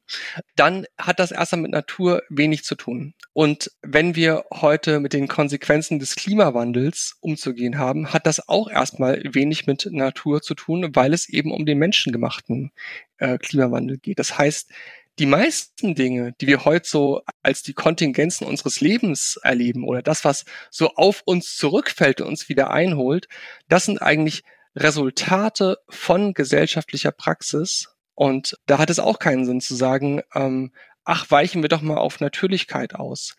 dann 0.56 0.86
hat 0.98 1.20
das 1.20 1.32
erstmal 1.32 1.62
mit 1.62 1.72
Natur 1.72 2.24
wenig 2.30 2.64
zu 2.64 2.76
tun. 2.76 3.14
Und 3.34 3.72
wenn 3.82 4.16
wir 4.16 4.46
heute 4.52 5.00
mit 5.00 5.14
den 5.14 5.28
Konsequenzen 5.28 6.00
des 6.00 6.16
Klimawandels 6.16 7.18
umzugehen 7.22 7.78
haben, 7.78 8.14
hat 8.14 8.28
das 8.28 8.48
auch 8.48 8.70
erstmal 8.70 9.22
wenig 9.24 9.68
mit 9.68 9.88
Natur 9.92 10.42
zu 10.42 10.56
tun, 10.56 10.90
weil 10.94 11.14
es 11.14 11.30
eben 11.30 11.52
um 11.52 11.66
den 11.66 11.78
menschengemachten 11.78 12.72
äh, 13.18 13.38
Klimawandel 13.38 13.98
geht. 13.98 14.20
Das 14.20 14.38
heißt, 14.38 14.72
die 15.20 15.26
meisten 15.26 15.96
Dinge, 15.96 16.34
die 16.40 16.48
wir 16.48 16.66
heute 16.66 16.88
so 16.88 17.22
als 17.44 17.64
die 17.64 17.74
Kontingenzen 17.74 18.48
unseres 18.48 18.82
Lebens 18.82 19.40
erleben 19.44 19.84
oder 19.84 20.02
das, 20.02 20.26
was 20.26 20.46
so 20.70 20.90
auf 20.96 21.22
uns 21.26 21.56
zurückfällt 21.58 22.22
und 22.22 22.28
uns 22.28 22.50
wieder 22.50 22.72
einholt, 22.72 23.28
das 23.68 23.86
sind 23.86 24.02
eigentlich 24.02 24.44
Resultate 24.76 25.78
von 25.90 26.34
gesellschaftlicher 26.34 27.12
Praxis. 27.12 27.90
Und 28.16 28.58
da 28.66 28.78
hat 28.78 28.90
es 28.90 29.00
auch 29.00 29.20
keinen 29.20 29.46
Sinn 29.46 29.62
zu 29.62 29.76
sagen, 29.76 30.22
ähm, 30.34 30.72
ach, 31.04 31.30
weichen 31.30 31.62
wir 31.62 31.70
doch 31.70 31.82
mal 31.82 31.98
auf 31.98 32.20
Natürlichkeit 32.20 32.96
aus. 32.96 33.36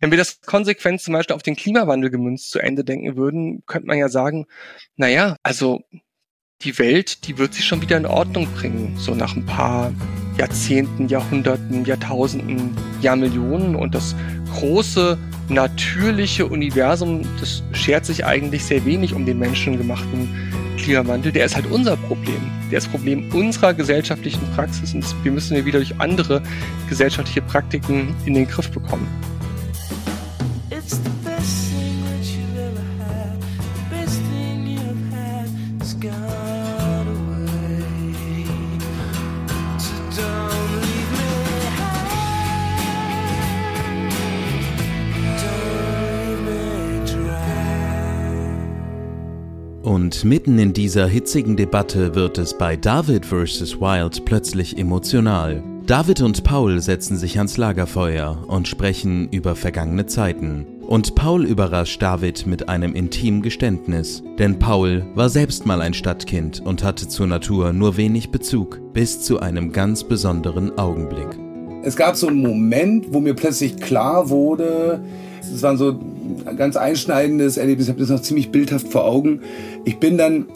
Wenn 0.00 0.10
wir 0.10 0.18
das 0.18 0.40
konsequent 0.42 1.00
zum 1.00 1.14
Beispiel 1.14 1.34
auf 1.34 1.42
den 1.42 1.56
Klimawandel 1.56 2.10
gemünzt 2.10 2.50
zu 2.50 2.58
Ende 2.58 2.84
denken 2.84 3.16
würden, 3.16 3.62
könnte 3.66 3.88
man 3.88 3.98
ja 3.98 4.08
sagen, 4.08 4.46
na 4.96 5.08
ja, 5.08 5.36
also 5.42 5.80
die 6.64 6.78
Welt, 6.78 7.26
die 7.26 7.38
wird 7.38 7.54
sich 7.54 7.64
schon 7.64 7.82
wieder 7.82 7.96
in 7.96 8.06
Ordnung 8.06 8.46
bringen, 8.54 8.94
so 8.96 9.14
nach 9.14 9.34
ein 9.34 9.44
paar 9.44 9.92
Jahrzehnten, 10.38 11.08
Jahrhunderten, 11.08 11.84
Jahrtausenden, 11.84 12.76
Jahrmillionen 13.00 13.76
und 13.76 13.94
das 13.94 14.14
große 14.54 15.18
natürliche 15.48 16.46
Universum, 16.46 17.22
das 17.40 17.62
schert 17.72 18.06
sich 18.06 18.24
eigentlich 18.24 18.64
sehr 18.64 18.84
wenig 18.84 19.12
um 19.12 19.26
den 19.26 19.38
menschengemachten 19.38 20.28
Klimawandel. 20.78 21.32
Der 21.32 21.46
ist 21.46 21.54
halt 21.54 21.66
unser 21.66 21.96
Problem. 21.96 22.40
Der 22.70 22.78
ist 22.78 22.90
Problem 22.90 23.30
unserer 23.34 23.74
gesellschaftlichen 23.74 24.40
Praxis 24.54 24.94
und 24.94 25.04
wir 25.22 25.32
müssen 25.32 25.56
ja 25.56 25.64
wieder 25.64 25.78
durch 25.78 26.00
andere 26.00 26.42
gesellschaftliche 26.88 27.42
Praktiken 27.42 28.14
in 28.24 28.34
den 28.34 28.46
Griff 28.46 28.70
bekommen. 28.70 29.06
Und 49.92 50.24
mitten 50.24 50.58
in 50.58 50.72
dieser 50.72 51.06
hitzigen 51.06 51.54
Debatte 51.54 52.14
wird 52.14 52.38
es 52.38 52.56
bei 52.56 52.76
David 52.76 53.26
vs. 53.26 53.78
Wild 53.78 54.24
plötzlich 54.24 54.78
emotional. 54.78 55.62
David 55.84 56.22
und 56.22 56.42
Paul 56.44 56.80
setzen 56.80 57.18
sich 57.18 57.36
ans 57.36 57.58
Lagerfeuer 57.58 58.42
und 58.48 58.66
sprechen 58.66 59.28
über 59.28 59.54
vergangene 59.54 60.06
Zeiten. 60.06 60.64
Und 60.80 61.14
Paul 61.14 61.44
überrascht 61.44 62.00
David 62.00 62.46
mit 62.46 62.70
einem 62.70 62.94
intimen 62.94 63.42
Geständnis, 63.42 64.22
denn 64.38 64.58
Paul 64.58 65.04
war 65.14 65.28
selbst 65.28 65.66
mal 65.66 65.82
ein 65.82 65.92
Stadtkind 65.92 66.62
und 66.64 66.82
hatte 66.82 67.06
zur 67.06 67.26
Natur 67.26 67.74
nur 67.74 67.98
wenig 67.98 68.30
Bezug, 68.30 68.80
bis 68.94 69.20
zu 69.20 69.40
einem 69.40 69.72
ganz 69.72 70.04
besonderen 70.04 70.78
Augenblick. 70.78 71.38
Es 71.82 71.96
gab 71.96 72.16
so 72.16 72.28
einen 72.28 72.40
Moment, 72.40 73.12
wo 73.12 73.20
mir 73.20 73.34
plötzlich 73.34 73.76
klar 73.76 74.30
wurde, 74.30 75.04
es 75.42 75.62
war 75.62 75.76
so 75.76 75.98
ein 76.46 76.56
ganz 76.56 76.76
einschneidendes 76.76 77.56
Erlebnis, 77.56 77.86
ich 77.86 77.90
habe 77.90 78.00
das 78.00 78.10
noch 78.10 78.22
ziemlich 78.22 78.50
bildhaft 78.50 78.88
vor 78.88 79.04
Augen. 79.04 79.40
Ich 79.84 79.98
bin 79.98 80.18
dann 80.18 80.46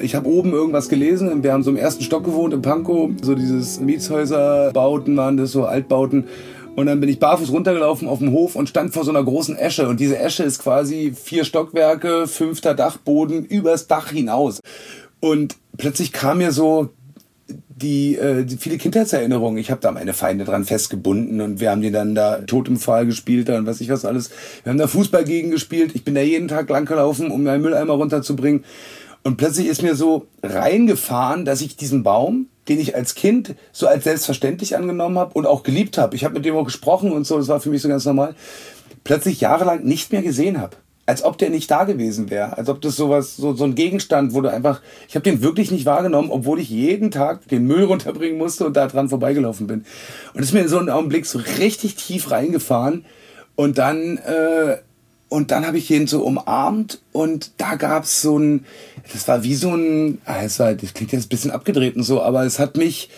ich 0.00 0.14
habe 0.14 0.26
oben 0.26 0.52
irgendwas 0.52 0.88
gelesen 0.88 1.42
wir 1.42 1.52
haben 1.52 1.62
so 1.62 1.70
im 1.70 1.76
ersten 1.76 2.02
Stock 2.02 2.24
gewohnt 2.24 2.54
in 2.54 2.62
Pankow. 2.62 3.10
So 3.22 3.34
dieses 3.34 3.80
Mietshäuserbauten 3.80 5.16
waren 5.16 5.36
das, 5.36 5.52
so 5.52 5.66
Altbauten. 5.66 6.24
Und 6.76 6.86
dann 6.86 7.00
bin 7.00 7.08
ich 7.08 7.18
barfuß 7.18 7.52
runtergelaufen 7.52 8.06
auf 8.06 8.18
dem 8.18 8.32
Hof 8.32 8.54
und 8.54 8.68
stand 8.68 8.92
vor 8.92 9.04
so 9.04 9.10
einer 9.10 9.24
großen 9.24 9.56
Esche. 9.56 9.88
Und 9.88 9.98
diese 9.98 10.18
Esche 10.18 10.42
ist 10.42 10.62
quasi 10.62 11.12
vier 11.14 11.44
Stockwerke, 11.44 12.26
fünfter 12.26 12.74
Dachboden, 12.74 13.46
übers 13.46 13.86
Dach 13.86 14.10
hinaus. 14.10 14.60
Und 15.20 15.56
plötzlich 15.78 16.12
kam 16.12 16.38
mir 16.38 16.52
so 16.52 16.90
die, 17.76 18.16
äh, 18.16 18.44
die 18.44 18.56
viele 18.56 18.78
Kindheitserinnerungen. 18.78 19.58
Ich 19.58 19.70
habe 19.70 19.80
da 19.82 19.92
meine 19.92 20.14
Feinde 20.14 20.44
dran 20.44 20.64
festgebunden 20.64 21.40
und 21.42 21.60
wir 21.60 21.70
haben 21.70 21.82
die 21.82 21.90
dann 21.90 22.14
da 22.14 22.38
tot 22.38 22.68
im 22.68 22.78
Pfahl 22.78 23.04
gespielt 23.04 23.50
und 23.50 23.66
was 23.66 23.80
ich 23.80 23.90
was 23.90 24.04
alles. 24.04 24.30
Wir 24.64 24.70
haben 24.70 24.78
da 24.78 24.88
Fußball 24.88 25.24
gegen 25.24 25.50
gespielt. 25.50 25.92
Ich 25.94 26.02
bin 26.02 26.14
da 26.14 26.22
jeden 26.22 26.48
Tag 26.48 26.68
lang 26.70 26.86
gelaufen, 26.86 27.30
um 27.30 27.44
meinen 27.44 27.60
Mülleimer 27.60 27.92
runterzubringen. 27.92 28.64
Und 29.24 29.36
plötzlich 29.36 29.66
ist 29.66 29.82
mir 29.82 29.94
so 29.94 30.26
reingefahren, 30.42 31.44
dass 31.44 31.60
ich 31.60 31.76
diesen 31.76 32.02
Baum, 32.02 32.46
den 32.68 32.80
ich 32.80 32.94
als 32.94 33.14
Kind 33.14 33.54
so 33.72 33.86
als 33.86 34.04
selbstverständlich 34.04 34.76
angenommen 34.76 35.18
habe 35.18 35.34
und 35.34 35.46
auch 35.46 35.62
geliebt 35.62 35.98
habe, 35.98 36.16
ich 36.16 36.24
habe 36.24 36.34
mit 36.34 36.44
dem 36.44 36.56
auch 36.56 36.64
gesprochen 36.64 37.12
und 37.12 37.26
so, 37.26 37.36
das 37.36 37.48
war 37.48 37.60
für 37.60 37.70
mich 37.70 37.82
so 37.82 37.88
ganz 37.88 38.04
normal, 38.06 38.34
plötzlich 39.04 39.40
jahrelang 39.40 39.84
nicht 39.84 40.12
mehr 40.12 40.22
gesehen 40.22 40.60
habe 40.60 40.76
als 41.06 41.22
ob 41.22 41.38
der 41.38 41.50
nicht 41.50 41.70
da 41.70 41.84
gewesen 41.84 42.30
wäre. 42.30 42.58
Als 42.58 42.68
ob 42.68 42.80
das 42.80 42.96
sowas, 42.96 43.36
so, 43.36 43.54
so 43.54 43.64
ein 43.64 43.76
Gegenstand, 43.76 44.34
du 44.34 44.48
einfach, 44.48 44.82
ich 45.08 45.14
habe 45.14 45.22
den 45.22 45.40
wirklich 45.40 45.70
nicht 45.70 45.86
wahrgenommen, 45.86 46.30
obwohl 46.30 46.58
ich 46.58 46.68
jeden 46.68 47.12
Tag 47.12 47.46
den 47.48 47.64
Müll 47.64 47.84
runterbringen 47.84 48.36
musste 48.36 48.66
und 48.66 48.76
da 48.76 48.88
dran 48.88 49.08
vorbeigelaufen 49.08 49.68
bin. 49.68 49.84
Und 50.34 50.42
ist 50.42 50.52
mir 50.52 50.60
in 50.60 50.68
so 50.68 50.78
einem 50.78 50.88
Augenblick 50.88 51.24
so 51.26 51.38
richtig 51.58 51.94
tief 51.94 52.32
reingefahren. 52.32 53.04
Und 53.54 53.78
dann, 53.78 54.18
äh, 54.18 54.78
und 55.28 55.52
dann 55.52 55.64
habe 55.64 55.78
ich 55.78 55.90
ihn 55.90 56.08
so 56.08 56.22
umarmt 56.24 57.00
und 57.12 57.52
da 57.56 57.76
gab's 57.76 58.20
so 58.20 58.38
ein, 58.38 58.64
das 59.12 59.26
war 59.28 59.44
wie 59.44 59.54
so 59.54 59.74
ein, 59.74 60.18
ah, 60.24 60.42
das, 60.42 60.58
war, 60.58 60.74
das 60.74 60.92
klingt 60.92 61.12
jetzt 61.12 61.26
ein 61.26 61.28
bisschen 61.30 61.50
abgedreht 61.52 61.96
und 61.96 62.02
so, 62.02 62.20
aber 62.20 62.44
es 62.44 62.58
hat 62.58 62.76
mich, 62.76 63.10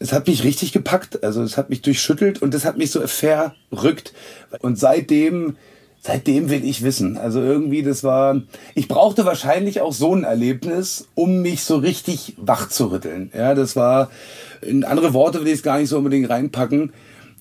es 0.00 0.12
hat 0.12 0.26
mich 0.26 0.42
richtig 0.42 0.72
gepackt. 0.72 1.22
Also 1.22 1.42
es 1.42 1.56
hat 1.56 1.70
mich 1.70 1.82
durchschüttelt 1.82 2.42
und 2.42 2.54
es 2.54 2.64
hat 2.64 2.76
mich 2.76 2.90
so 2.90 3.06
verrückt. 3.06 4.14
Und 4.60 4.78
seitdem 4.78 5.56
Seitdem 6.02 6.48
will 6.48 6.64
ich 6.64 6.82
wissen. 6.82 7.18
Also 7.18 7.42
irgendwie, 7.42 7.82
das 7.82 8.02
war. 8.02 8.40
Ich 8.74 8.88
brauchte 8.88 9.26
wahrscheinlich 9.26 9.82
auch 9.82 9.92
so 9.92 10.14
ein 10.14 10.24
Erlebnis, 10.24 11.08
um 11.14 11.42
mich 11.42 11.62
so 11.64 11.76
richtig 11.76 12.34
wach 12.38 12.68
zu 12.68 12.90
rütteln. 12.90 13.30
Ja, 13.36 13.54
das 13.54 13.76
war. 13.76 14.10
In 14.62 14.84
andere 14.84 15.12
Worte 15.12 15.40
will 15.40 15.48
ich 15.48 15.54
es 15.54 15.62
gar 15.62 15.78
nicht 15.78 15.90
so 15.90 15.98
unbedingt 15.98 16.30
reinpacken. 16.30 16.92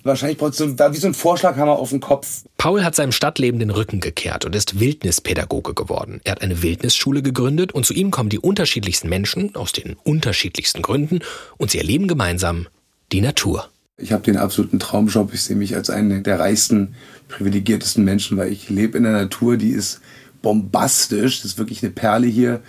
Wahrscheinlich 0.03 0.37
braucht 0.37 0.53
es 0.53 0.57
so, 0.57 0.67
wie 0.67 0.97
so 0.97 1.07
ein 1.07 1.13
Vorschlaghammer 1.13 1.73
auf 1.73 1.89
den 1.89 1.99
Kopf. 1.99 2.43
Paul 2.57 2.83
hat 2.83 2.95
seinem 2.95 3.11
Stadtleben 3.11 3.59
den 3.59 3.69
Rücken 3.69 3.99
gekehrt 3.99 4.45
und 4.45 4.55
ist 4.55 4.79
Wildnispädagoge 4.79 5.73
geworden. 5.73 6.21
Er 6.23 6.33
hat 6.33 6.41
eine 6.41 6.61
Wildnisschule 6.61 7.21
gegründet 7.21 7.73
und 7.73 7.85
zu 7.85 7.93
ihm 7.93 8.11
kommen 8.11 8.29
die 8.29 8.39
unterschiedlichsten 8.39 9.09
Menschen 9.09 9.55
aus 9.55 9.73
den 9.73 9.95
unterschiedlichsten 10.03 10.81
Gründen 10.81 11.19
und 11.57 11.71
sie 11.71 11.79
erleben 11.79 12.07
gemeinsam 12.07 12.67
die 13.11 13.21
Natur. 13.21 13.69
Ich 13.97 14.13
habe 14.13 14.23
den 14.23 14.37
absoluten 14.37 14.79
Traumjob. 14.79 15.33
Ich 15.33 15.43
sehe 15.43 15.57
mich 15.57 15.75
als 15.75 15.89
einen 15.89 16.23
der 16.23 16.39
reichsten, 16.39 16.95
privilegiertesten 17.29 18.03
Menschen, 18.03 18.37
weil 18.37 18.51
ich 18.51 18.69
lebe 18.69 18.97
in 18.97 19.03
der 19.05 19.13
Natur, 19.13 19.55
die 19.55 19.69
ist 19.69 20.01
bombastisch. 20.41 21.41
Das 21.41 21.51
ist 21.51 21.57
wirklich 21.57 21.81
eine 21.81 21.91
Perle 21.91 22.27
hier 22.27 22.61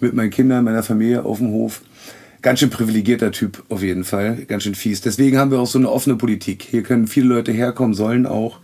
mit 0.00 0.14
meinen 0.14 0.30
Kindern, 0.30 0.64
meiner 0.64 0.82
Familie 0.82 1.24
auf 1.24 1.38
dem 1.38 1.50
Hof. 1.50 1.82
Ganz 2.42 2.60
schön 2.60 2.70
privilegierter 2.70 3.30
Typ 3.30 3.62
auf 3.68 3.82
jeden 3.82 4.04
Fall, 4.04 4.44
ganz 4.46 4.64
schön 4.64 4.74
fies. 4.74 5.00
Deswegen 5.00 5.38
haben 5.38 5.52
wir 5.52 5.60
auch 5.60 5.66
so 5.66 5.78
eine 5.78 5.90
offene 5.90 6.16
Politik. 6.16 6.66
Hier 6.68 6.82
können 6.82 7.06
viele 7.06 7.28
Leute 7.28 7.52
herkommen, 7.52 7.94
sollen 7.94 8.26
auch. 8.26 8.58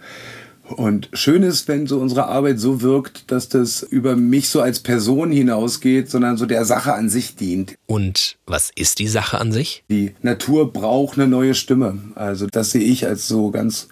Und 0.69 1.09
schön 1.13 1.43
ist, 1.43 1.69
wenn 1.69 1.87
so 1.87 1.99
unsere 1.99 2.27
Arbeit 2.27 2.59
so 2.59 2.83
wirkt, 2.83 3.31
dass 3.31 3.49
das 3.49 3.83
über 3.83 4.17
mich 4.17 4.49
so 4.49 4.61
als 4.61 4.81
Person 4.81 5.31
hinausgeht, 5.31 6.11
sondern 6.11 6.37
so 6.37 6.45
der 6.45 6.65
Sache 6.65 6.93
an 6.93 7.09
sich 7.09 7.37
dient. 7.37 7.75
Und 7.87 8.37
was 8.47 8.71
ist 8.75 8.99
die 8.99 9.09
Sache 9.09 9.39
an 9.39 9.53
sich? 9.53 9.85
Die 9.89 10.15
Natur 10.23 10.73
braucht 10.73 11.19
eine 11.19 11.29
neue 11.29 11.55
Stimme. 11.55 11.99
Also 12.17 12.47
das 12.49 12.73
sehe 12.73 12.83
ich 12.83 13.07
als 13.07 13.29
so 13.29 13.51
ganz 13.51 13.89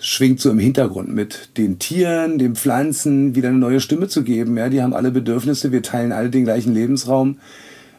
schwingt 0.00 0.40
so 0.40 0.50
im 0.50 0.58
Hintergrund 0.58 1.14
mit 1.14 1.56
den 1.56 1.78
Tieren, 1.78 2.38
den 2.38 2.56
Pflanzen 2.56 3.34
wieder 3.34 3.48
eine 3.48 3.58
neue 3.58 3.80
Stimme 3.80 4.08
zu 4.08 4.22
geben. 4.22 4.56
Ja, 4.56 4.68
die 4.68 4.82
haben 4.82 4.94
alle 4.94 5.10
Bedürfnisse, 5.10 5.72
wir 5.72 5.82
teilen 5.82 6.12
alle 6.12 6.30
den 6.30 6.44
gleichen 6.44 6.74
Lebensraum. 6.74 7.38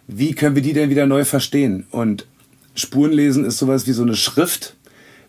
Wie 0.07 0.33
können 0.33 0.55
wir 0.55 0.63
die 0.63 0.73
denn 0.73 0.89
wieder 0.89 1.05
neu 1.05 1.23
verstehen? 1.23 1.85
Und 1.91 2.25
Spurenlesen 2.75 3.45
ist 3.45 3.59
sowas 3.59 3.87
wie 3.87 3.93
so 3.93 4.03
eine 4.03 4.15
Schrift 4.15 4.75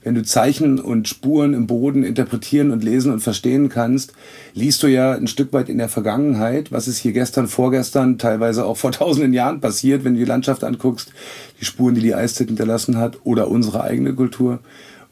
wenn 0.02 0.14
du 0.14 0.22
Zeichen 0.22 0.80
und 0.80 1.08
Spuren 1.08 1.54
im 1.54 1.66
Boden 1.66 2.02
interpretieren 2.02 2.70
und 2.70 2.82
lesen 2.82 3.12
und 3.12 3.20
verstehen 3.20 3.68
kannst, 3.68 4.12
liest 4.54 4.82
du 4.82 4.88
ja 4.88 5.12
ein 5.12 5.28
Stück 5.28 5.52
weit 5.52 5.68
in 5.68 5.78
der 5.78 5.88
Vergangenheit, 5.88 6.72
was 6.72 6.88
ist 6.88 6.98
hier 6.98 7.12
gestern, 7.12 7.46
vorgestern, 7.46 8.18
teilweise 8.18 8.64
auch 8.64 8.76
vor 8.76 8.92
tausenden 8.92 9.32
Jahren 9.32 9.60
passiert, 9.60 10.04
wenn 10.04 10.14
du 10.14 10.20
die 10.20 10.26
Landschaft 10.26 10.64
anguckst, 10.64 11.12
die 11.60 11.64
Spuren, 11.64 11.94
die 11.94 12.00
die 12.00 12.14
Eiszeit 12.14 12.48
hinterlassen 12.48 12.98
hat 12.98 13.18
oder 13.24 13.48
unsere 13.48 13.84
eigene 13.84 14.14
Kultur. 14.14 14.58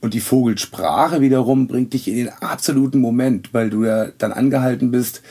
Und 0.01 0.15
die 0.15 0.21
Vogelsprache 0.21 1.21
wiederum 1.21 1.67
bringt 1.67 1.93
dich 1.93 2.09
in 2.09 2.17
den 2.17 2.29
absoluten 2.29 3.01
Moment, 3.01 3.53
weil 3.53 3.71
du 3.71 3.85
ja 3.85 4.09
dann 4.19 4.33
angehalten 4.33 4.91
bist, 4.91 5.23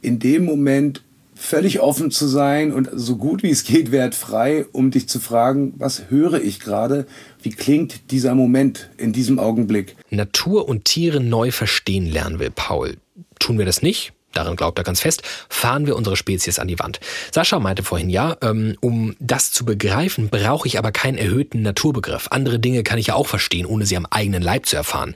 in 0.00 0.18
dem 0.18 0.44
Moment 0.44 1.02
völlig 1.34 1.80
offen 1.80 2.10
zu 2.10 2.28
sein 2.28 2.72
und 2.72 2.88
so 2.92 3.16
gut 3.16 3.42
wie 3.42 3.50
es 3.50 3.64
geht 3.64 3.90
wertfrei, 3.90 4.64
um 4.72 4.92
dich 4.92 5.08
zu 5.08 5.18
fragen, 5.18 5.74
was 5.76 6.04
höre 6.08 6.40
ich 6.40 6.60
gerade? 6.60 7.06
Wie 7.42 7.50
klingt 7.50 8.12
dieser 8.12 8.34
Moment 8.34 8.90
in 8.96 9.12
diesem 9.12 9.40
Augenblick? 9.40 9.96
Natur 10.10 10.68
und 10.68 10.84
Tiere 10.84 11.20
neu 11.20 11.50
verstehen 11.50 12.06
lernen 12.06 12.38
will 12.38 12.50
Paul. 12.54 12.96
Tun 13.40 13.58
wir 13.58 13.66
das 13.66 13.82
nicht? 13.82 14.12
Daran 14.32 14.56
glaubt 14.56 14.78
er 14.78 14.84
ganz 14.84 15.00
fest, 15.00 15.22
fahren 15.48 15.86
wir 15.86 15.96
unsere 15.96 16.16
Spezies 16.16 16.58
an 16.58 16.68
die 16.68 16.78
Wand. 16.78 17.00
Sascha 17.32 17.58
meinte 17.58 17.82
vorhin, 17.82 18.10
ja, 18.10 18.36
ähm, 18.42 18.76
um 18.80 19.16
das 19.18 19.50
zu 19.50 19.64
begreifen, 19.64 20.28
brauche 20.28 20.66
ich 20.66 20.78
aber 20.78 20.92
keinen 20.92 21.18
erhöhten 21.18 21.62
Naturbegriff. 21.62 22.28
Andere 22.30 22.58
Dinge 22.58 22.82
kann 22.82 22.98
ich 22.98 23.08
ja 23.08 23.14
auch 23.14 23.26
verstehen, 23.26 23.66
ohne 23.66 23.86
sie 23.86 23.96
am 23.96 24.06
eigenen 24.06 24.42
Leib 24.42 24.66
zu 24.66 24.76
erfahren. 24.76 25.14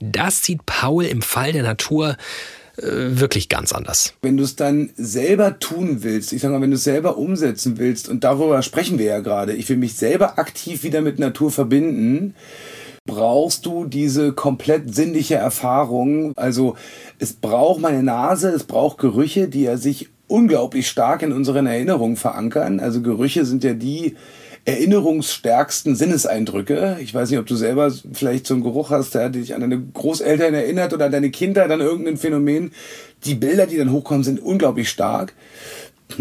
Das 0.00 0.42
sieht 0.42 0.66
Paul 0.66 1.04
im 1.04 1.22
Fall 1.22 1.52
der 1.52 1.62
Natur 1.62 2.16
äh, 2.78 3.18
wirklich 3.18 3.48
ganz 3.48 3.72
anders. 3.72 4.14
Wenn 4.22 4.36
du 4.36 4.44
es 4.44 4.54
dann 4.54 4.90
selber 4.96 5.58
tun 5.58 6.02
willst, 6.02 6.32
ich 6.32 6.42
sag 6.42 6.52
mal, 6.52 6.60
wenn 6.60 6.70
du 6.70 6.76
es 6.76 6.84
selber 6.84 7.16
umsetzen 7.16 7.78
willst, 7.78 8.08
und 8.08 8.22
darüber 8.22 8.62
sprechen 8.62 8.98
wir 8.98 9.06
ja 9.06 9.18
gerade, 9.20 9.52
ich 9.52 9.68
will 9.68 9.76
mich 9.76 9.94
selber 9.94 10.38
aktiv 10.38 10.84
wieder 10.84 11.00
mit 11.00 11.18
Natur 11.18 11.50
verbinden, 11.50 12.34
brauchst 13.08 13.66
du 13.66 13.86
diese 13.86 14.32
komplett 14.32 14.94
sinnliche 14.94 15.34
Erfahrung. 15.34 16.32
Also 16.36 16.76
es 17.18 17.32
braucht 17.32 17.80
meine 17.80 18.04
Nase, 18.04 18.50
es 18.50 18.62
braucht 18.62 18.98
Gerüche, 18.98 19.48
die 19.48 19.62
ja 19.62 19.76
sich 19.76 20.10
unglaublich 20.28 20.86
stark 20.86 21.22
in 21.22 21.32
unseren 21.32 21.66
Erinnerungen 21.66 22.16
verankern. 22.16 22.78
Also 22.78 23.00
Gerüche 23.00 23.44
sind 23.44 23.64
ja 23.64 23.72
die, 23.72 24.14
erinnerungsstärksten 24.68 25.96
Sinneseindrücke. 25.96 26.98
Ich 27.00 27.14
weiß 27.14 27.30
nicht, 27.30 27.38
ob 27.38 27.46
du 27.46 27.56
selber 27.56 27.90
vielleicht 28.12 28.46
so 28.46 28.52
einen 28.52 28.62
Geruch 28.62 28.90
hast, 28.90 29.14
der 29.14 29.30
dich 29.30 29.54
an 29.54 29.62
deine 29.62 29.80
Großeltern 29.80 30.52
erinnert 30.52 30.92
oder 30.92 31.06
an 31.06 31.12
deine 31.12 31.30
Kindheit, 31.30 31.70
an 31.70 31.80
irgendein 31.80 32.18
Phänomen. 32.18 32.72
Die 33.24 33.34
Bilder, 33.34 33.66
die 33.66 33.78
dann 33.78 33.92
hochkommen, 33.92 34.24
sind 34.24 34.40
unglaublich 34.40 34.90
stark. 34.90 35.32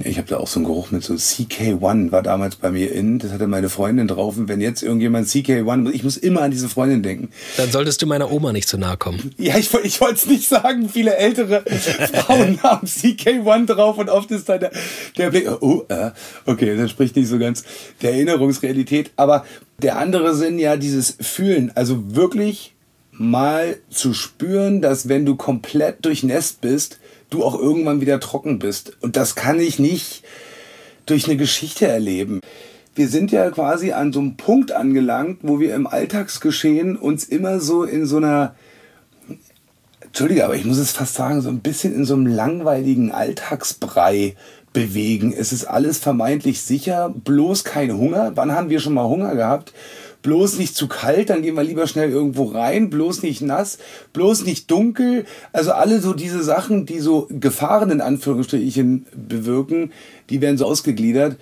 Ich 0.04 0.18
habe 0.18 0.28
da 0.28 0.38
auch 0.38 0.48
so 0.48 0.60
einen 0.60 0.66
Geruch 0.66 0.92
mit 0.92 1.04
so 1.04 1.14
CK1 1.14 2.12
war 2.12 2.22
damals 2.22 2.58
bei 2.58 2.72
mir 2.72 2.92
in. 2.92 3.20
Das 3.20 3.32
hatte 3.32 3.48
meine 3.48 3.70
Freundin 3.70 4.08
drauf. 4.08 4.38
Und 4.38 4.48
wenn 4.48 4.62
jetzt 4.62 4.84
irgendjemand 4.84 5.28
CK1, 5.28 5.92
ich 5.92 6.04
muss 6.04 6.18
immer 6.18 6.42
an 6.42 6.52
diese 6.52 6.70
Freundin 6.70 7.04
denken. 7.04 7.30
Dann 7.56 7.72
solltest 7.72 8.02
du 8.02 8.06
meiner 8.06 8.32
Oma 8.32 8.52
nicht 8.52 8.68
zu 8.68 8.78
nahe 8.78 8.98
kommen. 8.98 9.32
Ja, 9.38 9.58
ich, 9.58 9.74
ich 9.84 10.02
wollte 10.02 10.16
es 10.16 10.26
nicht 10.28 10.48
sagen. 10.48 10.90
Viele 10.90 11.16
ältere 11.16 11.64
Frauen 12.14 12.62
haben 12.64 12.86
CK1 12.86 13.66
drauf 13.66 13.98
und 13.98 14.10
oft 14.10 14.30
ist 14.32 14.50
da 14.50 14.58
der, 14.58 14.72
der 15.18 15.30
Blick, 15.32 15.50
oh, 15.62 15.84
äh, 15.88 16.12
okay, 16.46 16.76
das 16.76 16.92
spricht 16.92 17.16
nicht 17.16 17.30
so 17.30 17.40
ganz 17.40 17.64
der 18.02 18.12
Erinnerungsrealität. 18.12 19.12
Aber 19.16 19.46
der 19.82 19.98
andere 19.98 20.36
Sinn 20.36 20.60
ja 20.60 20.76
dieses 20.76 21.18
Fühlen. 21.22 21.72
Also 21.76 22.16
wirklich 22.16 22.76
mal 23.12 23.78
zu 23.90 24.14
spüren, 24.14 24.82
dass 24.82 25.10
wenn 25.10 25.26
du 25.26 25.36
komplett 25.36 26.06
durchnässt 26.06 26.62
bist, 26.62 27.00
du 27.30 27.44
auch 27.44 27.60
irgendwann 27.60 28.02
wieder 28.02 28.20
trocken 28.20 28.60
bist. 28.60 28.98
Und 29.02 29.16
das 29.16 29.36
kann 29.36 29.60
ich 29.60 29.80
nicht 29.80 30.24
durch 31.06 31.28
eine 31.28 31.38
Geschichte 31.38 31.88
erleben. 31.88 32.42
Wir 32.96 33.08
sind 33.08 33.32
ja 33.32 33.50
quasi 33.52 33.92
an 33.92 34.12
so 34.12 34.20
einem 34.20 34.38
Punkt 34.38 34.72
angelangt, 34.72 35.40
wo 35.44 35.60
wir 35.60 35.76
im 35.76 35.88
Alltagsgeschehen 35.88 36.98
uns 36.98 37.26
immer 37.26 37.60
so 37.60 37.84
in 37.84 38.06
so 38.06 38.18
einer, 38.18 38.56
Entschuldige, 40.02 40.46
aber 40.46 40.56
ich 40.56 40.66
muss 40.66 40.80
es 40.80 40.92
fast 40.92 41.14
sagen, 41.14 41.42
so 41.42 41.50
ein 41.50 41.60
bisschen 41.60 41.94
in 41.94 42.06
so 42.06 42.16
einem 42.16 42.26
langweiligen 42.26 43.12
Alltagsbrei 43.12 44.36
bewegen. 44.74 45.32
Es 45.32 45.54
ist 45.54 45.66
alles 45.66 46.00
vermeintlich 46.00 46.62
sicher, 46.62 47.14
bloß 47.24 47.64
kein 47.64 47.96
Hunger. 47.96 48.32
Wann 48.36 48.52
haben 48.52 48.70
wir 48.70 48.80
schon 48.80 48.94
mal 48.94 49.08
Hunger 49.08 49.36
gehabt? 49.36 49.74
Bloß 50.22 50.58
nicht 50.58 50.76
zu 50.76 50.88
kalt, 50.88 51.30
dann 51.30 51.42
gehen 51.42 51.56
wir 51.56 51.64
lieber 51.64 51.88
schnell 51.88 52.10
irgendwo 52.10 52.46
rein, 52.46 52.90
bloß 52.90 53.24
nicht 53.24 53.42
nass, 53.42 53.78
bloß 54.14 54.46
nicht 54.46 54.70
dunkel. 54.70 55.26
Also 55.54 55.72
alle 55.72 56.02
so 56.02 56.14
diese 56.14 56.44
Sachen, 56.44 56.86
die 56.86 57.00
so 57.00 57.28
Gefahren 57.30 57.92
in 57.92 58.02
Anführungsstrichen 58.02 59.06
bewirken, 59.16 59.92
die 60.30 60.42
werden 60.42 60.58
so 60.58 60.66
ausgegliedert. 60.66 61.38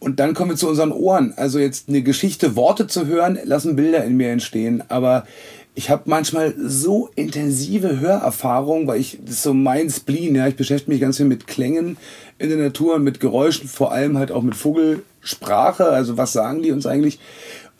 Und 0.00 0.18
dann 0.18 0.32
kommen 0.34 0.52
wir 0.52 0.56
zu 0.56 0.68
unseren 0.68 0.92
Ohren. 0.92 1.34
Also 1.36 1.58
jetzt 1.58 1.88
eine 1.88 2.02
Geschichte, 2.02 2.56
Worte 2.56 2.86
zu 2.86 3.06
hören, 3.06 3.38
lassen 3.44 3.76
Bilder 3.76 4.02
in 4.04 4.16
mir 4.16 4.30
entstehen. 4.30 4.82
Aber 4.88 5.26
ich 5.74 5.88
habe 5.88 6.02
manchmal 6.06 6.54
so 6.58 7.10
intensive 7.14 8.00
Hörerfahrungen, 8.00 8.86
weil 8.86 9.00
ich, 9.00 9.18
das 9.22 9.36
ist 9.36 9.42
so 9.42 9.54
mein 9.54 9.88
Spleen, 9.88 10.34
ja, 10.34 10.48
ich 10.48 10.56
beschäftige 10.56 10.92
mich 10.92 11.00
ganz 11.00 11.18
viel 11.18 11.26
mit 11.26 11.46
Klängen 11.46 11.96
in 12.38 12.48
der 12.48 12.58
Natur 12.58 12.94
und 12.96 13.04
mit 13.04 13.20
Geräuschen, 13.20 13.68
vor 13.68 13.92
allem 13.92 14.18
halt 14.18 14.32
auch 14.32 14.42
mit 14.42 14.56
Vogelsprache, 14.56 15.84
also 15.84 16.16
was 16.16 16.32
sagen 16.32 16.62
die 16.62 16.72
uns 16.72 16.86
eigentlich? 16.86 17.20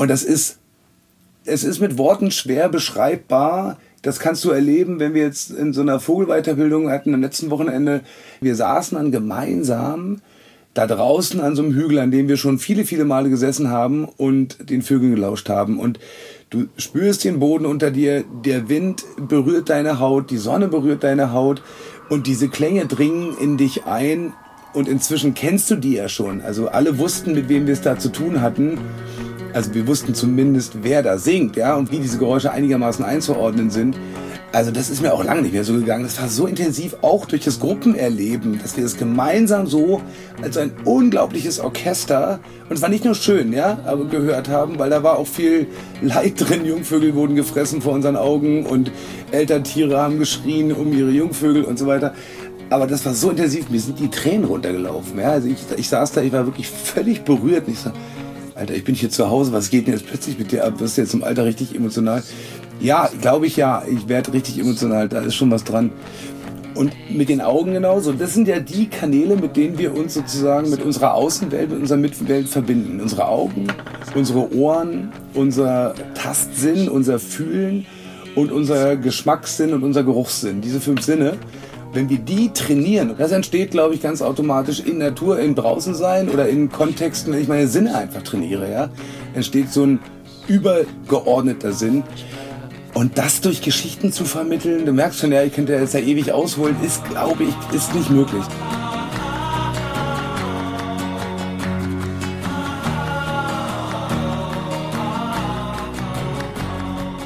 Und 0.01 0.09
das 0.09 0.23
ist, 0.23 0.61
es 1.45 1.63
ist 1.63 1.79
mit 1.79 1.99
Worten 1.99 2.31
schwer 2.31 2.71
beschreibbar. 2.71 3.77
Das 4.01 4.19
kannst 4.19 4.43
du 4.47 4.51
erleben, 4.51 4.99
wenn 4.99 5.13
wir 5.13 5.21
jetzt 5.21 5.51
in 5.51 5.75
so 5.75 5.83
einer 5.83 6.01
Vogelweiterbildung 6.01 6.89
hatten 6.91 7.13
am 7.13 7.21
letzten 7.21 7.51
Wochenende. 7.51 8.01
Wir 8.41 8.55
saßen 8.55 8.97
dann 8.97 9.13
gemeinsam 9.13 10.23
da 10.73 10.87
draußen 10.87 11.39
an 11.43 11.55
so 11.55 11.63
einem 11.63 11.75
Hügel, 11.75 11.99
an 11.99 12.11
dem 12.11 12.29
wir 12.29 12.39
schon 12.39 12.59
viele, 12.59 12.87
viele 12.87 13.05
Male 13.05 13.29
gesessen 13.29 13.69
haben 13.69 14.07
und 14.07 14.71
den 14.71 14.81
Vögeln 14.81 15.17
gelauscht 15.17 15.51
haben. 15.51 15.79
Und 15.79 16.01
du 16.49 16.69
spürst 16.79 17.25
den 17.25 17.39
Boden 17.39 17.67
unter 17.67 17.91
dir, 17.91 18.25
der 18.43 18.71
Wind 18.71 19.05
berührt 19.29 19.69
deine 19.69 20.01
Haut, 20.01 20.31
die 20.31 20.39
Sonne 20.39 20.69
berührt 20.69 21.05
deine 21.05 21.35
Haut 21.35 21.63
und 22.09 22.27
diese 22.27 22.49
Klänge 22.49 22.87
dringen 22.87 23.37
in 23.39 23.59
dich 23.59 23.85
ein. 23.85 24.33
Und 24.73 24.89
inzwischen 24.89 25.35
kennst 25.35 25.71
du 25.71 25.75
die 25.75 25.93
ja 25.93 26.09
schon. 26.09 26.41
Also 26.41 26.69
alle 26.69 26.97
wussten, 26.97 27.35
mit 27.35 27.51
wem 27.51 27.67
wir 27.67 27.75
es 27.75 27.83
da 27.83 27.99
zu 27.99 28.09
tun 28.09 28.41
hatten. 28.41 28.79
Also 29.53 29.75
wir 29.75 29.87
wussten 29.87 30.15
zumindest, 30.15 30.83
wer 30.83 31.03
da 31.03 31.19
singt, 31.19 31.57
ja, 31.57 31.75
und 31.75 31.91
wie 31.91 31.99
diese 31.99 32.19
Geräusche 32.19 32.53
einigermaßen 32.53 33.05
einzuordnen 33.05 33.71
sind. 33.71 33.97
Also 34.53 34.73
das 34.73 34.91
ist 34.91 35.01
mir 35.01 35.13
auch 35.13 35.23
lange 35.23 35.43
nicht 35.43 35.53
mehr 35.53 35.63
so 35.63 35.75
gegangen. 35.75 36.03
Das 36.03 36.21
war 36.21 36.29
so 36.29 36.47
intensiv 36.47 36.97
auch 37.03 37.27
durch 37.27 37.45
das 37.45 37.61
Gruppenerleben, 37.61 38.59
dass 38.61 38.77
wir 38.77 38.83
das 38.83 38.97
gemeinsam 38.97 39.69
so 39.69 40.03
als 40.43 40.57
ein 40.57 40.73
unglaubliches 40.85 41.61
Orchester 41.61 42.41
und 42.69 42.75
es 42.75 42.83
war 42.83 42.89
nicht 42.89 43.05
nur 43.05 43.15
schön, 43.15 43.53
ja, 43.53 43.79
aber 43.85 44.07
gehört 44.07 44.49
haben, 44.49 44.79
weil 44.79 44.91
da 44.91 45.05
war 45.05 45.19
auch 45.19 45.27
viel 45.27 45.69
Leid 46.03 46.35
drin. 46.37 46.65
Jungvögel 46.65 47.15
wurden 47.15 47.37
gefressen 47.37 47.81
vor 47.81 47.93
unseren 47.93 48.17
Augen 48.17 48.67
und 48.67 48.91
Elterntiere 49.31 50.01
haben 50.01 50.19
geschrien 50.19 50.73
um 50.73 50.93
ihre 50.93 51.11
Jungvögel 51.11 51.65
und 51.65 51.79
so 51.79 51.87
weiter. 51.87 52.15
Aber 52.71 52.87
das 52.87 53.05
war 53.05 53.15
so 53.15 53.31
intensiv, 53.31 53.69
mir 53.71 53.81
sind 53.81 53.99
die 53.99 54.11
Tränen 54.11 54.45
runtergelaufen. 54.45 55.19
Ja, 55.19 55.31
also 55.33 55.49
ich, 55.49 55.59
ich 55.77 55.89
saß 55.89 56.13
da, 56.13 56.23
ich 56.23 56.33
war 56.33 56.47
wirklich 56.47 56.69
völlig 56.69 57.23
berührt. 57.23 57.67
Und 57.67 57.73
ich 57.73 57.81
so, 57.81 57.91
Alter, 58.61 58.75
ich 58.75 58.85
bin 58.85 58.95
hier 58.95 59.09
zu 59.09 59.31
Hause, 59.31 59.55
was 59.55 59.71
geht 59.71 59.87
denn 59.87 59.95
jetzt 59.95 60.07
plötzlich 60.07 60.39
mit 60.39 60.53
dir 60.53 60.67
ab? 60.67 60.79
Wirst 60.81 60.99
du 60.99 61.01
jetzt 61.01 61.15
im 61.15 61.25
Alter 61.25 61.47
richtig 61.47 61.75
emotional? 61.75 62.23
Ja, 62.79 63.09
glaube 63.23 63.47
ich 63.47 63.57
ja. 63.57 63.83
Ich 63.91 64.07
werde 64.07 64.35
richtig 64.35 64.59
emotional, 64.59 65.09
da 65.09 65.21
ist 65.21 65.35
schon 65.35 65.51
was 65.51 65.65
dran. 65.65 65.91
Und 66.75 66.93
mit 67.11 67.31
den 67.31 67.41
Augen 67.41 67.73
genauso. 67.73 68.13
Das 68.13 68.35
sind 68.35 68.47
ja 68.47 68.61
die 68.61 68.89
Kanäle, 68.89 69.37
mit 69.37 69.57
denen 69.57 69.79
wir 69.79 69.97
uns 69.97 70.13
sozusagen 70.13 70.69
mit 70.69 70.83
unserer 70.83 71.15
Außenwelt, 71.15 71.71
mit 71.71 71.81
unserer 71.81 71.99
Mitwelt 71.99 72.51
verbinden. 72.51 73.01
Unsere 73.01 73.27
Augen, 73.29 73.67
unsere 74.15 74.55
Ohren, 74.55 75.11
unser 75.33 75.95
Tastsinn, 76.15 76.91
unser 76.91 77.19
Fühlen 77.19 77.87
und 78.35 78.53
unser 78.53 78.97
Geschmackssinn 78.97 79.73
und 79.73 79.85
unser 79.85 80.05
Geruchssinn. 80.05 80.61
Diese 80.61 80.81
fünf 80.81 81.01
Sinne 81.01 81.39
wenn 81.93 82.09
wir 82.09 82.19
die 82.19 82.53
trainieren, 82.53 83.15
das 83.19 83.33
entsteht, 83.33 83.73
glaube 83.73 83.95
ich, 83.95 84.03
ganz 84.03 84.23
automatisch 84.23 84.81
in 84.81 84.99
Natur, 84.99 85.41
in 85.41 85.55
draußen 85.55 85.95
sein 85.95 86.29
oder 86.29 86.49
in 86.49 86.71
Kontexten, 86.71 87.33
wenn 87.33 87.41
ich 87.41 87.49
meine 87.49 87.67
Sinne 87.67 87.97
einfach 87.97 88.23
trainiere, 88.23 88.71
ja, 88.71 88.91
entsteht 89.35 89.73
so 89.73 89.85
ein 89.85 89.99
übergeordneter 90.47 91.73
Sinn. 91.73 92.05
Und 92.95 93.19
das 93.19 93.41
durch 93.41 93.63
Geschichten 93.63 94.13
zu 94.13 94.25
vermitteln, 94.25 94.85
du 94.85 94.93
merkst 94.93 95.21
schon, 95.21 95.33
ja, 95.33 95.43
ich 95.43 95.53
könnte 95.53 95.73
jetzt 95.73 95.95
ja 95.95 96.01
ewig 96.01 96.33
ausholen, 96.33 96.77
ist, 96.85 97.05
glaube 97.05 97.45
ich, 97.45 97.75
ist 97.75 97.95
nicht 97.95 98.11
möglich. 98.11 98.43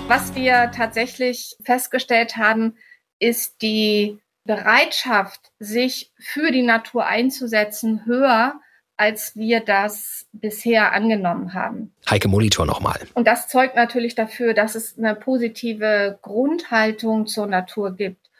Was 0.07 0.35
wir 0.35 0.71
tatsächlich 0.75 1.57
festgestellt 1.65 2.37
haben, 2.37 2.75
ist 3.19 3.63
die 3.63 4.21
Bereitschaft, 4.45 5.53
sich 5.59 6.13
für 6.19 6.51
die 6.51 6.63
Natur 6.63 7.07
einzusetzen, 7.07 8.05
höher, 8.05 8.61
als 8.97 9.37
wir 9.37 9.61
das 9.61 10.27
bisher 10.33 10.93
angenommen 10.93 11.55
haben. 11.55 11.93
Heike 12.09 12.29
Molitor 12.29 12.65
nochmal. 12.65 13.01
Und 13.15 13.27
das 13.27 13.49
zeugt 13.49 13.75
natürlich 13.75 14.15
dafür, 14.15 14.55
dass 14.55 14.77
es 14.77 14.97
eine 14.97 15.17
positive 15.17 16.19
Grundhaltung 16.23 17.27
zur 17.27 17.47
Natur 17.47 17.97
gibt. 17.97 18.31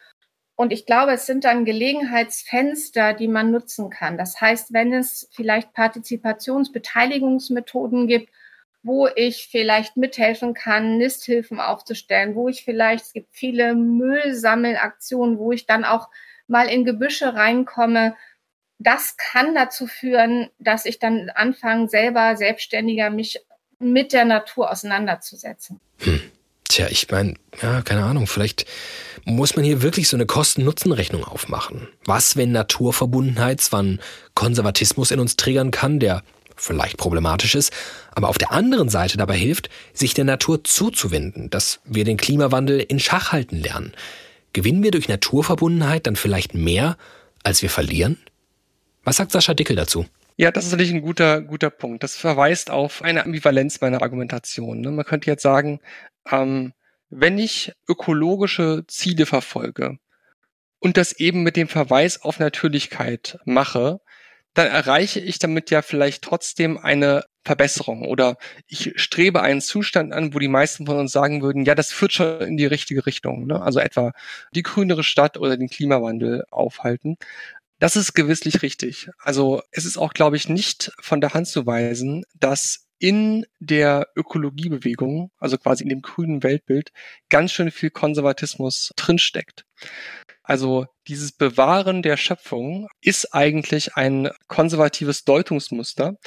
Und 0.55 0.71
ich 0.71 0.85
glaube, 0.85 1.11
es 1.11 1.25
sind 1.25 1.43
dann 1.43 1.65
Gelegenheitsfenster, 1.65 3.13
die 3.13 3.27
man 3.27 3.51
nutzen 3.51 3.89
kann. 3.89 4.17
Das 4.17 4.39
heißt, 4.39 4.71
wenn 4.71 4.93
es 4.93 5.27
vielleicht 5.33 5.73
Partizipationsbeteiligungsmethoden 5.73 8.07
gibt, 8.07 8.29
wo 8.85 9.07
ich 9.07 9.47
vielleicht 9.49 9.97
mithelfen 9.97 10.53
kann, 10.53 10.97
Nisthilfen 10.97 11.59
aufzustellen, 11.59 12.35
wo 12.35 12.49
ich 12.49 12.63
vielleicht, 12.63 13.05
es 13.05 13.13
gibt 13.13 13.29
viele 13.31 13.73
Müllsammelaktionen, 13.73 15.39
wo 15.39 15.51
ich 15.51 15.65
dann 15.65 15.83
auch 15.83 16.09
mal 16.47 16.67
in 16.67 16.85
Gebüsche 16.85 17.33
reinkomme. 17.33 18.15
Das 18.77 19.17
kann 19.17 19.55
dazu 19.55 19.87
führen, 19.87 20.51
dass 20.59 20.85
ich 20.85 20.99
dann 20.99 21.31
anfange, 21.33 21.89
selber 21.89 22.37
selbstständiger 22.37 23.09
mich 23.09 23.39
mit 23.79 24.13
der 24.13 24.25
Natur 24.25 24.69
auseinanderzusetzen. 24.71 25.79
Hm. 26.01 26.21
Tja, 26.69 26.87
ich 26.89 27.09
meine, 27.09 27.35
ja, 27.61 27.81
keine 27.81 28.03
Ahnung, 28.03 28.27
vielleicht 28.27 28.65
muss 29.23 29.55
man 29.55 29.65
hier 29.65 29.81
wirklich 29.81 30.09
so 30.09 30.17
eine 30.17 30.27
Kosten-Nutzen-Rechnung 30.27 31.23
aufmachen. 31.23 31.87
Was, 32.05 32.37
wenn 32.37 32.51
Naturverbundenheit 32.51 33.61
zwar 33.61 33.79
einen 33.79 33.99
Konservatismus 34.35 35.09
in 35.09 35.19
uns 35.19 35.37
triggern 35.37 35.71
kann, 35.71 35.99
der 35.99 36.21
vielleicht 36.55 36.97
problematisch 36.97 37.55
ist, 37.55 37.73
aber 38.11 38.29
auf 38.29 38.37
der 38.37 38.51
anderen 38.51 38.89
Seite 38.89 39.17
dabei 39.17 39.37
hilft, 39.37 39.69
sich 39.93 40.13
der 40.13 40.25
Natur 40.25 40.63
zuzuwenden, 40.63 41.49
dass 41.49 41.79
wir 41.85 42.03
den 42.03 42.17
Klimawandel 42.17 42.79
in 42.79 42.99
Schach 42.99 43.31
halten 43.31 43.57
lernen. 43.57 43.93
Gewinnen 44.53 44.83
wir 44.83 44.91
durch 44.91 45.09
Naturverbundenheit 45.09 46.07
dann 46.07 46.15
vielleicht 46.15 46.53
mehr, 46.53 46.97
als 47.43 47.61
wir 47.61 47.69
verlieren? 47.69 48.17
Was 49.03 49.17
sagt 49.17 49.31
Sascha 49.31 49.53
Dickel 49.53 49.75
dazu? 49.75 50.05
Ja, 50.37 50.51
das 50.51 50.65
ist 50.65 50.71
natürlich 50.71 50.93
ein 50.93 51.01
guter, 51.01 51.41
guter 51.41 51.69
Punkt. 51.69 52.03
Das 52.03 52.17
verweist 52.17 52.69
auf 52.69 53.01
eine 53.01 53.23
Ambivalenz 53.23 53.79
meiner 53.79 54.01
Argumentation. 54.01 54.81
Ne? 54.81 54.91
Man 54.91 55.05
könnte 55.05 55.29
jetzt 55.29 55.43
sagen, 55.43 55.79
ähm, 56.29 56.73
wenn 57.09 57.37
ich 57.37 57.71
ökologische 57.87 58.83
Ziele 58.87 59.25
verfolge 59.25 59.97
und 60.79 60.97
das 60.97 61.13
eben 61.13 61.43
mit 61.43 61.55
dem 61.55 61.67
Verweis 61.67 62.21
auf 62.21 62.39
Natürlichkeit 62.39 63.39
mache, 63.45 64.01
dann 64.55 64.67
erreiche 64.67 65.19
ich 65.19 65.37
damit 65.37 65.69
ja 65.69 65.81
vielleicht 65.81 66.23
trotzdem 66.23 66.77
eine 66.77 67.25
Verbesserung 67.43 68.05
oder 68.05 68.37
ich 68.67 68.93
strebe 68.95 69.41
einen 69.41 69.61
Zustand 69.61 70.13
an, 70.13 70.33
wo 70.33 70.39
die 70.39 70.47
meisten 70.47 70.85
von 70.87 70.97
uns 70.97 71.11
sagen 71.11 71.41
würden, 71.43 71.65
ja, 71.65 71.75
das 71.75 71.91
führt 71.91 72.13
schon 72.13 72.41
in 72.41 72.57
die 72.57 72.65
richtige 72.65 73.05
Richtung. 73.05 73.45
Ne? 73.45 73.61
Also 73.61 73.79
etwa 73.79 74.13
die 74.55 74.63
grünere 74.63 75.03
Stadt 75.03 75.37
oder 75.37 75.57
den 75.57 75.69
Klimawandel 75.69 76.45
aufhalten. 76.49 77.17
Das 77.79 77.97
ist 77.97 78.13
gewisslich 78.13 78.61
richtig. 78.61 79.09
Also 79.19 79.61
es 79.71 79.85
ist 79.85 79.97
auch, 79.97 80.13
glaube 80.13 80.37
ich, 80.37 80.47
nicht 80.47 80.93
von 81.01 81.19
der 81.19 81.33
Hand 81.33 81.47
zu 81.47 81.65
weisen, 81.65 82.23
dass 82.33 82.84
in 82.99 83.45
der 83.59 84.07
Ökologiebewegung, 84.15 85.31
also 85.37 85.57
quasi 85.57 85.83
in 85.83 85.89
dem 85.89 86.01
grünen 86.01 86.43
Weltbild, 86.43 86.91
ganz 87.29 87.51
schön 87.51 87.71
viel 87.71 87.89
Konservatismus 87.89 88.91
drinsteckt. 88.95 89.65
Also 90.43 90.85
dieses 91.07 91.31
Bewahren 91.31 92.01
der 92.01 92.17
Schöpfung 92.17 92.87
ist 93.01 93.33
eigentlich 93.33 93.95
ein 93.95 94.29
konservatives 94.47 95.23
Deutungsmuster. 95.23 96.17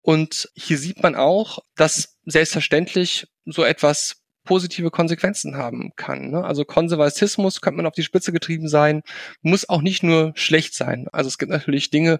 Und 0.00 0.50
hier 0.54 0.78
sieht 0.78 1.02
man 1.02 1.14
auch, 1.14 1.60
dass 1.76 2.18
selbstverständlich 2.24 3.28
so 3.44 3.62
etwas 3.62 4.21
positive 4.44 4.90
Konsequenzen 4.90 5.56
haben 5.56 5.92
kann. 5.96 6.30
Ne? 6.30 6.44
Also 6.44 6.64
Konservatismus 6.64 7.60
könnte 7.60 7.76
man 7.76 7.86
auf 7.86 7.94
die 7.94 8.02
Spitze 8.02 8.32
getrieben 8.32 8.68
sein, 8.68 9.02
muss 9.42 9.68
auch 9.68 9.82
nicht 9.82 10.02
nur 10.02 10.32
schlecht 10.34 10.74
sein. 10.74 11.08
Also 11.12 11.28
es 11.28 11.38
gibt 11.38 11.50
natürlich 11.50 11.90
Dinge, 11.90 12.18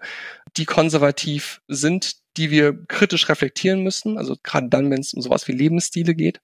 die 0.57 0.65
konservativ 0.65 1.61
sind, 1.69 2.17
die 2.37 2.51
wir 2.51 2.85
kritisch 2.87 3.29
reflektieren 3.29 3.83
müssen, 3.83 4.17
also 4.17 4.37
gerade 4.43 4.69
dann, 4.69 4.91
wenn 4.91 5.01
es 5.01 5.13
um 5.13 5.23
sowas 5.23 5.49
wie 5.49 5.53
Lebensstile 5.53 6.15
geht. 6.15 6.41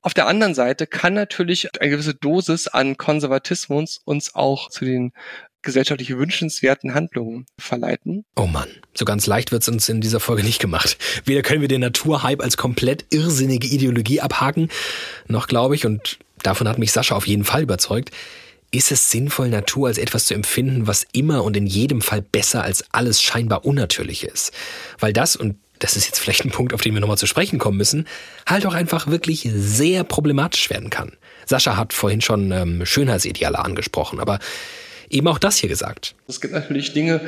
Auf 0.00 0.14
der 0.14 0.28
anderen 0.28 0.54
Seite 0.54 0.86
kann 0.86 1.14
natürlich 1.14 1.80
eine 1.80 1.90
gewisse 1.90 2.14
Dosis 2.14 2.68
an 2.68 2.96
Konservatismus 2.96 4.00
uns 4.04 4.34
auch 4.34 4.70
zu 4.70 4.84
den 4.84 5.12
gesellschaftlich 5.66 6.16
wünschenswerten 6.16 6.94
Handlungen 6.94 7.44
verleiten. 7.58 8.24
Oh 8.36 8.46
Mann, 8.46 8.68
so 8.94 9.04
ganz 9.04 9.26
leicht 9.26 9.52
wird 9.52 9.62
es 9.62 9.68
uns 9.68 9.88
in 9.90 10.00
dieser 10.00 10.20
Folge 10.20 10.42
nicht 10.42 10.60
gemacht. 10.60 10.96
Weder 11.26 11.42
können 11.42 11.60
wir 11.60 11.68
den 11.68 11.82
Naturhype 11.82 12.42
als 12.42 12.56
komplett 12.56 13.04
irrsinnige 13.10 13.66
Ideologie 13.66 14.22
abhaken, 14.22 14.70
noch 15.28 15.46
glaube 15.46 15.74
ich, 15.74 15.84
und 15.84 16.18
davon 16.42 16.68
hat 16.68 16.78
mich 16.78 16.92
Sascha 16.92 17.14
auf 17.14 17.26
jeden 17.26 17.44
Fall 17.44 17.62
überzeugt, 17.62 18.10
ist 18.70 18.90
es 18.90 19.10
sinnvoll, 19.10 19.48
Natur 19.48 19.88
als 19.88 19.98
etwas 19.98 20.26
zu 20.26 20.34
empfinden, 20.34 20.86
was 20.86 21.06
immer 21.12 21.44
und 21.44 21.56
in 21.56 21.66
jedem 21.66 22.00
Fall 22.00 22.22
besser 22.22 22.62
als 22.62 22.84
alles 22.92 23.22
scheinbar 23.22 23.64
Unnatürliche 23.64 24.26
ist? 24.26 24.52
Weil 24.98 25.12
das, 25.12 25.36
und 25.36 25.56
das 25.78 25.96
ist 25.96 26.06
jetzt 26.06 26.18
vielleicht 26.18 26.44
ein 26.44 26.50
Punkt, 26.50 26.72
auf 26.72 26.80
den 26.80 26.94
wir 26.94 27.00
nochmal 27.00 27.18
zu 27.18 27.26
sprechen 27.26 27.58
kommen 27.58 27.76
müssen, 27.76 28.06
halt 28.46 28.66
auch 28.66 28.74
einfach 28.74 29.08
wirklich 29.08 29.48
sehr 29.52 30.04
problematisch 30.04 30.70
werden 30.70 30.90
kann. 30.90 31.12
Sascha 31.44 31.76
hat 31.76 31.92
vorhin 31.92 32.20
schon 32.20 32.50
ähm, 32.50 32.84
Schönheitsideale 32.84 33.58
angesprochen, 33.58 34.20
aber 34.20 34.38
eben 35.10 35.28
auch 35.28 35.38
das 35.38 35.56
hier 35.56 35.68
gesagt. 35.68 36.14
Es 36.28 36.40
gibt 36.40 36.54
natürlich 36.54 36.92
Dinge, 36.92 37.20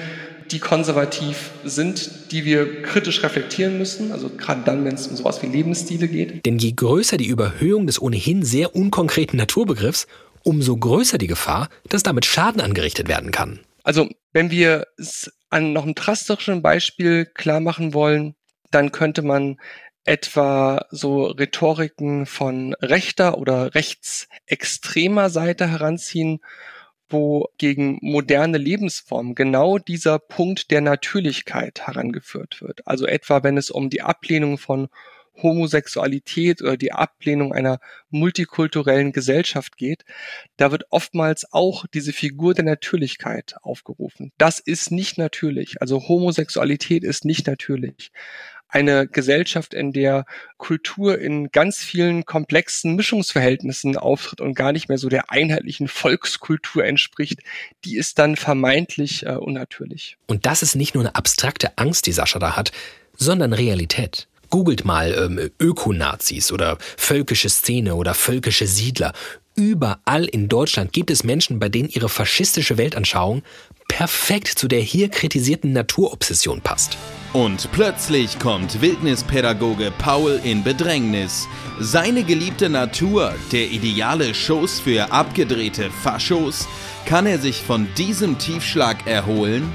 die 0.51 0.59
konservativ 0.59 1.51
sind, 1.65 2.33
die 2.33 2.45
wir 2.45 2.83
kritisch 2.83 3.23
reflektieren 3.23 3.79
müssen, 3.79 4.13
also 4.13 4.31
gerade 4.31 4.63
dann, 4.65 4.85
wenn 4.85 4.95
es 4.95 5.07
um 5.07 5.17
sowas 5.17 5.43
wie 5.43 5.47
Lebensstile 5.47 6.09
geht. 6.09 6.47
Denn 6.47 6.59
je 6.59 6.73
größer 6.73 7.17
die 7.17 7.27
Überhöhung 7.27 7.87
des 7.87 8.01
ohnehin 8.01 8.43
sehr 8.43 8.75
unkonkreten 8.75 9.39
Naturbegriffs, 9.39 10.07
umso 10.43 10.77
größer 10.77 11.19
die 11.19 11.27
Gefahr, 11.27 11.69
dass 11.89 12.03
damit 12.03 12.25
Schaden 12.25 12.61
angerichtet 12.61 13.09
werden 13.09 13.31
kann. 13.31 13.61
Also, 13.83 14.09
wenn 14.33 14.51
wir 14.51 14.87
es 14.97 15.31
an 15.51 15.73
noch 15.73 15.85
einem 15.85 15.95
drastischen 15.95 16.63
Beispiel 16.63 17.27
klar 17.27 17.61
machen 17.61 17.95
wollen, 17.95 18.35
dann 18.71 18.93
könnte 18.93 19.23
man 19.23 19.59
etwa 20.05 20.87
so 20.91 21.27
Rhetoriken 21.27 22.27
von 22.27 22.75
rechter 22.81 23.39
oder 23.39 23.75
rechtsextremer 23.75 25.29
Seite 25.31 25.69
heranziehen, 25.69 26.41
wo 27.09 27.49
gegen 27.59 27.99
moderne 28.03 28.59
Lebensformen 28.59 29.35
genau 29.35 29.79
dieser 29.79 30.19
Punkt 30.19 30.71
der 30.71 30.81
Natürlichkeit 30.81 31.87
herangeführt 31.87 32.61
wird. 32.61 32.87
Also 32.87 33.07
etwa 33.07 33.43
wenn 33.43 33.57
es 33.57 33.71
um 33.71 33.91
die 33.91 34.03
Ablehnung 34.03 34.59
von 34.59 34.89
Homosexualität 35.43 36.63
oder 36.63 36.77
die 36.77 36.93
Ablehnung 36.93 37.53
einer 37.53 37.81
multikulturellen 38.11 39.13
Gesellschaft 39.13 39.77
geht, 39.77 40.05
da 40.57 40.71
wird 40.73 40.87
oftmals 40.91 41.53
auch 41.53 41.87
diese 41.87 42.13
Figur 42.13 42.55
der 42.55 42.65
Natürlichkeit 42.65 43.55
aufgerufen. 43.63 44.33
Das 44.39 44.59
ist 44.59 44.91
nicht 44.91 45.19
natürlich. 45.19 45.81
Also 45.81 46.09
Homosexualität 46.09 47.05
ist 47.05 47.25
nicht 47.25 47.47
natürlich 47.47 48.11
eine 48.69 49.07
Gesellschaft, 49.07 49.75
in 49.75 49.93
der 49.93 50.27
Kultur 50.57 51.19
in 51.19 51.51
ganz 51.51 51.79
vielen 51.79 52.25
komplexen 52.25 52.97
Mischungsverhältnissen 52.97 53.97
auftritt 53.97 54.41
und 54.41 54.55
gar 54.55 54.73
nicht 54.73 54.89
mehr 54.89 54.99
so 54.99 55.09
der 55.09 55.31
einheitlichen 55.31 55.89
Volkskultur 55.89 56.85
entspricht, 56.85 57.41
die 57.85 57.97
ist 57.97 58.19
dann 58.19 58.37
vermeintlich 58.37 59.25
äh, 59.27 59.33
unnatürlich. 59.33 60.17
Und 60.27 60.47
das 60.47 60.63
ist 60.63 60.75
nicht 60.75 60.95
nur 60.95 61.05
eine 61.05 61.15
abstrakte 61.15 61.77
Angst, 61.77 62.07
die 62.07 62.13
Sascha 62.13 62.39
da 62.39 62.57
hat, 62.57 62.73
sondern 63.17 63.53
Realität. 63.53 64.29
Googelt 64.51 64.85
mal 64.85 65.13
ähm, 65.13 65.51
Ökonazis 65.61 66.53
oder 66.53 66.79
völkische 66.97 67.49
Szene 67.49 67.95
oder 67.95 68.15
völkische 68.15 68.67
Siedler. 68.67 69.13
Überall 69.55 70.25
in 70.25 70.49
Deutschland 70.49 70.93
gibt 70.93 71.11
es 71.11 71.25
Menschen, 71.25 71.59
bei 71.59 71.69
denen 71.69 71.89
ihre 71.89 72.09
faschistische 72.09 72.79
Weltanschauung 72.79 73.43
perfekt 73.89 74.47
zu 74.47 74.69
der 74.69 74.81
hier 74.81 75.09
kritisierten 75.09 75.73
Naturobsession 75.73 76.61
passt. 76.61 76.97
Und 77.33 77.71
plötzlich 77.73 78.39
kommt 78.39 78.81
Wildnispädagoge 78.81 79.93
Paul 79.99 80.41
in 80.45 80.63
Bedrängnis. 80.63 81.47
Seine 81.81 82.23
geliebte 82.23 82.69
Natur, 82.69 83.35
der 83.53 83.67
ideale 83.71 84.35
Schoß 84.35 84.81
für 84.81 85.13
abgedrehte 85.13 85.91
Faschos, 85.91 86.67
kann 87.05 87.27
er 87.27 87.39
sich 87.39 87.63
von 87.63 87.89
diesem 87.97 88.39
Tiefschlag 88.39 89.07
erholen? 89.07 89.73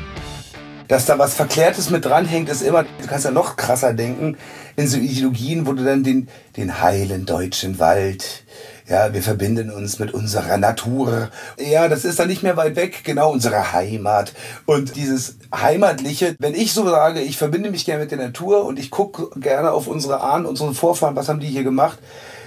Dass 0.88 1.05
da 1.05 1.19
was 1.19 1.36
Verklärtes 1.36 1.89
mit 1.89 2.05
dranhängt, 2.05 2.49
ist 2.49 2.61
immer, 2.61 2.84
du 2.84 3.07
kannst 3.07 3.26
ja 3.26 3.32
noch 3.32 3.55
krasser 3.55 3.93
denken, 3.93 4.38
in 4.76 4.88
so 4.88 4.97
Ideologien, 4.97 5.65
wo 5.67 5.74
du 5.74 5.84
dann 5.84 6.03
den, 6.03 6.28
den 6.57 6.82
heilen 6.82 7.26
deutschen 7.26 7.80
Wald, 7.80 8.43
Ja, 8.89 9.13
wir 9.13 9.24
verbinden 9.24 9.71
uns 9.71 9.97
mit 9.99 10.13
unserer 10.13 10.57
Natur. 10.57 11.30
Ja, 11.57 11.88
das 11.88 12.03
ist 12.03 12.19
dann 12.19 12.28
nicht 12.28 12.43
mehr 12.43 12.57
weit 12.57 12.76
weg, 12.76 13.03
genau 13.05 13.32
unsere 13.32 13.71
Heimat. 13.71 14.34
Und 14.65 14.97
dieses 14.97 15.38
Heimatliche, 15.55 16.36
wenn 16.39 16.53
ich 16.53 16.74
so 16.74 16.88
sage, 16.89 17.21
ich 17.21 17.38
verbinde 17.38 17.71
mich 17.71 17.86
gerne 17.86 18.01
mit 18.01 18.11
der 18.11 18.17
Natur 18.17 18.65
und 18.65 18.78
ich 18.78 18.91
gucke 18.91 19.39
gerne 19.39 19.71
auf 19.71 19.88
unsere 19.88 20.21
Ahnen, 20.21 20.45
unseren 20.45 20.74
Vorfahren, 20.74 21.15
was 21.15 21.30
haben 21.30 21.39
die 21.39 21.47
hier 21.47 21.63
gemacht, 21.63 21.97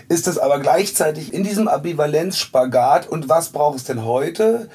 ist 0.09 0.27
das 0.27 0.39
aber 0.39 0.61
gleichzeitig 0.61 1.33
in 1.33 1.43
diesem 1.43 1.69
Ambivalenz-Spagat 1.69 3.09
und 3.09 3.29
was 3.29 3.49
braucht 3.49 3.79
es 3.79 3.85
denn 3.85 4.05
heute? 4.05 4.69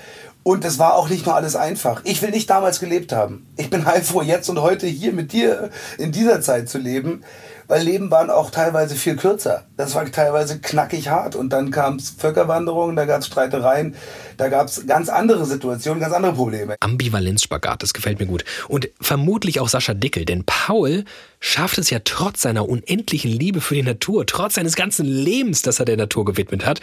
Und 0.43 0.65
es 0.65 0.79
war 0.79 0.95
auch 0.95 1.09
nicht 1.09 1.25
nur 1.25 1.35
alles 1.35 1.55
einfach. 1.55 2.01
Ich 2.03 2.21
will 2.21 2.31
nicht 2.31 2.49
damals 2.49 2.79
gelebt 2.79 3.11
haben. 3.11 3.47
Ich 3.57 3.69
bin 3.69 3.85
heilfroh, 3.85 4.23
jetzt 4.23 4.49
und 4.49 4.59
heute 4.61 4.87
hier 4.87 5.13
mit 5.13 5.33
dir 5.33 5.69
in 5.97 6.11
dieser 6.11 6.41
Zeit 6.41 6.67
zu 6.67 6.79
leben 6.79 7.23
weil 7.71 7.83
Leben 7.83 8.11
waren 8.11 8.29
auch 8.29 8.51
teilweise 8.51 8.95
viel 8.95 9.15
kürzer. 9.15 9.63
Das 9.77 9.95
war 9.95 10.05
teilweise 10.11 10.59
knackig 10.59 11.07
hart. 11.07 11.37
Und 11.37 11.51
dann 11.51 11.71
kam 11.71 11.95
es 11.95 12.09
Völkerwanderungen, 12.09 12.97
da 12.97 13.05
gab 13.05 13.21
es 13.21 13.27
Streitereien, 13.27 13.95
da 14.35 14.49
gab 14.49 14.67
es 14.67 14.85
ganz 14.87 15.07
andere 15.07 15.45
Situationen, 15.45 16.01
ganz 16.01 16.13
andere 16.13 16.33
Probleme. 16.33 16.75
Ambivalenzspagat, 16.81 17.81
das 17.81 17.93
gefällt 17.93 18.19
mir 18.19 18.25
gut. 18.25 18.43
Und 18.67 18.89
vermutlich 18.99 19.61
auch 19.61 19.69
Sascha 19.69 19.93
Dickel, 19.93 20.25
denn 20.25 20.43
Paul 20.43 21.05
schafft 21.39 21.77
es 21.77 21.89
ja 21.89 21.99
trotz 22.03 22.41
seiner 22.41 22.67
unendlichen 22.67 23.31
Liebe 23.31 23.61
für 23.61 23.75
die 23.75 23.83
Natur, 23.83 24.25
trotz 24.25 24.55
seines 24.55 24.75
ganzen 24.75 25.05
Lebens, 25.05 25.61
das 25.61 25.79
er 25.79 25.85
der 25.85 25.95
Natur 25.95 26.25
gewidmet 26.25 26.65
hat, 26.65 26.81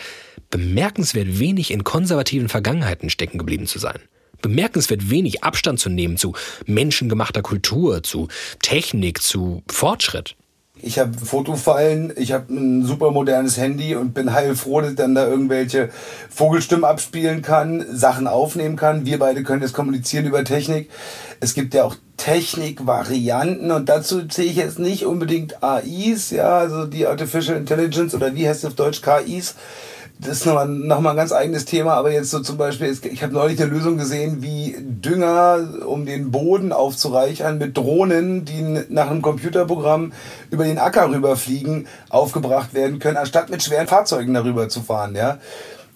bemerkenswert 0.51 1.39
wenig 1.39 1.71
in 1.71 1.85
konservativen 1.85 2.49
Vergangenheiten 2.49 3.11
stecken 3.11 3.37
geblieben 3.37 3.48
zu 3.67 3.79
sein 3.79 3.99
bemerkenswert 4.43 5.11
wenig 5.11 5.43
Abstand 5.43 5.81
zu 5.81 5.89
nehmen 5.89 6.17
zu 6.17 6.35
menschengemachter 6.67 7.43
Kultur, 7.43 8.03
zu 8.03 8.29
Technik, 8.63 9.23
zu 9.23 9.63
Fortschritt. 9.69 10.37
Ich 10.81 11.01
habe 11.01 11.13
Fotofallen, 11.19 12.13
ich 12.17 12.31
habe 12.31 12.55
ein 12.55 12.85
super 12.85 13.11
modernes 13.11 13.57
Handy 13.57 13.97
und 13.97 14.15
bin 14.15 14.33
heilfroh, 14.33 14.81
dass 14.81 14.91
ich 14.91 14.97
dann 14.97 15.17
da 15.17 15.27
irgendwelche 15.27 15.91
Vogelstimmen 16.31 16.85
abspielen 16.85 17.43
kann, 17.43 17.85
Sachen 17.91 18.29
aufnehmen 18.29 18.77
kann. 18.77 19.05
Wir 19.05 19.19
beide 19.19 19.43
können 19.43 19.63
jetzt 19.63 19.73
kommunizieren 19.73 20.27
über 20.27 20.45
Technik. 20.45 20.89
Es 21.41 21.55
gibt 21.55 21.75
ja 21.75 21.83
auch 21.83 21.97
Technikvarianten 22.17 23.73
und 23.73 23.89
dazu 23.89 24.23
sehe 24.31 24.45
ich 24.45 24.57
jetzt 24.57 24.79
nicht 24.79 25.05
unbedingt 25.05 25.65
AIs, 25.65 26.31
ja, 26.31 26.59
also 26.59 26.87
die 26.87 27.09
Artificial 27.09 27.57
Intelligence 27.57 28.15
oder 28.15 28.35
wie 28.37 28.49
heißt 28.49 28.61
es 28.61 28.67
auf 28.67 28.75
Deutsch 28.75 29.03
KIs 29.03 29.57
das 30.21 30.39
ist 30.39 30.47
nochmal 30.47 30.69
noch 30.69 31.01
mal 31.01 31.11
ein 31.11 31.17
ganz 31.17 31.33
eigenes 31.33 31.65
Thema, 31.65 31.95
aber 31.95 32.11
jetzt 32.11 32.31
so 32.31 32.41
zum 32.41 32.57
Beispiel, 32.57 32.97
ich 33.11 33.23
habe 33.23 33.33
neulich 33.33 33.61
eine 33.61 33.71
Lösung 33.71 33.99
gesehen, 33.99 34.43
wie 34.43 34.77
Dünger, 34.79 35.85
um 35.87 36.07
den 36.07 36.31
Boden 36.31 36.73
aufzureichern, 36.73 37.59
mit 37.59 37.77
Drohnen, 37.77 38.45
die 38.45 38.63
nach 38.89 39.11
einem 39.11 39.23
Computerprogramm 39.23 40.13
über 40.51 40.65
den 40.65 40.79
Acker 40.79 41.09
rüberfliegen, 41.11 41.87
aufgebracht 42.11 42.75
werden 42.75 42.99
können, 42.99 43.17
anstatt 43.17 43.49
mit 43.51 43.63
schweren 43.63 43.87
Fahrzeugen 43.87 44.35
darüber 44.35 44.69
zu 44.69 44.83
fahren. 44.83 45.15
Ja? 45.15 45.39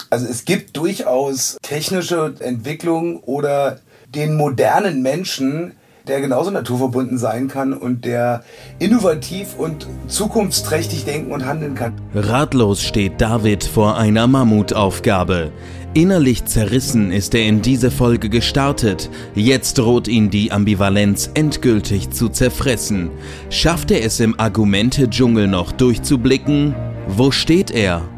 Also 0.09 0.27
es 0.27 0.45
gibt 0.45 0.77
durchaus 0.77 1.57
technische 1.62 2.35
Entwicklungen 2.39 3.16
oder 3.18 3.81
den 4.14 4.37
modernen 4.37 5.03
Menschen, 5.03 5.75
der 6.07 6.20
genauso 6.20 6.50
naturverbunden 6.50 7.18
sein 7.18 7.48
kann 7.48 7.72
und 7.72 8.05
der 8.05 8.42
innovativ 8.78 9.55
und 9.57 9.86
zukunftsträchtig 10.09 11.05
denken 11.05 11.32
und 11.32 11.46
handeln 11.46 11.74
kann. 11.74 11.94
Ratlos 12.14 12.82
steht 12.82 13.20
David 13.20 13.64
vor 13.64 13.96
einer 13.96 14.26
Mammutaufgabe. 14.26 15.53
Innerlich 15.94 16.46
zerrissen 16.46 17.12
ist 17.12 17.34
er 17.34 17.44
in 17.44 17.61
diese 17.61 17.90
Folge 17.90 18.30
gestartet. 18.30 19.11
Jetzt 19.34 19.76
droht 19.76 20.09
ihn 20.09 20.30
die 20.30 20.50
Ambivalenz 20.50 21.30
endgültig 21.34 22.11
zu 22.11 22.30
zerfressen. 22.30 23.11
Schafft 23.50 23.90
er 23.90 24.03
es 24.03 24.18
im 24.18 24.40
Argumente-Dschungel 24.40 25.48
noch 25.48 25.70
durchzublicken? 25.70 26.74
Wo 27.09 27.30
steht 27.30 27.70
er? 27.70 28.09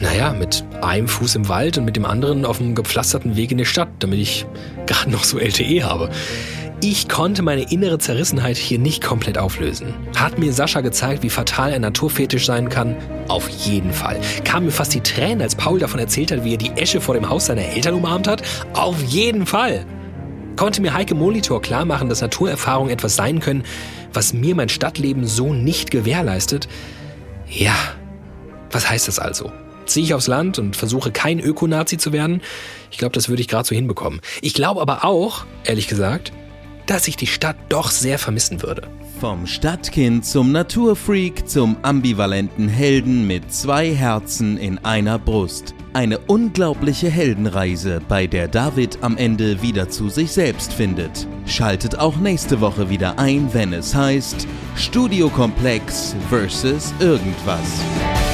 Naja, 0.00 0.32
mit 0.32 0.64
einem 0.80 1.08
Fuß 1.08 1.34
im 1.34 1.48
Wald 1.48 1.76
und 1.76 1.84
mit 1.84 1.96
dem 1.96 2.04
anderen 2.04 2.44
auf 2.44 2.58
dem 2.58 2.76
gepflasterten 2.76 3.34
Weg 3.34 3.50
in 3.50 3.58
die 3.58 3.64
Stadt, 3.64 3.88
damit 3.98 4.20
ich 4.20 4.46
gerade 4.86 5.10
noch 5.10 5.24
so 5.24 5.38
LTE 5.38 5.82
habe. 5.82 6.10
Ich 6.80 7.08
konnte 7.08 7.42
meine 7.42 7.72
innere 7.72 7.98
Zerrissenheit 7.98 8.56
hier 8.56 8.78
nicht 8.78 9.02
komplett 9.02 9.36
auflösen. 9.36 9.94
Hat 10.14 10.38
mir 10.38 10.52
Sascha 10.52 10.80
gezeigt, 10.80 11.24
wie 11.24 11.30
fatal 11.30 11.72
ein 11.72 11.80
Naturfetisch 11.80 12.46
sein 12.46 12.68
kann? 12.68 12.94
Auf 13.26 13.48
jeden 13.48 13.92
Fall. 13.92 14.20
Kam 14.44 14.64
mir 14.64 14.70
fast 14.70 14.94
die 14.94 15.00
Tränen, 15.00 15.42
als 15.42 15.56
Paul 15.56 15.80
davon 15.80 15.98
erzählt 15.98 16.30
hat, 16.30 16.44
wie 16.44 16.52
er 16.52 16.58
die 16.58 16.70
Esche 16.76 17.00
vor 17.00 17.14
dem 17.16 17.28
Haus 17.28 17.46
seiner 17.46 17.64
Eltern 17.64 17.94
umarmt 17.94 18.28
hat? 18.28 18.42
Auf 18.74 19.02
jeden 19.02 19.44
Fall. 19.44 19.84
Konnte 20.54 20.80
mir 20.80 20.94
Heike 20.94 21.16
Molitor 21.16 21.60
klar 21.60 21.84
machen, 21.84 22.08
dass 22.08 22.20
Naturerfahrungen 22.20 22.92
etwas 22.92 23.16
sein 23.16 23.40
können, 23.40 23.64
was 24.12 24.32
mir 24.32 24.54
mein 24.54 24.68
Stadtleben 24.68 25.26
so 25.26 25.52
nicht 25.52 25.90
gewährleistet? 25.90 26.68
Ja. 27.48 27.74
Was 28.70 28.88
heißt 28.88 29.08
das 29.08 29.18
also? 29.18 29.50
Ziehe 29.86 30.06
ich 30.06 30.14
aufs 30.14 30.28
Land 30.28 30.60
und 30.60 30.76
versuche 30.76 31.10
kein 31.10 31.40
Ökonazi 31.40 31.98
zu 31.98 32.12
werden? 32.12 32.40
Ich 32.92 32.98
glaube, 32.98 33.14
das 33.14 33.28
würde 33.28 33.42
ich 33.42 33.48
gerade 33.48 33.66
so 33.66 33.74
hinbekommen. 33.74 34.20
Ich 34.42 34.54
glaube 34.54 34.80
aber 34.80 35.04
auch, 35.04 35.44
ehrlich 35.64 35.88
gesagt, 35.88 36.30
dass 36.88 37.06
ich 37.06 37.16
die 37.16 37.26
Stadt 37.26 37.56
doch 37.68 37.90
sehr 37.90 38.18
vermissen 38.18 38.62
würde. 38.62 38.88
Vom 39.20 39.46
Stadtkind 39.46 40.24
zum 40.24 40.52
Naturfreak 40.52 41.48
zum 41.48 41.76
ambivalenten 41.82 42.68
Helden 42.68 43.26
mit 43.26 43.52
zwei 43.52 43.94
Herzen 43.94 44.56
in 44.58 44.78
einer 44.78 45.18
Brust. 45.18 45.74
Eine 45.92 46.18
unglaubliche 46.18 47.10
Heldenreise, 47.10 48.00
bei 48.08 48.26
der 48.26 48.48
David 48.48 48.98
am 49.02 49.16
Ende 49.16 49.62
wieder 49.62 49.88
zu 49.88 50.08
sich 50.08 50.30
selbst 50.30 50.72
findet. 50.72 51.26
Schaltet 51.46 51.98
auch 51.98 52.16
nächste 52.16 52.60
Woche 52.60 52.88
wieder 52.88 53.18
ein, 53.18 53.52
wenn 53.52 53.72
es 53.72 53.94
heißt 53.94 54.46
Studiokomplex 54.76 56.14
vs. 56.30 56.94
irgendwas. 57.00 58.27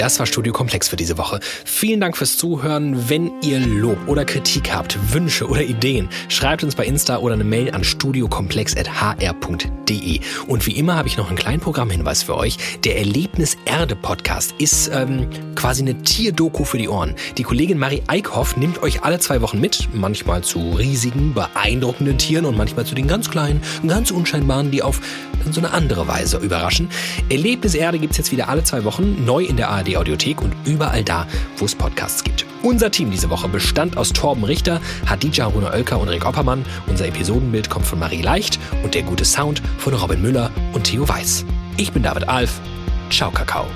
Das 0.00 0.18
war 0.18 0.24
Studio 0.24 0.54
Komplex 0.54 0.88
für 0.88 0.96
diese 0.96 1.18
Woche. 1.18 1.40
Vielen 1.66 2.00
Dank 2.00 2.16
fürs 2.16 2.38
Zuhören. 2.38 3.10
Wenn 3.10 3.32
ihr 3.42 3.60
Lob 3.60 3.98
oder 4.06 4.24
Kritik 4.24 4.72
habt, 4.72 4.96
Wünsche 5.12 5.46
oder 5.46 5.62
Ideen, 5.62 6.08
schreibt 6.30 6.64
uns 6.64 6.74
bei 6.74 6.86
Insta 6.86 7.18
oder 7.18 7.34
eine 7.34 7.44
Mail 7.44 7.70
an 7.72 7.84
studiokomplex.hr.de. 7.84 10.20
Und 10.46 10.66
wie 10.66 10.72
immer 10.72 10.96
habe 10.96 11.06
ich 11.06 11.18
noch 11.18 11.28
einen 11.28 11.36
kleinen 11.36 11.60
Programmhinweis 11.60 12.22
für 12.22 12.38
euch. 12.38 12.56
Der 12.82 12.96
Erlebnis 12.96 13.58
Erde 13.66 13.94
Podcast 13.94 14.54
ist 14.56 14.90
ähm, 14.90 15.28
quasi 15.54 15.82
eine 15.82 16.00
Tierdoku 16.00 16.64
für 16.64 16.78
die 16.78 16.88
Ohren. 16.88 17.14
Die 17.36 17.42
Kollegin 17.42 17.76
Marie 17.76 18.02
Eickhoff 18.06 18.56
nimmt 18.56 18.82
euch 18.82 19.02
alle 19.02 19.18
zwei 19.18 19.42
Wochen 19.42 19.60
mit, 19.60 19.90
manchmal 19.92 20.42
zu 20.42 20.70
riesigen, 20.70 21.34
beeindruckenden 21.34 22.16
Tieren 22.16 22.46
und 22.46 22.56
manchmal 22.56 22.86
zu 22.86 22.94
den 22.94 23.06
ganz 23.06 23.30
kleinen, 23.30 23.60
ganz 23.86 24.10
unscheinbaren, 24.10 24.70
die 24.70 24.82
auf 24.82 24.98
so 25.50 25.60
eine 25.60 25.72
andere 25.72 26.08
Weise 26.08 26.38
überraschen. 26.38 26.88
Erlebnis 27.28 27.74
Erde 27.74 27.98
gibt 27.98 28.12
es 28.12 28.18
jetzt 28.18 28.32
wieder 28.32 28.48
alle 28.48 28.64
zwei 28.64 28.84
Wochen, 28.84 29.24
neu 29.24 29.44
in 29.44 29.56
der 29.56 29.70
ARD 29.96 30.10
Audiothek 30.10 30.42
und 30.42 30.54
überall 30.64 31.04
da, 31.04 31.26
wo 31.56 31.64
es 31.64 31.74
Podcasts 31.74 32.24
gibt. 32.24 32.44
Unser 32.62 32.90
Team 32.90 33.10
diese 33.10 33.30
Woche 33.30 33.48
bestand 33.48 33.96
aus 33.96 34.12
Torben 34.12 34.44
Richter, 34.44 34.80
Hadija 35.06 35.46
Rune 35.46 35.70
Oelker 35.70 35.98
und 35.98 36.08
Rick 36.08 36.26
Oppermann. 36.26 36.64
Unser 36.86 37.06
Episodenbild 37.06 37.70
kommt 37.70 37.86
von 37.86 37.98
Marie 37.98 38.22
Leicht 38.22 38.58
und 38.82 38.94
der 38.94 39.02
gute 39.02 39.24
Sound 39.24 39.62
von 39.78 39.94
Robin 39.94 40.20
Müller 40.20 40.50
und 40.72 40.84
Theo 40.84 41.08
Weiß. 41.08 41.44
Ich 41.76 41.92
bin 41.92 42.02
David 42.02 42.28
Alf. 42.28 42.60
Ciao, 43.10 43.30
Kakao. 43.30 43.66